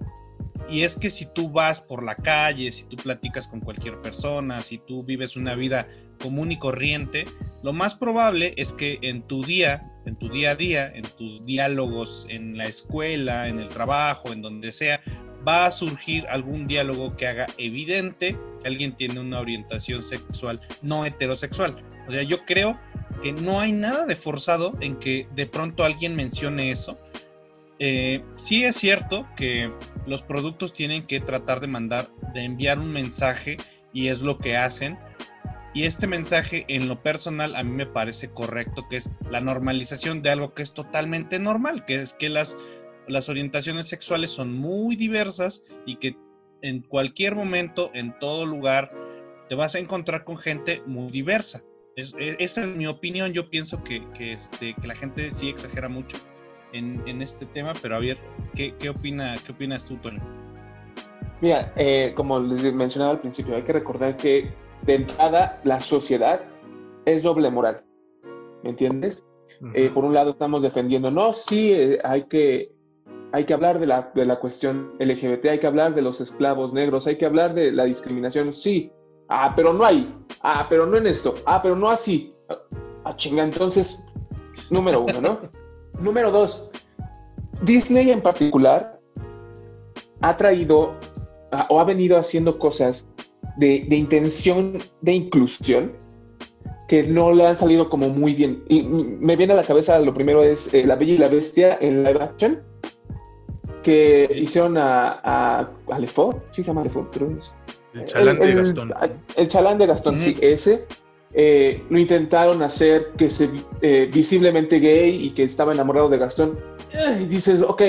y 0.69 0.83
es 0.83 0.95
que 0.95 1.09
si 1.09 1.25
tú 1.25 1.49
vas 1.49 1.81
por 1.81 2.03
la 2.03 2.15
calle, 2.15 2.71
si 2.71 2.85
tú 2.85 2.95
platicas 2.97 3.47
con 3.47 3.59
cualquier 3.59 4.01
persona, 4.01 4.61
si 4.61 4.77
tú 4.77 5.03
vives 5.03 5.35
una 5.35 5.55
vida 5.55 5.87
común 6.21 6.51
y 6.51 6.57
corriente, 6.57 7.25
lo 7.63 7.73
más 7.73 7.95
probable 7.95 8.53
es 8.57 8.71
que 8.71 8.99
en 9.01 9.23
tu 9.23 9.43
día, 9.43 9.81
en 10.05 10.15
tu 10.15 10.29
día 10.29 10.51
a 10.51 10.55
día, 10.55 10.91
en 10.93 11.03
tus 11.17 11.41
diálogos 11.43 12.25
en 12.29 12.57
la 12.57 12.65
escuela, 12.65 13.47
en 13.47 13.59
el 13.59 13.69
trabajo, 13.69 14.31
en 14.31 14.41
donde 14.41 14.71
sea, 14.71 15.01
va 15.47 15.65
a 15.65 15.71
surgir 15.71 16.25
algún 16.27 16.67
diálogo 16.67 17.15
que 17.15 17.27
haga 17.27 17.47
evidente 17.57 18.37
que 18.61 18.67
alguien 18.67 18.95
tiene 18.95 19.19
una 19.19 19.39
orientación 19.39 20.03
sexual 20.03 20.61
no 20.81 21.05
heterosexual. 21.05 21.83
O 22.07 22.11
sea, 22.11 22.23
yo 22.23 22.45
creo 22.45 22.79
que 23.23 23.31
no 23.31 23.59
hay 23.59 23.71
nada 23.71 24.05
de 24.05 24.15
forzado 24.15 24.71
en 24.81 24.97
que 24.97 25.27
de 25.35 25.45
pronto 25.45 25.83
alguien 25.83 26.15
mencione 26.15 26.71
eso. 26.71 26.97
Eh, 27.79 28.23
sí 28.37 28.63
es 28.63 28.75
cierto 28.75 29.27
que 29.35 29.71
los 30.05 30.21
productos 30.21 30.73
tienen 30.73 31.07
que 31.07 31.19
tratar 31.19 31.59
de 31.61 31.67
mandar, 31.67 32.09
de 32.33 32.43
enviar 32.43 32.79
un 32.79 32.91
mensaje 32.91 33.57
y 33.93 34.09
es 34.09 34.21
lo 34.21 34.37
que 34.37 34.57
hacen. 34.57 34.97
Y 35.73 35.85
este 35.85 36.05
mensaje 36.05 36.65
en 36.67 36.87
lo 36.89 37.01
personal 37.01 37.55
a 37.55 37.63
mí 37.63 37.71
me 37.71 37.85
parece 37.85 38.29
correcto, 38.29 38.85
que 38.89 38.97
es 38.97 39.09
la 39.29 39.39
normalización 39.39 40.21
de 40.21 40.29
algo 40.29 40.53
que 40.53 40.63
es 40.63 40.73
totalmente 40.73 41.39
normal, 41.39 41.85
que 41.85 42.01
es 42.01 42.13
que 42.13 42.29
las, 42.29 42.57
las 43.11 43.29
orientaciones 43.29 43.87
sexuales 43.87 44.31
son 44.31 44.53
muy 44.53 44.95
diversas 44.95 45.63
y 45.85 45.97
que 45.97 46.15
en 46.61 46.81
cualquier 46.81 47.35
momento, 47.35 47.91
en 47.93 48.17
todo 48.19 48.45
lugar, 48.45 48.91
te 49.49 49.55
vas 49.55 49.75
a 49.75 49.79
encontrar 49.79 50.23
con 50.23 50.37
gente 50.37 50.81
muy 50.85 51.11
diversa. 51.11 51.63
E, 51.95 52.35
esa 52.39 52.61
es 52.61 52.75
mi 52.77 52.87
opinión. 52.87 53.33
Yo 53.33 53.49
pienso 53.49 53.83
que, 53.83 54.03
este, 54.19 54.73
que 54.75 54.87
la 54.87 54.95
gente 54.95 55.31
sí 55.31 55.49
exagera 55.49 55.89
mucho 55.89 56.17
en, 56.73 57.21
este 57.21 57.45
tema, 57.45 57.73
pero 57.81 57.97
a 57.97 57.99
ver, 57.99 58.17
¿qué, 58.55 58.73
qué, 58.79 58.89
opina, 58.89 59.35
qué 59.45 59.51
opinas 59.51 59.85
tú, 59.85 59.97
Tony? 59.97 60.19
Mira, 61.41 61.73
eh, 61.75 62.13
como 62.15 62.39
les 62.39 62.73
mencionaba 62.73 63.11
al 63.11 63.19
principio, 63.19 63.55
hay 63.55 63.63
que 63.63 63.73
recordar 63.73 64.15
que 64.15 64.51
de 64.83 64.95
entrada 64.95 65.59
la 65.63 65.81
sociedad 65.81 66.41
es 67.05 67.23
doble 67.23 67.49
moral. 67.49 67.83
¿Me 68.63 68.69
entiendes? 68.69 69.23
Eh, 69.73 69.91
por 69.93 70.05
un 70.05 70.13
lado 70.13 70.31
estamos 70.31 70.63
defendiendo, 70.63 71.11
no, 71.11 71.33
sí, 71.33 71.71
eh, 71.73 71.99
hay, 72.03 72.23
que, 72.23 72.71
hay 73.31 73.45
que 73.45 73.53
hablar 73.53 73.79
de 73.79 73.87
la, 73.87 74.11
de 74.13 74.25
la 74.25 74.39
cuestión 74.39 74.93
LGBT, 74.99 75.45
hay 75.45 75.59
que 75.59 75.67
hablar 75.67 75.95
de 75.95 76.01
los 76.01 76.19
esclavos 76.21 76.73
negros, 76.73 77.07
hay 77.07 77.17
que 77.17 77.25
hablar 77.25 77.53
de 77.53 77.71
la 77.71 77.85
discriminación, 77.85 78.53
sí, 78.53 78.91
Ah, 79.33 79.53
pero 79.55 79.71
no 79.71 79.85
hay. 79.85 80.13
Ah, 80.41 80.65
pero 80.67 80.85
no 80.85 80.97
en 80.97 81.07
esto. 81.07 81.35
Ah, 81.45 81.61
pero 81.61 81.73
no 81.73 81.89
así. 81.89 82.33
Ah, 83.05 83.15
chinga, 83.15 83.43
entonces, 83.43 84.03
número 84.69 85.01
uno, 85.01 85.21
¿no? 85.21 85.39
número 86.01 86.31
dos, 86.31 86.69
Disney 87.61 88.11
en 88.11 88.21
particular 88.21 88.99
ha 90.19 90.35
traído 90.35 90.95
ah, 91.53 91.65
o 91.69 91.79
ha 91.79 91.85
venido 91.85 92.17
haciendo 92.17 92.59
cosas 92.59 93.07
de, 93.55 93.85
intención 93.89 94.79
de 94.99 95.13
inclusión 95.13 95.93
que 96.89 97.03
no 97.03 97.31
le 97.31 97.47
han 97.47 97.55
salido 97.55 97.89
como 97.89 98.09
muy 98.09 98.33
bien. 98.33 98.61
Y 98.67 98.81
me 98.83 99.37
viene 99.37 99.53
a 99.53 99.55
la 99.55 99.63
cabeza 99.63 99.97
lo 99.99 100.13
primero 100.13 100.43
es 100.43 100.73
eh, 100.73 100.85
La 100.85 100.97
Bella 100.97 101.13
y 101.13 101.17
la 101.17 101.29
Bestia 101.29 101.77
en 101.79 102.03
live 102.03 102.21
action, 102.21 102.61
que 103.83 104.29
hicieron 104.35 104.77
a, 104.77 105.19
a, 105.23 105.59
a 105.61 105.99
sí 106.51 106.63
se 106.63 106.63
llama 106.63 106.83
Lefort, 106.83 107.09
pero 107.11 107.27
es, 107.27 107.51
el 107.93 108.05
chalán 108.05 108.39
de 108.39 108.53
Gastón. 108.53 108.93
El, 109.35 109.47
chalán 109.47 109.77
de 109.77 109.85
Gastón, 109.87 110.19
sí, 110.19 110.37
ese. 110.41 110.85
Eh, 111.33 111.81
lo 111.89 111.97
intentaron 111.97 112.61
hacer 112.61 113.11
que 113.17 113.29
se 113.29 113.49
eh, 113.81 114.09
visiblemente 114.13 114.79
gay 114.79 115.27
y 115.27 115.29
que 115.31 115.43
estaba 115.43 115.73
enamorado 115.73 116.09
de 116.09 116.17
Gastón. 116.17 116.59
Y 117.19 117.25
dices, 117.25 117.61
ok, 117.61 117.81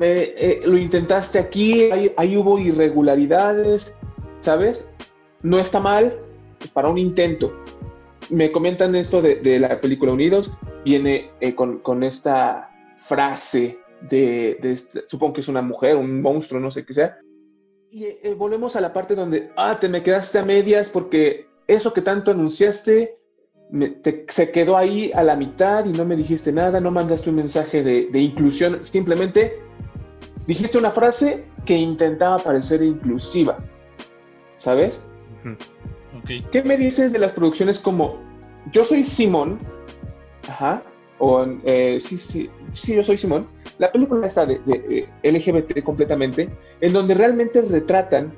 eh, 0.00 0.62
lo 0.64 0.76
intentaste 0.76 1.38
aquí, 1.38 1.90
ahí, 2.16 2.36
hubo 2.36 2.58
irregularidades, 2.58 3.94
¿sabes? 4.40 4.90
No 5.42 5.58
está 5.58 5.80
mal 5.80 6.18
para 6.72 6.88
un 6.88 6.98
intento. 6.98 7.52
Me 8.28 8.52
comentan 8.52 8.94
esto 8.94 9.20
de, 9.20 9.58
la 9.58 9.80
película 9.80 10.12
Unidos, 10.12 10.50
viene 10.84 11.30
con, 11.54 11.78
con, 11.78 12.02
esta 12.02 12.70
frase 12.96 13.78
de, 14.08 14.58
de, 14.60 15.04
supongo 15.08 15.34
que 15.34 15.40
es 15.40 15.48
una 15.48 15.62
mujer, 15.62 15.96
un 15.96 16.20
monstruo, 16.22 16.60
no 16.60 16.70
sé 16.70 16.84
qué 16.84 16.94
sea, 16.94 17.18
y 17.94 18.06
eh, 18.06 18.34
volvemos 18.38 18.74
a 18.74 18.80
la 18.80 18.90
parte 18.90 19.14
donde, 19.14 19.50
ah, 19.54 19.78
te 19.78 19.86
me 19.86 20.02
quedaste 20.02 20.38
a 20.38 20.44
medias 20.46 20.88
porque 20.88 21.46
eso 21.66 21.92
que 21.92 22.00
tanto 22.00 22.30
anunciaste 22.30 23.18
se 24.28 24.50
quedó 24.50 24.78
ahí 24.78 25.10
a 25.14 25.22
la 25.22 25.36
mitad 25.36 25.84
y 25.84 25.90
no 25.90 26.06
me 26.06 26.16
dijiste 26.16 26.52
nada, 26.52 26.80
no 26.80 26.90
mandaste 26.90 27.28
un 27.28 27.36
mensaje 27.36 27.82
de, 27.82 28.18
inclusión, 28.18 28.82
simplemente 28.82 29.60
dijiste 30.46 30.78
una 30.78 30.90
frase 30.90 31.44
que 31.66 31.76
intentaba 31.76 32.38
parecer 32.38 32.82
inclusiva, 32.82 33.58
¿sabes? 34.56 34.98
¿Qué 36.50 36.62
me 36.62 36.78
dices 36.78 37.12
de 37.12 37.18
las 37.18 37.32
producciones 37.32 37.78
como 37.78 38.18
Yo 38.72 38.86
soy 38.86 39.04
Simón? 39.04 39.58
Ajá, 40.48 40.82
o 41.24 41.46
eh, 41.64 41.98
sí, 42.00 42.18
sí, 42.18 42.50
sí, 42.74 42.96
yo 42.96 43.04
soy 43.04 43.16
Simón. 43.16 43.46
La 43.78 43.92
película 43.92 44.26
está 44.26 44.44
de, 44.44 45.06
LGBT 45.22 45.84
completamente, 45.84 46.48
en 46.80 46.92
donde 46.92 47.14
realmente 47.14 47.62
retratan 47.62 48.32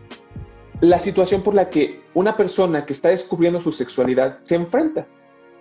la 0.83 0.99
situación 0.99 1.41
por 1.41 1.55
la 1.55 1.71
que 1.71 2.03
una 2.13 2.37
persona 2.37 2.85
que 2.85 2.93
está 2.93 3.09
descubriendo 3.09 3.59
su 3.59 3.73
sexualidad 3.73 4.39
se 4.43 4.57
enfrenta. 4.57 5.07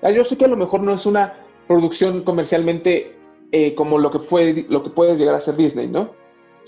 Ah, 0.02 0.12
yo 0.12 0.26
sé 0.26 0.36
que 0.36 0.44
a 0.44 0.50
lo 0.50 0.58
mejor 0.58 0.82
no 0.82 0.94
es 0.94 1.06
una 1.06 1.36
producción 1.66 2.26
comercialmente 2.26 3.16
eh, 3.54 3.74
como 3.74 4.00
lo 4.00 4.12
que 4.12 4.20
fue, 4.20 4.66
lo 4.68 4.84
que 4.84 4.90
puede 4.90 5.16
llegar 5.16 5.36
a 5.36 5.40
ser 5.40 5.56
Disney, 5.56 5.88
¿no? 5.88 6.12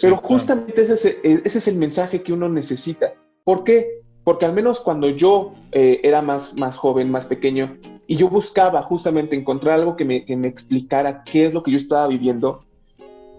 Pero 0.01 0.15
justamente 0.15 0.83
ese, 0.83 1.19
ese, 1.21 1.57
es 1.57 1.67
el 1.67 1.75
mensaje 1.75 2.23
que 2.23 2.31
uno 2.31 2.47
necesita. 2.47 3.13
¿Por 3.43 3.65
qué? 3.65 4.03
Porque 4.23 4.45
al 4.45 4.53
menos 4.53 4.79
cuando 4.79 5.09
yo 5.09 5.51
eh, 5.73 5.99
era 6.01 6.21
más, 6.21 6.53
más 6.55 6.77
joven, 6.77 7.11
más 7.11 7.25
pequeño, 7.25 7.77
y 8.07 8.15
yo 8.15 8.29
buscaba 8.29 8.81
justamente 8.83 9.35
encontrar 9.35 9.75
algo 9.79 9.95
que 9.95 10.05
me, 10.05 10.47
explicara 10.47 11.23
qué 11.23 11.47
es 11.47 11.53
lo 11.53 11.63
que 11.63 11.71
yo 11.71 11.77
estaba 11.77 12.07
viviendo. 12.07 12.63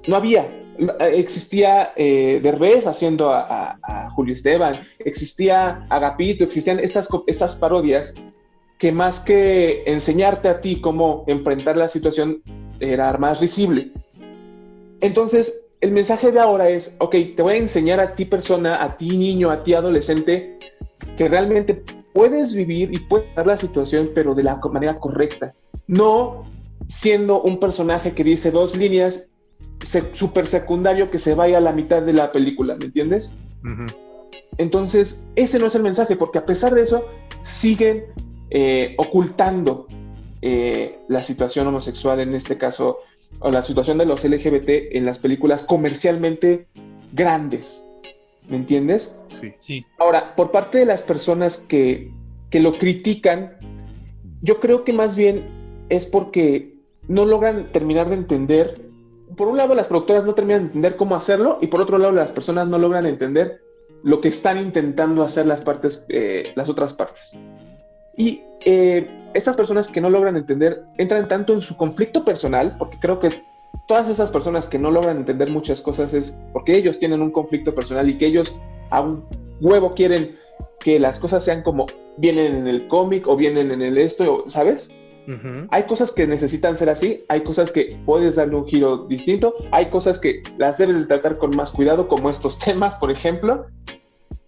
No 0.06 0.16
había. 0.16 0.48
Existía 1.00 1.92
eh, 1.96 2.40
Derbez 2.42 2.86
haciendo 2.86 3.30
a, 3.32 3.78
Julio 4.14 4.34
Esteban, 4.34 4.80
existía 4.98 5.86
Agapito, 5.90 6.44
existían 6.44 6.78
estas, 6.78 7.06
estas 7.26 7.54
parodias 7.54 8.14
que 8.78 8.92
más 8.92 9.20
que 9.20 9.82
enseñarte 9.86 10.48
a 10.48 10.60
ti 10.60 10.80
cómo 10.80 11.24
enfrentar 11.26 11.76
la 11.76 11.88
situación, 11.88 12.42
era 12.80 13.16
más 13.18 13.40
visible. 13.40 13.90
Entonces, 15.00 15.66
el 15.80 15.92
mensaje 15.92 16.32
de 16.32 16.40
ahora 16.40 16.68
es, 16.68 16.94
ok, 16.98 17.14
te 17.36 17.42
voy 17.42 17.54
a 17.54 17.58
enseñar 17.58 18.00
a 18.00 18.14
ti 18.14 18.24
persona, 18.24 18.82
a 18.82 18.96
ti 18.96 19.16
niño, 19.16 19.50
a 19.50 19.62
ti 19.62 19.74
adolescente, 19.74 20.58
que 21.16 21.28
realmente 21.28 21.82
puedes 22.16 22.54
vivir 22.54 22.94
y 22.94 22.98
puedes 22.98 23.32
dar 23.34 23.46
la 23.46 23.58
situación, 23.58 24.10
pero 24.14 24.34
de 24.34 24.42
la 24.42 24.58
manera 24.72 24.98
correcta. 24.98 25.52
No 25.86 26.44
siendo 26.88 27.42
un 27.42 27.60
personaje 27.60 28.14
que 28.14 28.24
dice 28.24 28.50
dos 28.50 28.74
líneas, 28.74 29.26
súper 30.12 30.46
secundario 30.46 31.10
que 31.10 31.18
se 31.18 31.34
vaya 31.34 31.58
a 31.58 31.60
la 31.60 31.72
mitad 31.72 32.00
de 32.00 32.14
la 32.14 32.32
película, 32.32 32.74
¿me 32.76 32.86
entiendes? 32.86 33.32
Entonces, 34.56 35.26
ese 35.36 35.58
no 35.58 35.66
es 35.66 35.74
el 35.74 35.82
mensaje, 35.82 36.16
porque 36.16 36.38
a 36.38 36.46
pesar 36.46 36.74
de 36.74 36.84
eso, 36.84 37.04
siguen 37.42 38.04
eh, 38.48 38.94
ocultando 38.96 39.86
eh, 40.40 40.98
la 41.08 41.22
situación 41.22 41.66
homosexual, 41.66 42.20
en 42.20 42.34
este 42.34 42.56
caso, 42.56 43.00
o 43.40 43.50
la 43.50 43.60
situación 43.60 43.98
de 43.98 44.06
los 44.06 44.24
LGBT 44.24 44.94
en 44.96 45.04
las 45.04 45.18
películas 45.18 45.60
comercialmente 45.60 46.66
grandes. 47.12 47.85
¿Me 48.48 48.56
entiendes? 48.56 49.14
Sí. 49.28 49.52
Sí. 49.58 49.86
Ahora, 49.98 50.34
por 50.36 50.50
parte 50.50 50.78
de 50.78 50.86
las 50.86 51.02
personas 51.02 51.58
que, 51.68 52.10
que 52.50 52.60
lo 52.60 52.72
critican, 52.72 53.56
yo 54.42 54.60
creo 54.60 54.84
que 54.84 54.92
más 54.92 55.16
bien 55.16 55.44
es 55.88 56.04
porque 56.04 56.76
no 57.08 57.24
logran 57.24 57.70
terminar 57.72 58.08
de 58.08 58.14
entender. 58.14 58.80
Por 59.36 59.48
un 59.48 59.56
lado, 59.56 59.74
las 59.74 59.86
productoras 59.88 60.24
no 60.24 60.34
terminan 60.34 60.62
de 60.62 60.66
entender 60.66 60.96
cómo 60.96 61.16
hacerlo, 61.16 61.58
y 61.60 61.66
por 61.66 61.80
otro 61.80 61.98
lado, 61.98 62.12
las 62.12 62.32
personas 62.32 62.68
no 62.68 62.78
logran 62.78 63.06
entender 63.06 63.60
lo 64.02 64.20
que 64.20 64.28
están 64.28 64.58
intentando 64.58 65.22
hacer 65.22 65.46
las 65.46 65.60
partes, 65.62 66.04
eh, 66.08 66.52
las 66.54 66.68
otras 66.68 66.92
partes. 66.92 67.32
Y 68.16 68.42
eh, 68.64 69.08
estas 69.34 69.56
personas 69.56 69.88
que 69.88 70.00
no 70.00 70.10
logran 70.10 70.36
entender 70.36 70.84
entran 70.96 71.28
tanto 71.28 71.52
en 71.52 71.60
su 71.60 71.76
conflicto 71.76 72.24
personal, 72.24 72.76
porque 72.78 72.98
creo 73.00 73.18
que 73.18 73.30
todas 73.86 74.08
esas 74.08 74.30
personas 74.30 74.66
que 74.66 74.78
no 74.78 74.90
logran 74.90 75.18
entender 75.18 75.50
muchas 75.50 75.80
cosas 75.80 76.12
es 76.14 76.36
porque 76.52 76.76
ellos 76.76 76.98
tienen 76.98 77.22
un 77.22 77.30
conflicto 77.30 77.74
personal 77.74 78.08
y 78.08 78.18
que 78.18 78.26
ellos 78.26 78.54
a 78.90 79.00
un 79.00 79.24
huevo 79.60 79.94
quieren 79.94 80.36
que 80.80 80.98
las 81.00 81.18
cosas 81.18 81.44
sean 81.44 81.62
como 81.62 81.86
vienen 82.16 82.54
en 82.54 82.66
el 82.66 82.88
cómic 82.88 83.26
o 83.26 83.36
vienen 83.36 83.70
en 83.70 83.82
el 83.82 83.98
esto, 83.98 84.44
¿sabes? 84.46 84.88
Hay 85.70 85.82
cosas 85.84 86.12
que 86.12 86.24
necesitan 86.26 86.76
ser 86.76 86.88
así, 86.88 87.24
hay 87.28 87.42
cosas 87.42 87.72
que 87.72 87.98
puedes 88.06 88.36
darle 88.36 88.54
un 88.54 88.66
giro 88.66 89.06
distinto, 89.08 89.54
hay 89.72 89.86
cosas 89.86 90.20
que 90.20 90.42
las 90.56 90.78
debes 90.78 91.00
de 91.00 91.06
tratar 91.06 91.36
con 91.36 91.56
más 91.56 91.72
cuidado, 91.72 92.06
como 92.06 92.30
estos 92.30 92.58
temas, 92.58 92.94
por 92.94 93.10
ejemplo. 93.10 93.66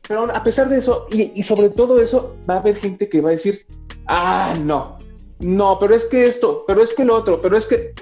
Pero 0.07 0.33
a 0.33 0.43
pesar 0.45 0.69
de 0.69 0.79
eso, 0.79 1.09
y, 1.11 1.43
sobre 1.43 1.71
todo 1.71 2.01
eso, 2.01 2.37
va 2.49 2.55
a 2.55 2.59
haber 2.61 2.77
gente 2.77 3.09
que 3.09 3.21
va 3.21 3.31
a 3.31 3.33
decir, 3.33 3.67
ah, 4.07 4.55
no, 4.63 4.99
no, 5.41 5.79
pero 5.81 5.95
es 5.95 6.05
que 6.05 6.27
esto, 6.27 6.63
pero 6.67 6.83
es 6.83 6.95
que 6.95 7.05
lo 7.05 7.17
otro, 7.17 7.43
pero 7.43 7.57
es 7.57 7.67
que... 7.67 7.93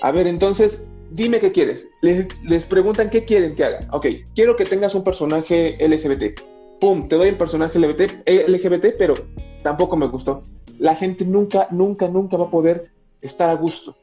A 0.00 0.10
ver, 0.12 0.26
entonces, 0.26 0.86
dime 1.10 1.40
qué 1.40 1.52
quieres. 1.52 1.88
Les, 2.00 2.26
les 2.42 2.64
preguntan 2.64 3.10
qué 3.10 3.24
quieren 3.24 3.54
que 3.54 3.64
haga. 3.64 3.80
Ok, 3.92 4.06
quiero 4.34 4.56
que 4.56 4.64
tengas 4.64 4.94
un 4.94 5.04
personaje 5.04 5.76
LGBT. 5.80 6.40
Pum, 6.80 7.08
te 7.08 7.16
doy 7.16 7.28
un 7.30 7.38
personaje 7.38 7.78
LGBT, 7.78 8.26
LGBT, 8.26 8.96
pero 8.98 9.14
tampoco 9.62 9.96
me 9.96 10.08
gustó 10.08 10.44
la 10.82 10.96
gente 10.96 11.24
nunca, 11.24 11.68
nunca, 11.70 12.08
nunca 12.08 12.36
va 12.36 12.46
a 12.46 12.50
poder 12.50 12.90
estar 13.20 13.48
a 13.48 13.54
gusto. 13.54 13.96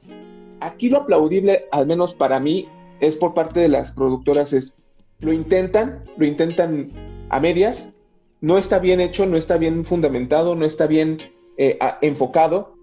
Aquí 0.61 0.89
lo 0.89 0.99
aplaudible, 0.99 1.65
al 1.71 1.85
menos 1.85 2.13
para 2.13 2.39
mí, 2.39 2.67
es 3.01 3.17
por 3.17 3.33
parte 3.33 3.59
de 3.59 3.67
las 3.67 3.91
productoras, 3.91 4.53
es 4.53 4.75
lo 5.19 5.33
intentan, 5.33 6.05
lo 6.15 6.25
intentan 6.25 6.91
a 7.27 7.39
medias, 7.41 7.89
no 8.39 8.57
está 8.57 8.79
bien 8.79 9.01
hecho, 9.01 9.25
no 9.25 9.35
está 9.35 9.57
bien 9.57 9.83
fundamentado, 9.83 10.55
no 10.55 10.65
está 10.65 10.87
bien 10.87 11.17
eh, 11.57 11.77
enfocado. 12.01 12.75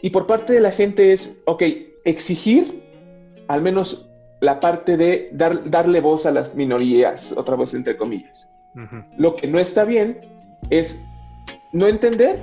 Y 0.00 0.08
por 0.10 0.26
parte 0.26 0.54
de 0.54 0.60
la 0.60 0.70
gente 0.70 1.12
es, 1.12 1.38
ok, 1.44 1.62
exigir 2.06 2.82
al 3.48 3.60
menos 3.60 4.08
la 4.40 4.60
parte 4.60 4.96
de 4.96 5.28
dar, 5.32 5.68
darle 5.68 6.00
voz 6.00 6.24
a 6.24 6.30
las 6.30 6.54
minorías, 6.54 7.32
otra 7.36 7.56
vez 7.56 7.74
entre 7.74 7.96
comillas. 7.96 8.48
Lo 9.16 9.36
que 9.36 9.46
no 9.46 9.58
está 9.58 9.84
bien 9.84 10.20
es 10.68 11.02
no 11.72 11.86
entender 11.86 12.38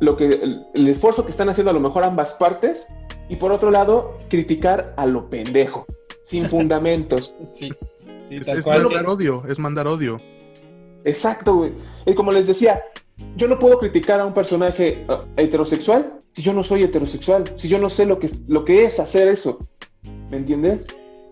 lo 0.00 0.16
que, 0.16 0.26
el, 0.74 0.88
esfuerzo 0.88 1.24
que 1.24 1.30
están 1.30 1.48
haciendo 1.48 1.70
a 1.70 1.74
lo 1.74 1.80
mejor 1.80 2.04
ambas 2.04 2.32
partes 2.34 2.86
y 3.30 3.36
por 3.36 3.52
otro 3.52 3.70
lado 3.70 4.18
criticar 4.28 4.92
a 4.98 5.06
lo 5.06 5.30
pendejo, 5.30 5.86
sin 6.24 6.44
fundamentos. 6.50 7.34
sí, 7.54 7.70
es, 8.30 8.66
mandar 8.66 9.06
odio, 9.06 9.42
es 9.48 9.58
mandar 9.58 9.88
odio. 9.88 10.20
Exacto, 11.04 11.54
güey. 11.56 11.72
Y 12.04 12.14
como 12.14 12.32
les 12.32 12.46
decía, 12.46 12.82
yo 13.36 13.48
no 13.48 13.58
puedo 13.58 13.78
criticar 13.78 14.20
a 14.20 14.26
un 14.26 14.34
personaje 14.34 15.06
uh, 15.08 15.26
heterosexual 15.40 16.17
si 16.38 16.44
yo 16.44 16.52
no 16.52 16.62
soy 16.62 16.84
heterosexual, 16.84 17.52
si 17.56 17.68
yo 17.68 17.80
no 17.80 17.90
sé 17.90 18.06
lo 18.06 18.20
que, 18.20 18.30
lo 18.46 18.64
que 18.64 18.84
es 18.84 19.00
hacer 19.00 19.26
eso. 19.26 19.58
¿Me 20.30 20.36
entiendes? 20.36 20.86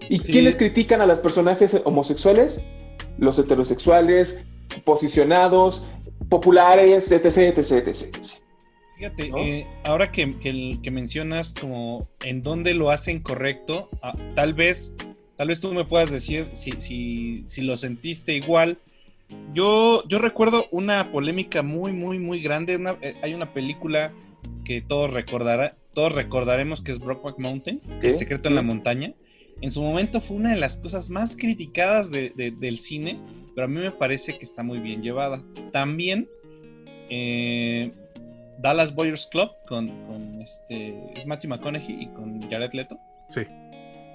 ¿Y 0.08 0.18
quiénes 0.18 0.56
critican 0.56 1.00
a 1.00 1.06
los 1.06 1.20
personajes 1.20 1.80
homosexuales? 1.84 2.60
Los 3.16 3.38
heterosexuales, 3.38 4.40
posicionados, 4.82 5.86
populares, 6.28 7.12
etc, 7.12 7.26
etc, 7.56 7.86
etc. 7.86 8.16
Fíjate, 8.96 9.30
eh, 9.36 9.66
ahora 9.84 10.10
que, 10.10 10.26
mencionas 10.90 11.54
como 11.54 12.08
en 12.24 12.42
dónde 12.42 12.74
lo 12.74 12.90
hacen 12.90 13.20
correcto, 13.20 13.88
ah, 14.02 14.16
tal 14.34 14.54
vez, 14.54 14.92
tal 15.36 15.46
vez 15.46 15.60
tú 15.60 15.72
me 15.72 15.84
puedas 15.84 16.10
decir 16.10 16.48
si, 16.52 17.44
si, 17.46 17.62
lo 17.62 17.76
sentiste 17.76 18.34
igual. 18.34 18.76
Yo, 19.54 20.02
yo 20.08 20.18
recuerdo 20.18 20.66
una 20.72 21.12
polémica 21.12 21.62
muy, 21.62 21.92
muy, 21.92 22.18
muy 22.18 22.40
grande. 22.40 22.76
Eh, 23.02 23.14
hay 23.22 23.34
una 23.34 23.52
película 23.52 24.12
que 24.64 24.82
todos 24.82 25.12
recordará, 25.12 25.76
todos 25.94 26.14
recordaremos 26.14 26.82
que 26.82 26.92
es 26.92 26.98
Brockback 26.98 27.38
Mountain, 27.38 27.80
El 28.02 28.14
secreto 28.14 28.48
en 28.48 28.54
la 28.54 28.62
montaña. 28.62 29.14
En 29.62 29.70
su 29.70 29.82
momento 29.82 30.20
fue 30.20 30.36
una 30.36 30.50
de 30.50 30.60
las 30.60 30.76
cosas 30.76 31.08
más 31.08 31.34
criticadas 31.34 32.10
del 32.10 32.78
cine, 32.78 33.18
pero 33.54 33.64
a 33.64 33.68
mí 33.68 33.80
me 33.80 33.90
parece 33.90 34.36
que 34.36 34.44
está 34.44 34.62
muy 34.62 34.78
bien 34.78 35.02
llevada. 35.02 35.42
También 35.72 36.28
eh, 37.08 37.90
Dallas 38.58 38.94
Boyers 38.94 39.26
Club 39.26 39.50
con, 39.66 39.88
este, 40.42 41.12
es 41.14 41.26
Matthew 41.26 41.50
McConaughey 41.50 42.02
y 42.02 42.06
con 42.08 42.42
Jared 42.50 42.72
Leto. 42.72 42.98
Sí. 43.30 43.42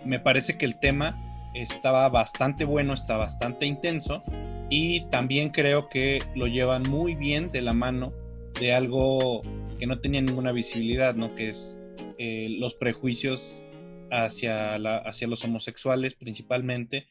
Me 0.05 0.19
parece 0.19 0.57
que 0.57 0.65
el 0.65 0.79
tema 0.79 1.19
estaba 1.53 2.07
bastante 2.09 2.65
bueno, 2.65 2.93
está 2.93 3.17
bastante 3.17 3.65
intenso 3.65 4.23
y 4.69 5.01
también 5.09 5.49
creo 5.49 5.89
que 5.89 6.23
lo 6.35 6.47
llevan 6.47 6.83
muy 6.83 7.15
bien 7.15 7.51
de 7.51 7.61
la 7.61 7.73
mano 7.73 8.13
de 8.59 8.73
algo 8.73 9.41
que 9.81 9.87
no 9.87 9.99
tenía 9.99 10.21
ninguna 10.21 10.51
visibilidad, 10.51 11.15
¿no? 11.15 11.33
Que 11.33 11.49
es 11.49 11.79
eh, 12.19 12.55
los 12.59 12.75
prejuicios 12.75 13.63
hacia, 14.11 14.77
la, 14.77 14.97
hacia 14.97 15.27
los 15.27 15.43
homosexuales 15.43 16.13
principalmente, 16.13 17.07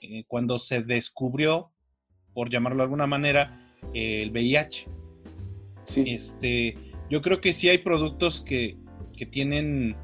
eh, 0.00 0.22
cuando 0.28 0.60
se 0.60 0.84
descubrió, 0.84 1.72
por 2.32 2.48
llamarlo 2.48 2.76
de 2.76 2.82
alguna 2.84 3.08
manera, 3.08 3.74
el 3.92 4.30
VIH. 4.30 4.86
Este, 5.96 6.74
yo 7.10 7.22
creo 7.22 7.40
que 7.40 7.52
sí 7.52 7.68
hay 7.68 7.78
productos 7.78 8.40
que, 8.40 8.78
tienen, 9.32 9.96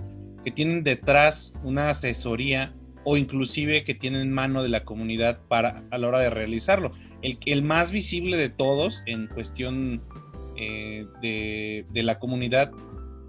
que 0.44 0.50
tienen 0.50 0.82
detrás 0.82 1.52
una 1.62 1.90
asesoría 1.90 2.74
o 3.04 3.16
inclusive 3.16 3.84
que 3.84 3.94
tienen 3.94 4.32
mano 4.32 4.64
de 4.64 4.70
la 4.70 4.84
comunidad 4.84 5.46
para, 5.46 5.84
a 5.92 5.98
la 5.98 6.08
hora 6.08 6.18
de 6.18 6.30
realizarlo. 6.30 6.90
El, 7.22 7.38
el 7.46 7.62
más 7.62 7.92
visible 7.92 8.36
de 8.36 8.48
todos 8.48 9.04
en 9.06 9.28
cuestión 9.28 10.02
eh, 10.58 11.06
de, 11.22 11.86
de, 11.90 12.02
la 12.02 12.18
comunidad, 12.18 12.72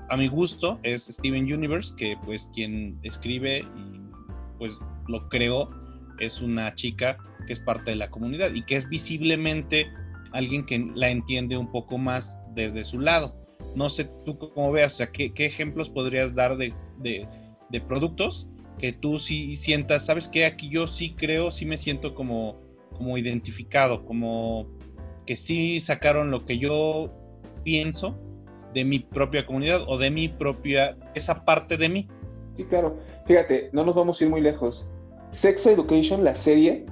a 0.09 0.17
mi 0.17 0.27
gusto, 0.27 0.79
es 0.83 1.05
Steven 1.05 1.51
Universe, 1.51 1.95
que 1.95 2.17
pues 2.25 2.49
quien 2.53 2.99
escribe 3.03 3.63
pues 4.57 4.77
lo 5.07 5.27
creó 5.29 5.69
es 6.19 6.41
una 6.41 6.75
chica 6.75 7.17
que 7.47 7.53
es 7.53 7.59
parte 7.59 7.91
de 7.91 7.97
la 7.97 8.11
comunidad 8.11 8.53
y 8.53 8.61
que 8.63 8.75
es 8.75 8.87
visiblemente 8.87 9.87
alguien 10.31 10.65
que 10.65 10.85
la 10.93 11.09
entiende 11.09 11.57
un 11.57 11.71
poco 11.71 11.97
más 11.97 12.39
desde 12.53 12.83
su 12.83 12.99
lado. 12.99 13.35
No 13.75 13.89
sé 13.89 14.09
tú 14.25 14.37
cómo 14.37 14.71
veas, 14.71 14.93
o 14.95 14.97
sea, 14.97 15.11
¿qué, 15.11 15.31
ejemplos 15.37 15.89
podrías 15.89 16.35
dar 16.35 16.57
de, 16.57 16.73
productos 17.87 18.47
que 18.77 18.93
tú 18.93 19.19
sí 19.19 19.55
sientas, 19.55 20.05
sabes 20.05 20.27
que 20.27 20.45
aquí 20.45 20.69
yo 20.69 20.87
sí 20.87 21.13
creo, 21.13 21.51
sí 21.51 21.65
me 21.65 21.77
siento 21.77 22.15
como, 22.15 22.61
como 22.95 23.17
identificado, 23.17 24.05
como 24.05 24.67
que 25.25 25.35
sí 25.35 25.79
sacaron 25.79 26.31
lo 26.31 26.45
que 26.45 26.57
yo 26.57 27.13
pienso 27.63 28.17
de 28.73 28.85
mi 28.85 28.99
propia 28.99 29.45
comunidad 29.45 29.81
o 29.87 29.97
de 29.97 30.11
mi 30.11 30.29
propia, 30.29 30.95
esa 31.15 31.45
parte 31.45 31.77
de 31.77 31.89
mí. 31.89 32.07
Sí, 32.57 32.65
claro. 32.65 32.97
Fíjate, 33.25 33.69
no 33.73 33.85
nos 33.85 33.95
vamos 33.95 34.19
a 34.19 34.23
ir 34.23 34.29
muy 34.29 34.41
lejos. 34.41 34.89
Sex 35.31 35.65
Education, 35.65 36.23
la 36.23 36.35
serie, 36.35 36.85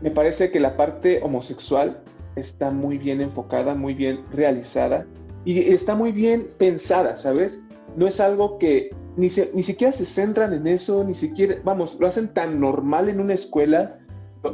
me 0.00 0.10
parece 0.10 0.50
que 0.50 0.60
la 0.60 0.76
parte 0.76 1.20
homosexual 1.22 2.00
está 2.36 2.70
muy 2.70 2.98
bien 2.98 3.20
enfocada, 3.20 3.74
muy 3.74 3.94
bien 3.94 4.20
realizada 4.32 5.06
y 5.44 5.58
está 5.72 5.94
muy 5.94 6.12
bien 6.12 6.46
pensada, 6.58 7.16
¿sabes? 7.16 7.60
No 7.96 8.06
es 8.06 8.20
algo 8.20 8.58
que 8.58 8.90
ni, 9.16 9.28
ni 9.54 9.62
siquiera 9.62 9.92
se 9.92 10.06
centran 10.06 10.52
en 10.52 10.66
eso, 10.66 11.04
ni 11.04 11.14
siquiera, 11.14 11.56
vamos, 11.64 11.96
lo 11.98 12.06
hacen 12.06 12.28
tan 12.28 12.60
normal 12.60 13.08
en 13.08 13.20
una 13.20 13.34
escuela, 13.34 13.98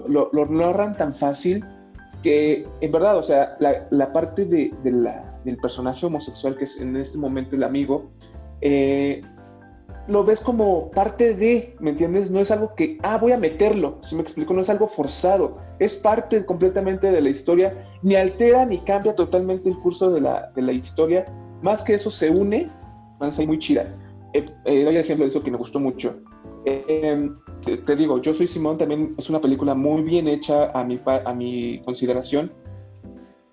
lo, 0.08 0.30
lo, 0.32 0.46
narran 0.46 0.96
tan 0.96 1.14
fácil 1.14 1.64
que, 2.22 2.66
en 2.80 2.92
verdad, 2.92 3.18
o 3.18 3.22
sea, 3.22 3.56
la, 3.60 4.12
parte 4.12 4.44
de, 4.44 4.72
la, 4.84 5.38
del 5.44 5.56
personaje 5.58 6.06
homosexual, 6.06 6.56
que 6.56 6.64
es 6.64 6.80
en 6.80 6.96
este 6.96 7.18
momento 7.18 7.56
el 7.56 7.62
amigo, 7.62 8.10
eh, 8.60 9.20
lo 10.08 10.24
ves 10.24 10.40
como 10.40 10.90
parte 10.90 11.34
de, 11.34 11.74
¿me 11.80 11.90
entiendes? 11.90 12.30
No 12.30 12.40
es 12.40 12.50
algo 12.50 12.74
que, 12.74 12.98
ah, 13.02 13.18
voy 13.18 13.32
a 13.32 13.38
meterlo, 13.38 13.98
si 14.02 14.14
me 14.14 14.22
explico, 14.22 14.54
no 14.54 14.60
es 14.60 14.68
algo 14.68 14.86
forzado, 14.86 15.54
es 15.78 15.94
parte 15.96 16.44
completamente 16.44 17.10
de 17.10 17.20
la 17.20 17.28
historia, 17.28 17.74
ni 18.02 18.14
altera 18.14 18.64
ni 18.64 18.78
cambia 18.78 19.14
totalmente 19.14 19.68
el 19.68 19.76
curso 19.78 20.10
de 20.10 20.20
la, 20.20 20.52
de 20.54 20.62
la 20.62 20.72
historia, 20.72 21.26
más 21.62 21.82
que 21.82 21.94
eso 21.94 22.10
se 22.10 22.30
une, 22.30 22.68
van 23.18 23.30
a 23.30 23.32
ser 23.32 23.46
muy 23.46 23.58
chida. 23.58 23.86
Eh, 24.32 24.48
eh, 24.64 24.84
doy 24.84 24.96
ejemplo 24.96 25.24
de 25.24 25.30
eso 25.30 25.42
que 25.42 25.50
me 25.50 25.58
gustó 25.58 25.80
mucho. 25.80 26.14
Eh, 26.64 27.28
te, 27.74 27.96
digo, 27.96 28.20
Yo 28.20 28.32
Soy 28.32 28.46
Simón 28.46 28.78
también 28.78 29.14
es 29.18 29.28
una 29.28 29.40
película 29.40 29.74
muy 29.74 30.02
bien 30.02 30.28
hecha 30.28 30.70
a 30.72 30.84
mi, 30.84 31.00
a 31.04 31.32
mi 31.34 31.80
consideración, 31.84 32.52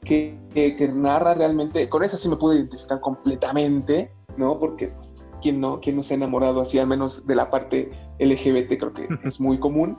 que, 0.04 0.38
que, 0.54 0.88
narra 0.94 1.34
realmente, 1.34 1.90
con 1.90 2.04
esa 2.04 2.18
sí 2.18 2.28
me 2.28 2.36
pude 2.36 2.58
identificar 2.58 3.00
completamente, 3.00 4.12
¿no? 4.38 4.60
Porque 4.60 4.88
pues, 4.88 5.16
¿quién 5.42 5.60
no, 5.60 5.80
quién 5.80 5.96
no 5.96 6.04
se 6.04 6.14
ha 6.14 6.18
enamorado 6.18 6.62
así, 6.62 6.78
al 6.78 6.88
menos 6.88 7.26
de 7.26 7.36
la 7.36 7.50
parte 7.50 7.90
LGBT, 8.20 8.78
creo 8.78 8.94
que 8.94 9.08
es 9.28 9.40
muy 9.40 9.60
común. 9.60 9.98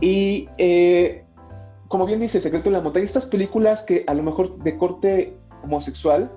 Y 0.00 0.48
eh, 0.58 1.24
como 1.88 2.04
bien 2.04 2.20
dice 2.20 2.40
Secreto 2.40 2.68
en 2.68 2.74
la 2.74 2.80
Montaña, 2.80 3.04
estas 3.04 3.26
películas 3.26 3.82
que 3.82 4.04
a 4.06 4.14
lo 4.14 4.22
mejor 4.22 4.58
de 4.58 4.76
corte 4.76 5.36
homosexual, 5.64 6.30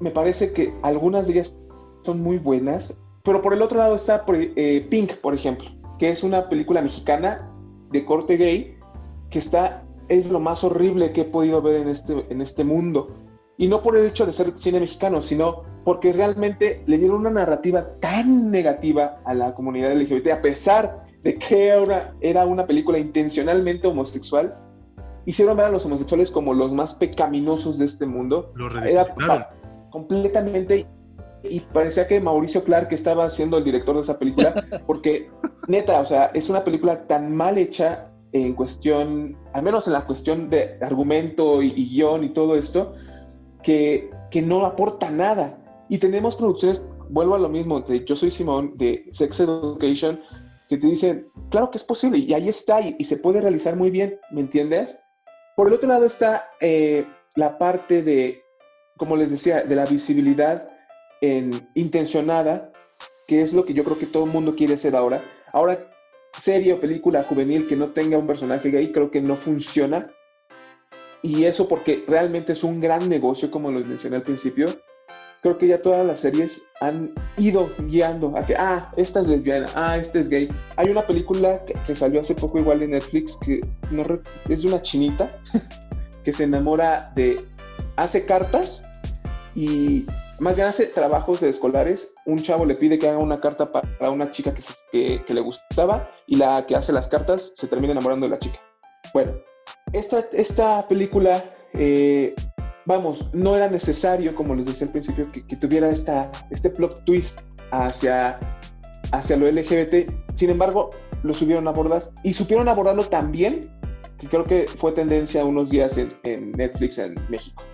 me 0.00 0.10
parece 0.10 0.52
que 0.52 0.74
algunas 0.82 1.26
de 1.26 1.34
ellas 1.34 1.54
son 2.04 2.20
muy 2.20 2.38
buenas, 2.38 2.96
pero 3.22 3.40
por 3.40 3.54
el 3.54 3.62
otro 3.62 3.78
lado 3.78 3.94
está 3.94 4.24
eh, 4.28 4.86
Pink, 4.90 5.14
por 5.16 5.34
ejemplo, 5.34 5.70
que 6.04 6.10
es 6.10 6.22
una 6.22 6.50
película 6.50 6.82
mexicana 6.82 7.50
de 7.90 8.04
corte 8.04 8.36
gay 8.36 8.76
que 9.30 9.38
está 9.38 9.84
es 10.08 10.28
lo 10.28 10.38
más 10.38 10.62
horrible 10.62 11.12
que 11.12 11.22
he 11.22 11.24
podido 11.24 11.62
ver 11.62 11.76
en 11.76 11.88
este, 11.88 12.26
en 12.28 12.42
este 12.42 12.62
mundo. 12.62 13.08
Y 13.56 13.68
no 13.68 13.80
por 13.80 13.96
el 13.96 14.04
hecho 14.04 14.26
de 14.26 14.34
ser 14.34 14.52
cine 14.58 14.80
mexicano, 14.80 15.22
sino 15.22 15.62
porque 15.82 16.12
realmente 16.12 16.82
le 16.84 16.98
dieron 16.98 17.20
una 17.20 17.30
narrativa 17.30 17.98
tan 18.00 18.50
negativa 18.50 19.22
a 19.24 19.32
la 19.32 19.54
comunidad 19.54 19.96
LGBT, 19.96 20.26
a 20.28 20.42
pesar 20.42 21.06
de 21.22 21.38
que 21.38 21.68
era, 21.68 22.12
era 22.20 22.44
una 22.44 22.66
película 22.66 22.98
intencionalmente 22.98 23.86
homosexual, 23.86 24.52
hicieron 25.24 25.56
ver 25.56 25.64
a 25.64 25.70
los 25.70 25.86
homosexuales 25.86 26.30
como 26.30 26.52
los 26.52 26.70
más 26.74 26.92
pecaminosos 26.92 27.78
de 27.78 27.86
este 27.86 28.04
mundo. 28.04 28.52
era 28.84 29.14
completamente 29.88 30.86
y 31.48 31.60
parecía 31.60 32.06
que 32.06 32.20
Mauricio 32.20 32.64
Clark 32.64 32.88
estaba 32.90 33.28
siendo 33.30 33.58
el 33.58 33.64
director 33.64 33.94
de 33.94 34.02
esa 34.02 34.18
película, 34.18 34.54
porque 34.86 35.30
neta, 35.68 36.00
o 36.00 36.06
sea, 36.06 36.26
es 36.34 36.48
una 36.48 36.64
película 36.64 37.06
tan 37.06 37.34
mal 37.34 37.58
hecha 37.58 38.10
en 38.32 38.54
cuestión, 38.54 39.36
al 39.52 39.62
menos 39.62 39.86
en 39.86 39.92
la 39.92 40.04
cuestión 40.06 40.50
de 40.50 40.76
argumento 40.80 41.62
y, 41.62 41.70
guion 41.70 42.24
y 42.24 42.30
todo 42.30 42.56
esto, 42.56 42.94
que, 43.62 44.10
que, 44.30 44.42
no 44.42 44.66
aporta 44.66 45.10
nada. 45.10 45.56
Y 45.88 45.98
tenemos 45.98 46.34
producciones, 46.34 46.84
vuelvo 47.10 47.36
a 47.36 47.38
lo 47.38 47.48
mismo, 47.48 47.80
de 47.80 48.04
Yo 48.04 48.16
Soy 48.16 48.30
Simón, 48.30 48.72
de 48.76 49.06
Sex 49.12 49.38
Education, 49.40 50.20
que 50.68 50.78
te 50.78 50.86
dicen, 50.86 51.28
claro 51.50 51.70
que 51.70 51.78
es 51.78 51.84
posible, 51.84 52.18
y 52.18 52.34
ahí 52.34 52.48
está, 52.48 52.80
y, 52.80 53.04
se 53.04 53.16
puede 53.16 53.40
realizar 53.40 53.76
muy 53.76 53.90
bien, 53.90 54.18
¿me 54.32 54.40
entiendes? 54.40 54.96
Por 55.56 55.68
el 55.68 55.74
otro 55.74 55.88
lado 55.88 56.04
está 56.04 56.48
eh, 56.60 57.06
la 57.36 57.56
parte 57.58 58.02
de, 58.02 58.42
como 58.96 59.16
les 59.16 59.30
decía, 59.30 59.62
de 59.62 59.76
la 59.76 59.84
visibilidad 59.84 60.73
en, 61.24 61.50
intencionada, 61.74 62.72
que 63.26 63.42
es 63.42 63.52
lo 63.52 63.64
que 63.64 63.74
yo 63.74 63.84
creo 63.84 63.98
que 63.98 64.06
todo 64.06 64.24
el 64.24 64.30
mundo 64.30 64.54
quiere 64.54 64.74
hacer 64.74 64.94
ahora. 64.94 65.22
Ahora 65.52 65.90
serie 66.38 66.72
o 66.72 66.80
película 66.80 67.24
juvenil 67.24 67.66
que 67.68 67.76
no 67.76 67.90
tenga 67.90 68.18
un 68.18 68.26
personaje 68.26 68.70
gay, 68.70 68.92
creo 68.92 69.10
que 69.10 69.20
no 69.20 69.36
funciona. 69.36 70.10
Y 71.22 71.44
eso 71.44 71.68
porque 71.68 72.04
realmente 72.06 72.52
es 72.52 72.64
un 72.64 72.80
gran 72.80 73.08
negocio, 73.08 73.50
como 73.50 73.70
lo 73.70 73.80
mencioné 73.80 74.16
al 74.16 74.22
principio. 74.22 74.66
Creo 75.42 75.58
que 75.58 75.66
ya 75.66 75.80
todas 75.80 76.06
las 76.06 76.20
series 76.20 76.62
han 76.80 77.12
ido 77.36 77.70
guiando 77.86 78.36
a 78.36 78.42
que, 78.42 78.54
ah, 78.56 78.90
esta 78.96 79.20
es 79.20 79.28
lesbiana, 79.28 79.66
ah, 79.74 79.96
este 79.98 80.20
es 80.20 80.28
gay. 80.28 80.48
Hay 80.76 80.88
una 80.88 81.06
película 81.06 81.62
que, 81.64 81.94
salió 81.94 82.20
hace 82.20 82.34
poco 82.34 82.58
igual 82.58 82.78
de 82.78 82.88
Netflix 82.88 83.36
que 83.44 83.60
no, 83.90 84.02
es 84.48 84.62
de 84.62 84.68
una 84.68 84.82
chinita 84.82 85.28
que 86.24 86.32
se 86.32 86.44
enamora 86.44 87.12
de, 87.14 87.42
hace 87.96 88.24
cartas 88.24 88.82
y 89.54 90.06
más 90.38 90.56
bien 90.56 90.68
hace 90.68 90.86
trabajos 90.86 91.40
de 91.40 91.48
escolares. 91.48 92.12
Un 92.26 92.42
chavo 92.42 92.64
le 92.64 92.74
pide 92.74 92.98
que 92.98 93.08
haga 93.08 93.18
una 93.18 93.40
carta 93.40 93.70
para 93.70 94.10
una 94.10 94.30
chica 94.30 94.52
que, 94.92 95.22
le 95.26 95.40
gustaba 95.40 96.10
y 96.26 96.36
la 96.36 96.66
que 96.66 96.74
hace 96.74 96.92
las 96.92 97.08
cartas 97.08 97.52
se 97.54 97.66
termina 97.66 97.92
enamorando 97.92 98.26
de 98.26 98.30
la 98.30 98.38
chica. 98.38 98.60
Bueno, 99.12 99.32
esta, 99.92 100.24
esta 100.32 100.86
película, 100.88 101.44
eh, 101.74 102.34
vamos, 102.86 103.28
no 103.32 103.56
era 103.56 103.68
necesario, 103.68 104.34
como 104.34 104.54
les 104.54 104.66
decía 104.66 104.86
al 104.86 104.92
principio, 104.92 105.26
que, 105.28 105.46
que, 105.46 105.56
tuviera 105.56 105.88
esta, 105.88 106.30
este 106.50 106.70
plot 106.70 107.04
twist 107.04 107.40
hacia, 107.70 108.38
hacia 109.12 109.36
lo 109.36 109.46
LGBT. 109.46 110.10
Sin 110.34 110.50
embargo, 110.50 110.90
lo 111.22 111.32
supieron 111.32 111.68
abordar 111.68 112.10
y 112.22 112.34
supieron 112.34 112.68
abordarlo 112.68 113.04
también, 113.04 113.60
que 114.18 114.26
creo 114.26 114.44
que 114.44 114.66
fue 114.66 114.92
tendencia 114.92 115.44
unos 115.44 115.70
días 115.70 115.96
en, 115.96 116.14
en 116.24 116.52
Netflix 116.52 116.98
en 116.98 117.14
México. 117.28 117.64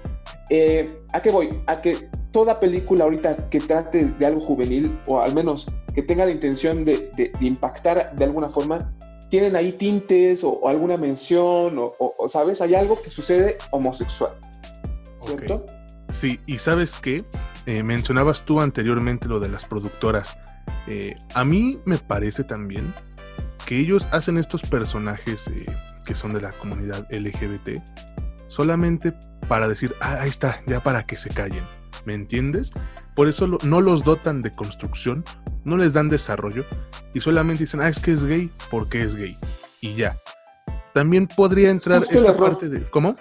Eh, 0.50 0.86
¿A 1.12 1.20
qué 1.20 1.30
voy? 1.30 1.48
A 1.66 1.80
que 1.80 2.10
toda 2.32 2.58
película 2.58 3.04
ahorita 3.04 3.48
que 3.50 3.60
trate 3.60 4.04
de 4.04 4.26
algo 4.26 4.40
juvenil, 4.40 4.98
o 5.06 5.20
al 5.20 5.34
menos 5.34 5.66
que 5.94 6.02
tenga 6.02 6.26
la 6.26 6.32
intención 6.32 6.84
de, 6.84 7.32
impactar 7.40 8.14
de 8.14 8.24
alguna 8.24 8.50
forma, 8.50 8.78
tienen 9.30 9.54
ahí 9.54 9.72
tintes 9.72 10.42
o, 10.42 10.66
alguna 10.68 10.96
mención, 10.96 11.76
o, 11.78 12.28
¿sabes? 12.28 12.60
Hay 12.60 12.74
algo 12.74 13.00
que 13.00 13.10
sucede 13.10 13.56
homosexual. 13.70 14.32
¿Cierto? 15.24 15.64
Sí, 16.12 16.40
y 16.46 16.58
sabes 16.58 16.98
qué? 17.00 17.24
Eh, 17.66 17.82
mencionabas 17.82 18.44
tú 18.44 18.60
anteriormente 18.60 19.28
lo 19.28 19.38
de 19.38 19.48
las 19.48 19.64
productoras. 19.66 20.38
Eh, 20.88 21.14
a 21.34 21.44
mí 21.44 21.78
me 21.84 21.98
parece 21.98 22.42
también 22.42 22.92
que 23.66 23.78
ellos 23.78 24.08
hacen 24.10 24.38
estos 24.38 24.62
personajes 24.62 25.44
que 26.04 26.14
son 26.14 26.32
de 26.32 26.40
la 26.40 26.50
comunidad 26.50 27.06
LGBT 27.12 27.78
solamente 28.50 29.14
para 29.50 29.66
decir, 29.66 29.96
ah, 30.00 30.18
ahí 30.20 30.28
está, 30.28 30.62
ya 30.68 30.80
para 30.80 31.06
que 31.06 31.16
se 31.16 31.28
callen. 31.28 31.64
¿Me 32.04 32.14
entiendes? 32.14 32.70
Por 33.16 33.26
eso 33.26 33.48
no 33.64 33.80
los 33.80 34.04
dotan 34.04 34.42
de 34.42 34.52
construcción, 34.52 35.24
no 35.64 35.76
les 35.76 35.92
dan 35.92 36.08
desarrollo 36.08 36.64
y 37.14 37.20
solamente 37.20 37.64
dicen, 37.64 37.80
ah, 37.80 37.88
es 37.88 37.98
que 37.98 38.12
es 38.12 38.24
gay 38.24 38.48
porque 38.70 39.02
es 39.02 39.16
gay. 39.16 39.36
Y 39.80 39.96
ya. 39.96 40.16
También 40.94 41.26
podría 41.26 41.70
entrar 41.70 42.04
esta 42.08 42.36
parte 42.36 42.68
de. 42.68 42.88
¿Cómo? 42.90 43.16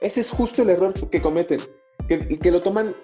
Ese 0.00 0.20
es 0.20 0.30
justo 0.30 0.62
el 0.62 0.70
error 0.70 0.94
que 1.10 1.20
cometen. 1.20 1.58
Que, 2.06 2.38
que 2.38 2.50
lo 2.52 2.60
toman 2.60 2.94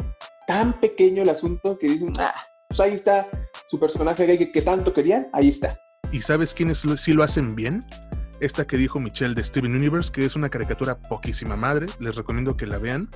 tan 0.46 0.78
pequeño 0.78 1.22
el 1.22 1.30
asunto 1.30 1.76
que 1.80 1.88
dicen, 1.88 2.12
ah, 2.20 2.32
pues 2.68 2.78
ahí 2.78 2.94
está 2.94 3.26
su 3.68 3.80
personaje 3.80 4.24
gay 4.24 4.38
que, 4.38 4.52
que 4.52 4.62
tanto 4.62 4.92
querían, 4.92 5.26
ahí 5.32 5.48
está. 5.48 5.76
¿Y 6.12 6.22
sabes 6.22 6.54
quiénes 6.54 6.84
sí 6.96 7.12
lo 7.12 7.24
hacen 7.24 7.56
bien? 7.56 7.80
Esta 8.40 8.66
que 8.66 8.76
dijo 8.76 9.00
Michelle 9.00 9.34
de 9.34 9.42
Steven 9.42 9.74
Universe, 9.74 10.12
que 10.12 10.24
es 10.24 10.36
una 10.36 10.48
caricatura 10.48 10.98
poquísima 10.98 11.56
madre, 11.56 11.86
les 11.98 12.16
recomiendo 12.16 12.56
que 12.56 12.66
la 12.66 12.78
vean. 12.78 13.08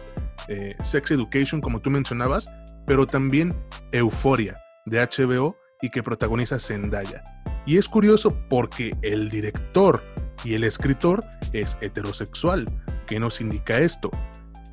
Eh, 0.48 0.76
Sex 0.82 1.10
Education, 1.12 1.60
como 1.60 1.80
tú 1.80 1.90
mencionabas, 1.90 2.52
pero 2.86 3.06
también 3.06 3.54
Euforia 3.92 4.58
de 4.86 5.00
HBO 5.00 5.56
y 5.80 5.90
que 5.90 6.02
protagoniza 6.02 6.58
Zendaya. 6.58 7.22
Y 7.66 7.78
es 7.78 7.88
curioso 7.88 8.36
porque 8.48 8.90
el 9.02 9.30
director 9.30 10.02
y 10.44 10.54
el 10.54 10.64
escritor 10.64 11.24
es 11.52 11.76
heterosexual. 11.80 12.66
¿Qué 13.06 13.20
nos 13.20 13.40
indica 13.40 13.78
esto? 13.78 14.10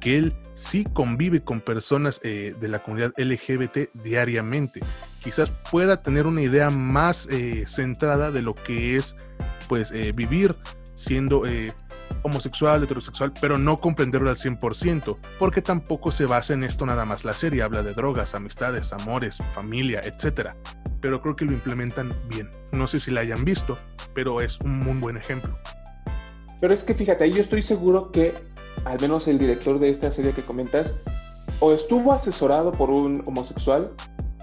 Que 0.01 0.17
él 0.17 0.35
sí 0.55 0.85
convive 0.85 1.43
con 1.43 1.61
personas 1.61 2.19
eh, 2.23 2.55
de 2.59 2.67
la 2.67 2.81
comunidad 2.81 3.13
LGBT 3.17 3.93
diariamente. 3.93 4.79
Quizás 5.21 5.51
pueda 5.69 6.01
tener 6.01 6.25
una 6.25 6.41
idea 6.41 6.69
más 6.69 7.27
eh, 7.29 7.65
centrada 7.67 8.31
de 8.31 8.41
lo 8.41 8.55
que 8.55 8.95
es 8.95 9.15
pues 9.69 9.91
eh, 9.91 10.11
vivir 10.13 10.57
siendo 10.95 11.45
eh, 11.45 11.71
homosexual, 12.23 12.83
heterosexual, 12.83 13.31
pero 13.39 13.57
no 13.57 13.77
comprenderlo 13.77 14.29
al 14.29 14.35
100%, 14.35 15.17
porque 15.39 15.61
tampoco 15.61 16.11
se 16.11 16.25
basa 16.25 16.53
en 16.53 16.65
esto 16.65 16.85
nada 16.85 17.05
más 17.05 17.23
la 17.23 17.31
serie, 17.31 17.61
habla 17.61 17.83
de 17.83 17.93
drogas, 17.93 18.35
amistades, 18.35 18.91
amores, 18.91 19.37
familia, 19.53 20.01
etc. 20.03 20.49
Pero 20.99 21.21
creo 21.21 21.37
que 21.37 21.45
lo 21.45 21.53
implementan 21.53 22.11
bien. 22.27 22.49
No 22.73 22.87
sé 22.87 22.99
si 22.99 23.11
la 23.11 23.21
hayan 23.21 23.45
visto, 23.45 23.77
pero 24.13 24.41
es 24.41 24.59
un 24.59 24.79
muy 24.79 24.97
buen 24.97 25.15
ejemplo. 25.15 25.57
Pero 26.59 26.73
es 26.73 26.83
que 26.83 26.93
fíjate, 26.93 27.31
yo 27.31 27.39
estoy 27.39 27.61
seguro 27.61 28.11
que 28.11 28.33
al 28.83 28.99
menos 28.99 29.27
el 29.27 29.37
director 29.37 29.79
de 29.79 29.89
esta 29.89 30.11
serie 30.11 30.33
que 30.33 30.41
comentas, 30.41 30.93
o 31.59 31.73
estuvo 31.73 32.13
asesorado 32.13 32.71
por 32.71 32.89
un 32.89 33.23
homosexual, 33.25 33.91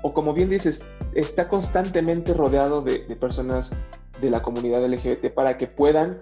o 0.07 0.15
como 0.15 0.33
bien 0.33 0.49
dices, 0.49 0.87
está 1.15 1.49
constantemente 1.49 2.33
rodeado 2.33 2.81
de, 2.81 3.05
de 3.07 3.17
personas 3.17 3.71
de 4.21 4.31
la 4.31 4.41
comunidad 4.41 4.87
LGBT 4.87 5.35
para 5.35 5.59
que 5.59 5.67
puedan 5.67 6.19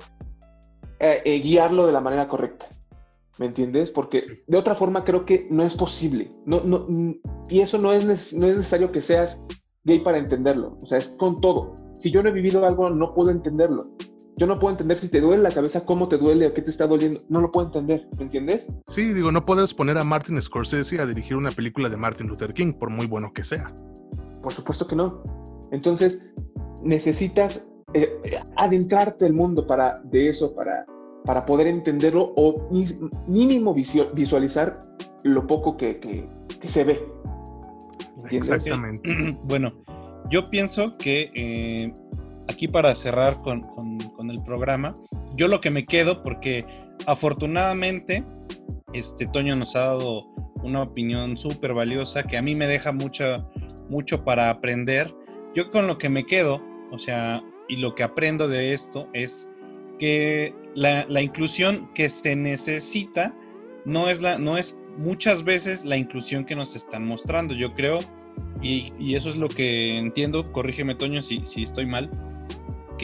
eh, 1.01 1.21
eh, 1.27 1.39
guiarlo 1.41 1.87
de 1.87 1.93
la 1.93 2.01
manera 2.01 2.29
correcta. 2.29 2.67
¿Me 3.39 3.45
entiendes? 3.47 3.91
Porque 3.91 4.43
de 4.47 4.57
otra 4.57 4.75
forma 4.75 5.05
creo 5.05 5.27
que 5.27 5.47
no 5.51 5.65
es 5.65 5.75
posible. 5.75 6.31
No, 6.47 6.63
no, 6.65 6.87
y 7.51 7.61
eso 7.61 7.77
no 7.77 7.93
es, 7.93 8.33
no 8.33 8.47
es 8.47 8.57
necesario 8.57 8.91
que 8.91 9.03
seas 9.03 9.39
gay 9.83 10.01
para 10.01 10.17
entenderlo. 10.17 10.79
O 10.81 10.87
sea, 10.87 10.97
es 10.97 11.09
con 11.19 11.43
todo. 11.43 11.75
Si 11.99 12.11
yo 12.11 12.23
no 12.23 12.31
he 12.31 12.33
vivido 12.33 12.65
algo, 12.65 12.89
no 12.89 13.13
puedo 13.13 13.31
entenderlo. 13.31 13.83
Yo 14.37 14.47
no 14.47 14.59
puedo 14.59 14.73
entender 14.73 14.97
si 14.97 15.09
te 15.09 15.21
duele 15.21 15.43
la 15.43 15.51
cabeza, 15.51 15.85
cómo 15.85 16.09
te 16.09 16.19
duele 16.19 16.49
o 16.49 16.55
qué 16.55 16.63
te 16.63 16.71
está 16.71 16.87
doliendo. 16.87 17.21
No 17.29 17.41
lo 17.41 17.53
puedo 17.53 17.69
entender, 17.69 18.09
¿me 18.17 18.25
entiendes? 18.25 18.67
Sí, 18.89 19.13
digo, 19.13 19.31
no 19.31 19.45
puedes 19.45 19.73
poner 19.75 19.97
a 19.99 20.05
Martin 20.05 20.43
Scorsese 20.43 21.01
a 21.01 21.07
dirigir 21.07 21.37
una 21.37 21.51
película 21.51 21.89
de 21.89 21.97
Martin 21.97 22.27
Luther 22.27 22.53
King, 22.53 22.73
por 22.73 22.91
muy 22.91 23.07
bueno 23.07 23.33
que 23.33 23.45
sea. 23.45 23.73
Por 24.43 24.53
supuesto 24.53 24.87
que 24.89 24.97
no. 24.97 25.23
Entonces, 25.71 26.29
necesitas 26.83 27.65
eh, 27.95 28.21
adentrarte 28.57 29.25
el 29.27 29.35
mundo 29.35 29.67
para, 29.67 29.95
de 30.05 30.29
eso 30.29 30.53
para, 30.55 30.85
para 31.25 31.45
poder 31.45 31.69
entenderlo 31.69 32.33
o 32.37 32.69
mínimo 33.29 33.73
visualizar 33.73 34.83
lo 35.23 35.47
poco 35.47 35.77
que, 35.77 36.29
se 36.65 36.85
ve. 36.85 37.07
Exactamente. 38.31 39.39
Bueno, 39.45 39.73
yo 40.31 40.45
pienso 40.45 40.97
que 40.99 41.31
eh, 41.35 41.95
aquí 42.49 42.69
para 42.69 42.95
cerrar 42.95 43.41
con, 43.43 43.63
el 44.31 44.43
programa, 44.43 44.95
yo 45.37 45.49
lo 45.49 45.61
que 45.61 45.71
me 45.71 45.85
quedo, 45.85 46.23
porque 46.23 46.65
afortunadamente, 47.07 48.25
este 48.95 49.27
Toño 49.27 49.55
nos 49.57 49.77
ha 49.77 49.81
dado 49.81 50.21
una 50.63 50.83
opinión 50.83 51.37
súper 51.37 51.75
valiosa 51.75 52.23
que 52.23 52.39
a 52.39 52.43
mí 52.43 52.55
me 52.55 52.67
deja 52.67 52.93
mucho, 52.93 53.51
mucho 53.91 54.25
para 54.25 54.49
aprender. 54.49 55.15
Yo 55.55 55.71
con 55.71 55.87
lo 55.87 55.99
que 55.99 56.09
me 56.09 56.25
quedo, 56.25 56.63
o 56.91 56.99
sea, 56.99 57.43
y 57.69 57.77
lo 57.77 57.95
que 57.95 58.03
aprendo 58.03 58.49
de 58.49 58.73
esto 58.73 59.09
es 59.13 59.51
que 59.99 60.55
la, 60.75 61.05
la 61.09 61.21
inclusión 61.21 61.91
que 61.95 62.09
se 62.09 62.35
necesita 62.35 63.37
no 63.85 64.09
es, 64.09 64.23
la, 64.23 64.39
no 64.39 64.57
es 64.57 64.81
muchas 64.97 65.45
veces 65.45 65.85
la 65.85 65.97
inclusión 65.97 66.45
que 66.45 66.57
nos 66.57 66.75
están 66.77 67.07
mostrando. 67.07 67.55
Yo 67.55 67.73
creo, 67.73 67.99
y, 68.63 69.15
eso 69.15 69.29
es 69.29 69.37
lo 69.37 69.49
que 69.49 69.97
entiendo, 69.97 70.45
corrígeme 70.45 70.95
Toño 70.95 71.21
si, 71.21 71.45
si 71.45 71.63
estoy 71.63 71.87
mal, 71.87 72.11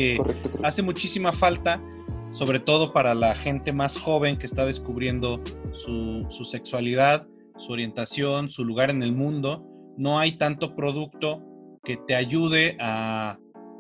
que 0.01 0.19
hace 0.63 0.83
muchísima 0.83 1.31
falta, 1.31 1.79
sobre 2.33 2.59
todo 2.59 2.95
para 2.95 3.15
la 3.15 3.35
gente 3.35 3.71
más 3.71 3.99
joven 3.99 4.39
que 4.39 4.47
está 4.47 4.65
descubriendo 4.65 5.43
su, 5.75 6.27
su 6.31 6.47
sexualidad, 6.47 7.27
su 7.59 7.73
orientación, 7.73 8.51
su 8.51 8.65
lugar 8.65 8.89
en 8.89 9.03
el 9.03 9.13
mundo. 9.13 9.63
No 9.99 10.19
hay 10.19 10.39
tanto 10.39 10.75
producto 10.75 11.43
que 11.85 11.99
te 11.99 12.15
ayude 12.15 12.79
a... 12.81 13.39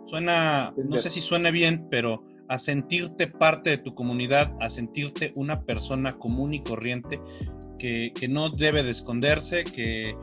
Suena, 0.08 0.74
no 0.76 0.98
sé 0.98 1.08
si 1.08 1.22
suena 1.22 1.50
bien, 1.50 1.86
pero 1.90 2.22
a 2.50 2.58
sentirte 2.58 3.26
parte 3.26 3.70
de 3.70 3.78
tu 3.78 3.94
comunidad, 3.94 4.54
a 4.60 4.68
sentirte 4.68 5.32
una 5.36 5.62
persona 5.62 6.12
común 6.12 6.52
y 6.52 6.62
corriente 6.62 7.18
que, 7.78 8.12
no 8.28 8.50
debe 8.50 8.82
de 8.82 8.90
esconderse, 8.90 9.64
que, 9.64 10.14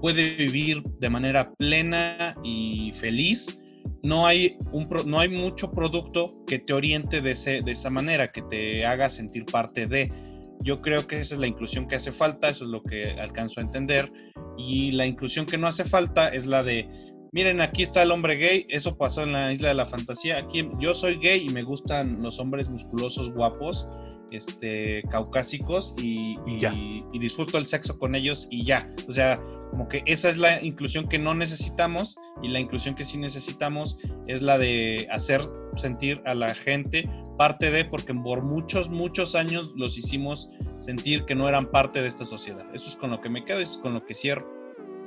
puede 0.00 0.34
vivir 0.34 0.82
de 0.98 1.10
manera 1.10 1.52
plena 1.58 2.34
y 2.42 2.92
feliz. 2.94 3.58
No 4.02 4.26
hay, 4.26 4.56
un, 4.72 4.88
no 5.06 5.20
hay 5.20 5.28
mucho 5.28 5.70
producto 5.70 6.30
que 6.46 6.58
te 6.58 6.72
oriente 6.72 7.20
de, 7.20 7.34
de 7.64 7.72
esa 7.72 7.90
manera, 7.90 8.32
que 8.32 8.42
te 8.42 8.84
haga 8.86 9.08
sentir 9.10 9.44
parte 9.44 9.86
de. 9.86 10.12
Yo 10.60 10.80
creo 10.80 11.06
que 11.06 11.18
esa 11.20 11.34
es 11.34 11.40
la 11.40 11.46
inclusión 11.46 11.88
que 11.88 11.96
hace 11.96 12.12
falta, 12.12 12.48
eso 12.48 12.64
es 12.64 12.70
lo 12.70 12.82
que 12.82 13.12
alcanzo 13.12 13.60
a 13.60 13.64
entender. 13.64 14.12
Y 14.56 14.92
la 14.92 15.06
inclusión 15.06 15.46
que 15.46 15.58
no 15.58 15.66
hace 15.66 15.84
falta 15.84 16.28
es 16.28 16.46
la 16.46 16.62
de 16.62 16.88
miren, 17.32 17.62
aquí 17.62 17.82
está 17.82 18.02
el 18.02 18.12
hombre 18.12 18.36
gay, 18.36 18.66
eso 18.68 18.96
pasó 18.96 19.22
en 19.22 19.32
la 19.32 19.52
isla 19.52 19.68
de 19.68 19.74
la 19.74 19.86
fantasía. 19.86 20.38
Aquí 20.38 20.68
yo 20.78 20.94
soy 20.94 21.16
gay 21.16 21.46
y 21.46 21.48
me 21.48 21.62
gustan 21.62 22.22
los 22.22 22.38
hombres 22.38 22.68
musculosos, 22.68 23.32
guapos, 23.32 23.88
este, 24.32 25.02
caucásicos 25.10 25.94
y, 26.02 26.36
y, 26.46 27.18
disfruto 27.18 27.58
el 27.58 27.66
sexo 27.66 27.98
con 27.98 28.14
ellos 28.14 28.46
y 28.50 28.64
ya. 28.64 28.90
O 29.08 29.12
sea, 29.12 29.40
como 29.70 29.88
que 29.88 30.02
esa 30.06 30.28
es 30.28 30.38
la 30.38 30.62
inclusión 30.62 31.08
que 31.08 31.18
no 31.18 31.34
necesitamos 31.34 32.16
y 32.42 32.48
la 32.48 32.60
inclusión 32.60 32.94
que 32.94 33.04
sí 33.04 33.18
necesitamos 33.18 33.98
es 34.26 34.42
la 34.42 34.58
de 34.58 35.08
hacer 35.10 35.40
sentir 35.76 36.20
a 36.26 36.34
la 36.34 36.54
gente 36.54 37.08
parte 37.38 37.70
de, 37.70 37.84
porque 37.84 38.12
por 38.14 38.42
muchos, 38.42 38.90
muchos 38.90 39.34
años 39.34 39.72
los 39.76 39.98
hicimos 39.98 40.50
sentir 40.78 41.24
que 41.24 41.34
no 41.34 41.48
eran 41.48 41.70
parte 41.70 42.02
de 42.02 42.08
esta 42.08 42.24
sociedad. 42.24 42.66
Eso 42.74 42.88
es 42.88 42.96
con 42.96 43.10
lo 43.10 43.20
que 43.20 43.28
me 43.28 43.44
quedo, 43.44 43.60
eso 43.60 43.72
es 43.72 43.78
con 43.78 43.94
lo 43.94 44.04
que 44.04 44.14
cierro. 44.14 44.46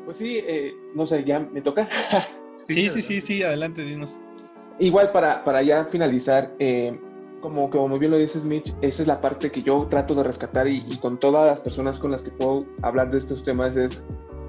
Pues 0.05 0.17
sí, 0.17 0.39
eh, 0.47 0.73
no 0.95 1.05
sé, 1.05 1.23
ya 1.23 1.39
me 1.39 1.61
toca. 1.61 1.87
sí, 2.65 2.89
sí, 2.89 3.01
sí, 3.01 3.21
sí, 3.21 3.43
adelante, 3.43 3.83
dinos. 3.83 4.19
Igual 4.79 5.11
para, 5.11 5.43
para 5.43 5.63
ya 5.63 5.85
finalizar, 5.85 6.53
eh, 6.59 6.97
como, 7.41 7.69
como 7.69 7.87
muy 7.89 7.99
bien 7.99 8.11
lo 8.11 8.17
dices, 8.17 8.43
Mitch, 8.43 8.73
esa 8.81 9.01
es 9.03 9.07
la 9.07 9.21
parte 9.21 9.51
que 9.51 9.61
yo 9.61 9.87
trato 9.89 10.15
de 10.15 10.23
rescatar 10.23 10.67
y, 10.67 10.83
con 10.97 11.19
todas 11.19 11.47
las 11.47 11.59
personas 11.59 11.97
con 11.97 12.11
las 12.11 12.21
que 12.21 12.31
puedo 12.31 12.61
hablar 12.81 13.11
de 13.11 13.17
estos 13.17 13.43
temas 13.43 13.75
es, 13.75 14.03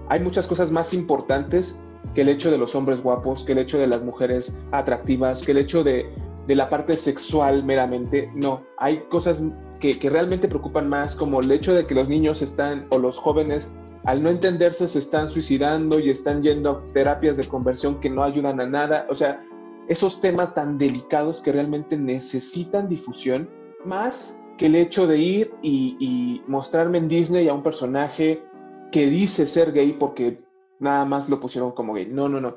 hay 0.09 0.21
muchas 0.21 0.47
cosas 0.47 0.71
más 0.71 0.95
importantes 0.95 1.79
que 2.15 2.23
el 2.23 2.29
hecho 2.29 2.51
de 2.51 2.59
los 2.59 2.75
hombres 2.75 3.03
guapos, 3.03 3.45
que 3.45 3.53
el 3.53 3.59
hecho 3.59 3.79
de 3.79 3.87
las 3.87 4.03
mujeres 4.03 4.57
atractivas, 4.73 5.43
que 5.43 5.53
el 5.53 5.59
hecho 5.59 5.83
de, 5.85 6.11
de 6.47 6.55
la 6.55 6.69
parte 6.69 6.97
sexual 6.97 7.65
meramente. 7.65 8.31
No, 8.35 8.63
hay 8.79 9.01
cosas 9.09 9.43
que, 9.81 9.99
que 9.99 10.09
realmente 10.09 10.49
preocupan 10.49 10.89
más, 10.89 11.15
como 11.15 11.41
el 11.41 11.51
hecho 11.51 11.75
de 11.75 11.87
que 11.87 11.95
los 11.95 12.09
niños 12.09 12.41
están 12.41 12.87
o 12.91 12.99
los 12.99 13.17
jóvenes 13.17 13.69
al 14.07 14.23
no 14.23 14.31
entenderse 14.31 14.87
se 14.87 15.01
están 15.01 15.29
suicidando 15.29 15.99
y 15.99 16.11
están 16.11 16.41
yendo 16.41 16.71
a 16.71 16.93
terapias 16.93 17.37
de 17.37 17.47
conversión 17.47 17.99
que 17.99 18.09
no 18.09 18.23
ayudan 18.23 18.61
a 18.61 18.67
nada. 18.67 19.05
O 19.11 19.17
sea, 19.17 19.45
esos 19.89 20.21
temas 20.21 20.55
tan 20.55 20.79
delicados 20.79 21.41
que 21.41 21.53
realmente 21.53 21.97
necesitan 21.97 22.89
difusión, 22.89 23.49
más 23.85 24.39
que 24.59 24.67
el 24.67 24.75
hecho 24.75 25.07
de 25.07 25.19
ir 25.19 25.55
y, 25.63 26.43
mostrarme 26.47 26.99
en 26.99 27.09
Disney 27.09 27.49
a 27.49 27.55
un 27.55 27.63
personaje 27.63 28.43
que 28.91 29.07
dice 29.07 29.47
ser 29.47 29.73
gay 29.73 29.93
porque 29.93 30.39
nada 30.79 31.05
más 31.05 31.29
lo 31.29 31.41
pusieron 31.41 31.73
como 31.73 31.95
gay. 31.95 32.07
No, 32.07 32.29
no, 32.29 32.41
no. 32.41 32.57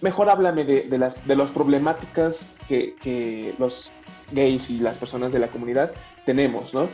Mejor 0.00 0.30
háblame 0.30 0.64
de, 0.64 0.98
las, 0.98 1.26
de 1.26 1.36
las 1.36 1.50
problemáticas 1.50 2.46
que, 2.68 2.94
que 2.96 3.54
los 3.58 3.92
gays 4.32 4.70
y 4.70 4.78
las 4.78 4.96
personas 4.96 5.32
de 5.32 5.38
la 5.38 5.48
comunidad 5.48 5.92
tenemos, 6.24 6.74
¿no? 6.74 6.88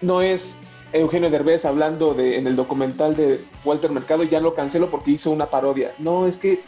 No 0.00 0.22
es 0.22 0.58
Eugenio 0.92 1.30
Derbez 1.30 1.64
hablando 1.64 2.14
de, 2.14 2.38
en 2.38 2.46
el 2.46 2.56
documental 2.56 3.16
de 3.16 3.40
Walter 3.64 3.90
Mercado, 3.90 4.22
ya 4.24 4.40
lo 4.40 4.54
cancelo 4.54 4.90
porque 4.90 5.12
hizo 5.12 5.30
una 5.30 5.46
parodia. 5.46 5.94
No, 5.98 6.26
es 6.26 6.36
que 6.36 6.60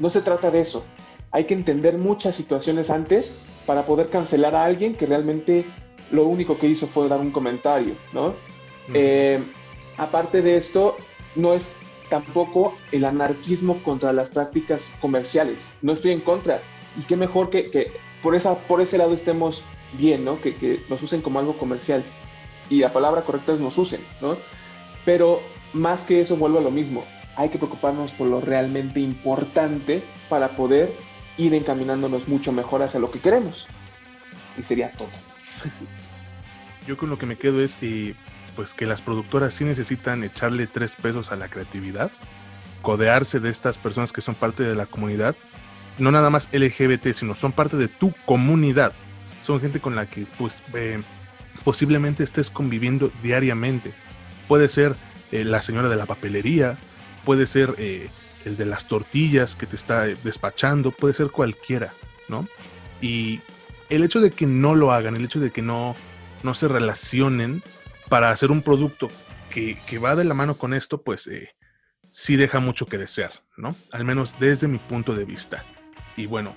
no 0.00 0.10
se 0.10 0.22
trata 0.22 0.50
de 0.50 0.60
eso. 0.60 0.84
Hay 1.32 1.44
que 1.44 1.54
entender 1.54 1.98
muchas 1.98 2.34
situaciones 2.34 2.90
antes 2.90 3.34
para 3.66 3.86
poder 3.86 4.10
cancelar 4.10 4.54
a 4.54 4.64
alguien 4.64 4.94
que 4.94 5.06
realmente 5.06 5.64
lo 6.10 6.26
único 6.26 6.58
que 6.58 6.68
hizo 6.68 6.86
fue 6.86 7.08
dar 7.08 7.20
un 7.20 7.30
comentario, 7.30 7.94
¿no? 8.12 8.34
Eh, 8.92 9.42
aparte 9.96 10.42
de 10.42 10.56
esto, 10.56 10.96
no 11.34 11.54
es 11.54 11.74
tampoco 12.10 12.76
el 12.92 13.06
anarquismo 13.06 13.82
contra 13.82 14.12
las 14.12 14.28
prácticas 14.28 14.90
comerciales. 15.00 15.68
No 15.80 15.92
estoy 15.92 16.12
en 16.12 16.20
contra. 16.20 16.60
Y 16.98 17.04
qué 17.04 17.16
mejor 17.16 17.48
que, 17.48 17.92
por, 18.22 18.34
esa, 18.34 18.58
por 18.58 18.82
ese 18.82 18.98
lado 18.98 19.14
estemos 19.14 19.62
bien, 19.94 20.24
¿no? 20.24 20.38
Que, 20.40 20.54
que 20.54 20.82
nos 20.90 21.02
usen 21.02 21.22
como 21.22 21.38
algo 21.38 21.54
comercial 21.54 22.04
y 22.68 22.78
la 22.78 22.92
palabra 22.92 23.22
correcta 23.22 23.54
es 23.54 23.60
nos 23.60 23.78
usen, 23.78 24.00
¿no? 24.20 24.36
Pero 25.04 25.40
más 25.72 26.04
que 26.04 26.20
eso 26.20 26.36
vuelvo 26.36 26.58
a 26.58 26.62
lo 26.62 26.70
mismo, 26.70 27.04
hay 27.36 27.48
que 27.48 27.58
preocuparnos 27.58 28.10
por 28.12 28.26
lo 28.26 28.40
realmente 28.40 29.00
importante 29.00 30.02
para 30.28 30.48
poder 30.50 30.92
ir 31.36 31.54
encaminándonos 31.54 32.28
mucho 32.28 32.52
mejor 32.52 32.82
hacia 32.82 33.00
lo 33.00 33.10
que 33.10 33.18
queremos. 33.18 33.66
Y 34.58 34.62
sería 34.62 34.92
todo. 34.92 35.08
Yo 36.86 36.96
con 36.96 37.10
lo 37.10 37.18
que 37.18 37.26
me 37.26 37.36
quedo 37.36 37.60
es 37.60 37.78
pues 38.56 38.74
que 38.74 38.86
las 38.86 39.02
productoras 39.02 39.54
sí 39.54 39.64
necesitan 39.64 40.24
echarle 40.24 40.66
tres 40.66 40.94
pesos 40.96 41.32
a 41.32 41.36
la 41.36 41.48
creatividad, 41.48 42.10
codearse 42.82 43.40
de 43.40 43.50
estas 43.50 43.78
personas 43.78 44.12
que 44.12 44.20
son 44.20 44.34
parte 44.34 44.62
de 44.62 44.74
la 44.74 44.86
comunidad, 44.86 45.36
no 45.98 46.10
nada 46.10 46.30
más 46.30 46.48
LGBT, 46.52 47.12
sino 47.12 47.34
son 47.34 47.52
parte 47.52 47.76
de 47.76 47.88
tu 47.88 48.12
comunidad. 48.26 48.92
Son 49.42 49.60
gente 49.60 49.80
con 49.80 49.94
la 49.94 50.06
que 50.06 50.26
pues 50.38 50.62
eh, 50.74 51.00
posiblemente 51.64 52.22
estés 52.24 52.50
conviviendo 52.50 53.10
diariamente. 53.22 53.92
Puede 54.48 54.68
ser 54.68 54.96
eh, 55.30 55.44
la 55.44 55.62
señora 55.62 55.88
de 55.88 55.96
la 55.96 56.06
papelería, 56.06 56.78
puede 57.24 57.46
ser 57.46 57.74
eh, 57.78 58.08
el 58.44 58.56
de 58.56 58.66
las 58.66 58.86
tortillas 58.86 59.54
que 59.54 59.66
te 59.66 59.76
está 59.76 60.08
eh, 60.08 60.16
despachando, 60.22 60.90
puede 60.90 61.14
ser 61.14 61.30
cualquiera, 61.30 61.92
¿no? 62.28 62.48
Y 63.00 63.40
el 63.88 64.04
hecho 64.04 64.20
de 64.20 64.30
que 64.30 64.46
no 64.46 64.74
lo 64.74 64.92
hagan, 64.92 65.16
el 65.16 65.24
hecho 65.24 65.40
de 65.40 65.50
que 65.50 65.62
no, 65.62 65.96
no 66.42 66.54
se 66.54 66.68
relacionen 66.68 67.62
para 68.08 68.30
hacer 68.30 68.50
un 68.50 68.62
producto 68.62 69.10
que, 69.50 69.98
va 69.98 70.16
de 70.16 70.24
la 70.24 70.34
mano 70.34 70.56
con 70.56 70.72
esto, 70.72 71.02
pues 71.02 71.28
sí 72.10 72.36
deja 72.36 72.60
mucho 72.60 72.86
que 72.86 72.96
desear, 72.96 73.32
¿no? 73.56 73.74
Al 73.90 74.04
menos 74.04 74.36
desde 74.38 74.66
mi 74.68 74.78
punto 74.78 75.14
de 75.14 75.24
vista. 75.24 75.64
Y 76.16 76.26
bueno, 76.26 76.56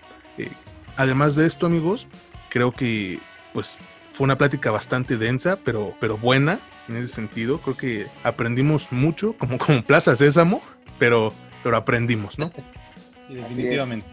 además 0.95 1.35
de 1.35 1.45
esto, 1.45 1.65
amigos, 1.65 2.07
creo 2.49 2.71
que 2.71 3.19
pues 3.53 3.79
fue 4.11 4.25
una 4.25 4.37
plática 4.37 4.71
bastante 4.71 5.17
densa, 5.17 5.57
pero, 5.63 5.93
pero 5.99 6.17
buena 6.17 6.59
en 6.87 6.97
ese 6.97 7.13
sentido. 7.13 7.59
Creo 7.59 7.77
que 7.77 8.07
aprendimos 8.23 8.91
mucho, 8.91 9.33
como 9.33 9.57
como 9.57 9.83
Plaza 9.83 10.15
Sésamo, 10.15 10.61
pero, 10.99 11.33
pero 11.65 11.77
aprendimos, 11.77 12.37
¿no? 12.37 12.51
Sí, 13.27 13.33
definitivamente. 13.33 14.05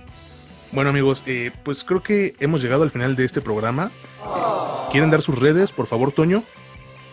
Bueno 0.73 0.89
amigos, 0.89 1.23
eh, 1.27 1.51
pues 1.65 1.85
creo 1.85 2.03
que 2.03 2.35
hemos 2.41 2.63
llegado 2.63 2.83
al 2.83 2.91
final 2.91 3.15
de 3.15 3.27
este 3.27 3.43
programa. 3.43 3.91
¿Quieren 4.91 5.11
dar 5.11 5.21
sus 5.21 5.39
redes, 5.39 5.71
por 5.71 5.87
favor, 5.87 6.13
Toño? 6.13 6.45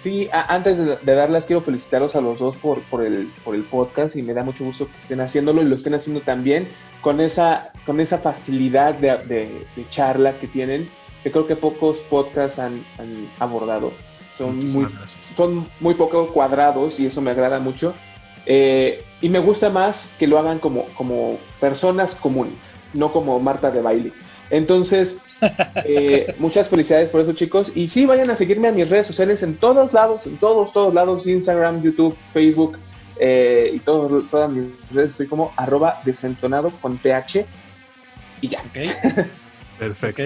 Sí, 0.01 0.29
antes 0.31 0.77
de, 0.77 1.13
darlas, 1.13 1.43
quiero 1.43 1.61
felicitaros 1.61 2.15
a 2.15 2.21
los 2.21 2.39
dos 2.39 2.55
por, 2.55 2.81
por, 2.83 3.03
el, 3.03 3.33
por 3.43 3.53
el 3.53 3.65
podcast 3.65 4.15
y 4.15 4.21
me 4.21 4.33
da 4.33 4.45
mucho 4.45 4.63
gusto 4.63 4.87
que 4.87 4.95
estén 4.95 5.19
haciéndolo 5.19 5.61
y 5.61 5.65
lo 5.65 5.75
estén 5.75 5.93
haciendo 5.93 6.21
también 6.21 6.69
con 7.01 7.19
esa, 7.19 7.73
con 7.85 7.99
esa 7.99 8.19
facilidad 8.19 8.93
de, 8.93 9.17
de 9.75 9.89
charla 9.89 10.39
que 10.39 10.47
tienen 10.47 10.87
que 11.23 11.31
creo 11.31 11.47
que 11.47 11.55
pocos 11.55 11.97
podcasts 12.09 12.59
han, 12.59 12.81
abordado. 13.39 13.91
Son 14.37 14.71
muy, 14.71 14.87
son 15.35 15.67
muy 15.81 15.95
poco 15.95 16.27
cuadrados 16.27 16.97
y 16.99 17.07
eso 17.07 17.21
me 17.21 17.31
agrada 17.31 17.59
mucho. 17.59 17.93
Eh, 18.45 19.03
y 19.21 19.29
me 19.29 19.39
gusta 19.39 19.69
más 19.69 20.09
que 20.17 20.27
lo 20.27 20.39
hagan 20.39 20.59
como, 20.59 20.85
como 20.95 21.37
personas 21.59 22.15
comunes, 22.15 22.57
no 22.93 23.11
como 23.11 23.39
Marta 23.39 23.69
de 23.71 23.81
baile. 23.81 24.13
Entonces, 24.49 25.17
eh, 25.85 26.35
muchas 26.39 26.69
felicidades 26.69 27.09
por 27.09 27.21
eso, 27.21 27.33
chicos. 27.33 27.71
Y 27.75 27.89
sí, 27.89 28.05
vayan 28.05 28.29
a 28.29 28.35
seguirme 28.35 28.67
a 28.67 28.71
mis 28.71 28.89
redes 28.89 29.07
sociales 29.07 29.43
en 29.43 29.55
todos 29.57 29.93
lados, 29.93 30.21
en 30.25 30.37
todos, 30.37 30.73
todos 30.73 30.93
lados, 30.93 31.27
Instagram, 31.27 31.81
YouTube, 31.81 32.15
Facebook 32.33 32.77
eh, 33.19 33.71
y 33.73 33.79
todos, 33.79 34.29
todas 34.29 34.49
mis 34.49 34.65
redes. 34.91 35.11
Estoy 35.11 35.27
como 35.27 35.53
arroba 35.57 36.01
desentonado 36.05 36.71
con 36.81 36.97
TH 36.97 37.45
y 38.41 38.47
ya. 38.47 38.63
Perfecto. 39.79 40.23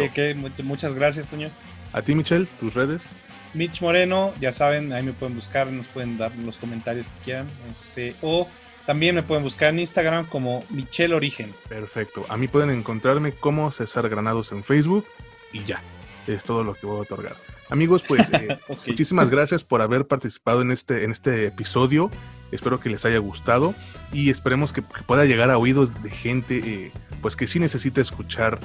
Muchas 0.64 0.94
gracias, 0.94 1.28
Toño. 1.28 1.50
A 1.92 2.02
ti, 2.02 2.16
Michelle, 2.16 2.48
tus 2.60 2.74
redes. 2.74 3.12
Mitch 3.54 3.82
Moreno, 3.82 4.34
ya 4.40 4.52
saben, 4.52 4.94
ahí 4.94 5.04
me 5.04 5.14
pueden 5.14 5.36
buscar, 5.36 5.68
nos 5.68 5.88
pueden 5.88 6.18
dar 6.18 6.36
los 6.36 6.58
comentarios 6.58 7.10
que 7.10 7.20
quieran. 7.24 7.48
Este, 7.72 8.16
o 8.22 8.48
también 8.86 9.16
me 9.16 9.24
pueden 9.24 9.44
buscar 9.44 9.70
en 9.70 9.80
Instagram 9.80 10.26
como 10.26 10.64
Michelle 10.70 11.14
Origen. 11.14 11.54
Perfecto. 11.70 12.26
A 12.30 12.38
mí 12.38 12.48
pueden 12.48 12.70
encontrarme 12.70 13.32
como 13.32 13.72
César 13.72 14.10
Granados 14.10 14.52
en 14.52 14.64
Facebook 14.64 15.06
y 15.52 15.64
ya. 15.64 15.82
Es 16.28 16.44
todo 16.44 16.64
lo 16.64 16.74
que 16.74 16.86
voy 16.86 17.00
a 17.00 17.02
otorgar. 17.02 17.36
Amigos, 17.70 18.04
pues 18.08 18.30
eh, 18.34 18.58
muchísimas 18.88 19.30
gracias 19.30 19.64
por 19.64 19.82
haber 19.82 20.06
participado 20.06 20.62
en 20.62 20.72
este, 20.72 21.04
en 21.04 21.12
este 21.12 21.48
episodio. 21.48 22.10
Espero 22.52 22.80
que 22.80 22.90
les 22.90 23.04
haya 23.06 23.18
gustado 23.18 23.74
y 24.12 24.30
esperemos 24.30 24.74
que, 24.74 24.82
pueda 24.82 25.26
llegar 25.26 25.50
a 25.50 25.58
oídos 25.58 26.04
de 26.04 26.12
gente 26.12 26.58
eh, 26.58 26.92
pues 27.22 27.36
que 27.36 27.48
sí 27.48 27.60
necesita 27.60 28.00
escuchar 28.00 28.60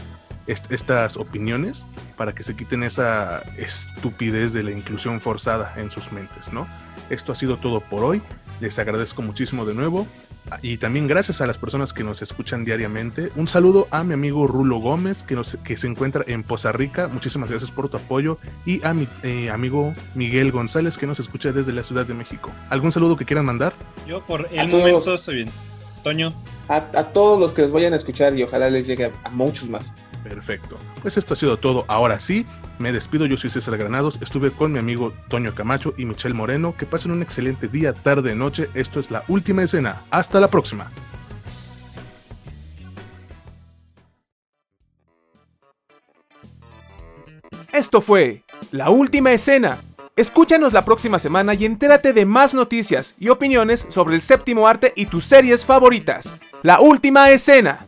estas 0.49 1.17
opiniones 1.17 1.87
para 2.17 2.35
que 2.35 2.43
se 2.43 2.57
quiten 2.57 2.83
esa 2.83 3.43
estupidez 3.57 4.53
de 4.53 4.63
la 4.63 4.73
inclusión 4.73 5.21
forzada 5.21 5.75
en 5.77 5.91
sus 5.91 6.11
mentes, 6.11 6.53
¿no? 6.53 6.67
Esto 7.11 7.33
ha 7.33 7.35
sido 7.35 7.57
todo 7.57 7.81
por 7.81 8.05
hoy. 8.05 8.23
Les 8.61 8.79
agradezco 8.79 9.23
muchísimo 9.23 9.65
de 9.65 9.75
nuevo. 9.75 10.07
Y 10.63 10.79
también 10.79 11.07
gracias 11.07 11.41
a 11.41 11.47
las 11.47 11.59
personas 11.59 11.93
que 11.93 12.05
nos 12.05 12.23
escuchan 12.23 12.65
diariamente. 12.65 13.31
Un 13.37 13.49
saludo 13.49 13.87
a 13.91 14.03
mi 14.03 14.15
amigo 14.15 14.47
Rulo 14.47 14.79
Gómez, 14.79 15.23
que, 15.23 15.35
nos, 15.35 15.59
que 15.63 15.77
se 15.77 15.87
encuentra 15.87 16.25
en 16.27 16.43
Poza 16.43 16.73
Rica. 16.73 17.09
Muchísimas 17.09 17.51
gracias 17.51 17.71
por 17.71 17.89
tu 17.89 17.99
apoyo. 17.99 18.39
Y 18.65 18.85
a 18.87 18.95
mi 18.95 19.07
eh, 19.23 19.51
amigo 19.51 19.95
Miguel 20.15 20.51
González, 20.51 20.97
que 20.97 21.07
nos 21.07 21.21
escucha 21.21 21.53
desde 21.53 21.73
la 21.73 21.83
Ciudad 21.83 22.07
de 22.07 22.15
México. 22.15 22.51
¿Algún 22.71 22.93
saludo 22.93 23.17
que 23.17 23.25
quieran 23.25 23.45
mandar? 23.45 23.75
Yo 24.07 24.25
por 24.25 24.49
el 24.51 24.69
momento 24.69 25.15
estoy 25.15 25.37
bien. 25.37 25.51
Toño. 26.03 26.33
A, 26.69 26.77
a, 26.77 27.05
todos 27.13 27.39
los 27.41 27.53
que 27.53 27.63
les 27.63 27.71
vayan 27.71 27.93
a 27.93 27.97
escuchar 27.97 28.37
y 28.37 28.43
ojalá 28.43 28.71
les 28.71 28.87
llegue 28.87 29.11
a 29.25 29.31
muchos 29.31 29.69
más. 29.69 29.93
Perfecto. 30.25 30.79
Pues 31.03 31.17
esto 31.17 31.35
ha 31.35 31.37
sido 31.37 31.57
todo. 31.59 31.85
Ahora 31.89 32.19
sí, 32.21 32.47
me 32.79 32.93
despido. 32.93 33.27
Yo 33.27 33.37
soy 33.37 33.51
César 33.51 33.77
Granados. 33.77 34.19
Estuve 34.21 34.51
con 34.51 34.73
mi 34.73 34.79
amigo 34.79 35.13
Toño 35.29 35.55
Camacho 35.55 35.95
y 35.97 36.05
Michelle 36.05 36.35
Moreno. 36.35 36.75
Que 36.77 36.87
pasen 36.87 37.13
un 37.13 37.23
excelente 37.23 37.69
día, 37.69 37.93
tarde, 37.93 38.35
noche. 38.35 38.69
Esto 38.75 39.01
es 39.01 39.11
la 39.11 39.25
última 39.29 39.63
escena. 39.63 40.03
Hasta 40.11 40.41
la 40.41 40.49
próxima. 40.49 40.91
Esto 47.73 48.01
fue 48.01 48.43
La 48.73 48.91
Última 48.91 49.33
Escena. 49.33 49.79
Escúchanos 50.17 50.73
la 50.73 50.85
próxima 50.85 51.21
semana 51.21 51.55
y 51.55 51.65
entérate 51.65 52.13
de 52.13 52.25
más 52.25 52.53
noticias 52.53 53.15
y 53.21 53.29
opiniones 53.29 53.87
sobre 53.91 54.17
el 54.17 54.21
séptimo 54.21 54.67
arte 54.67 54.93
y 54.97 55.07
tus 55.07 55.27
series 55.27 55.65
favoritas. 55.65 56.33
La 56.63 56.81
Última 56.81 57.31
Escena. 57.31 57.87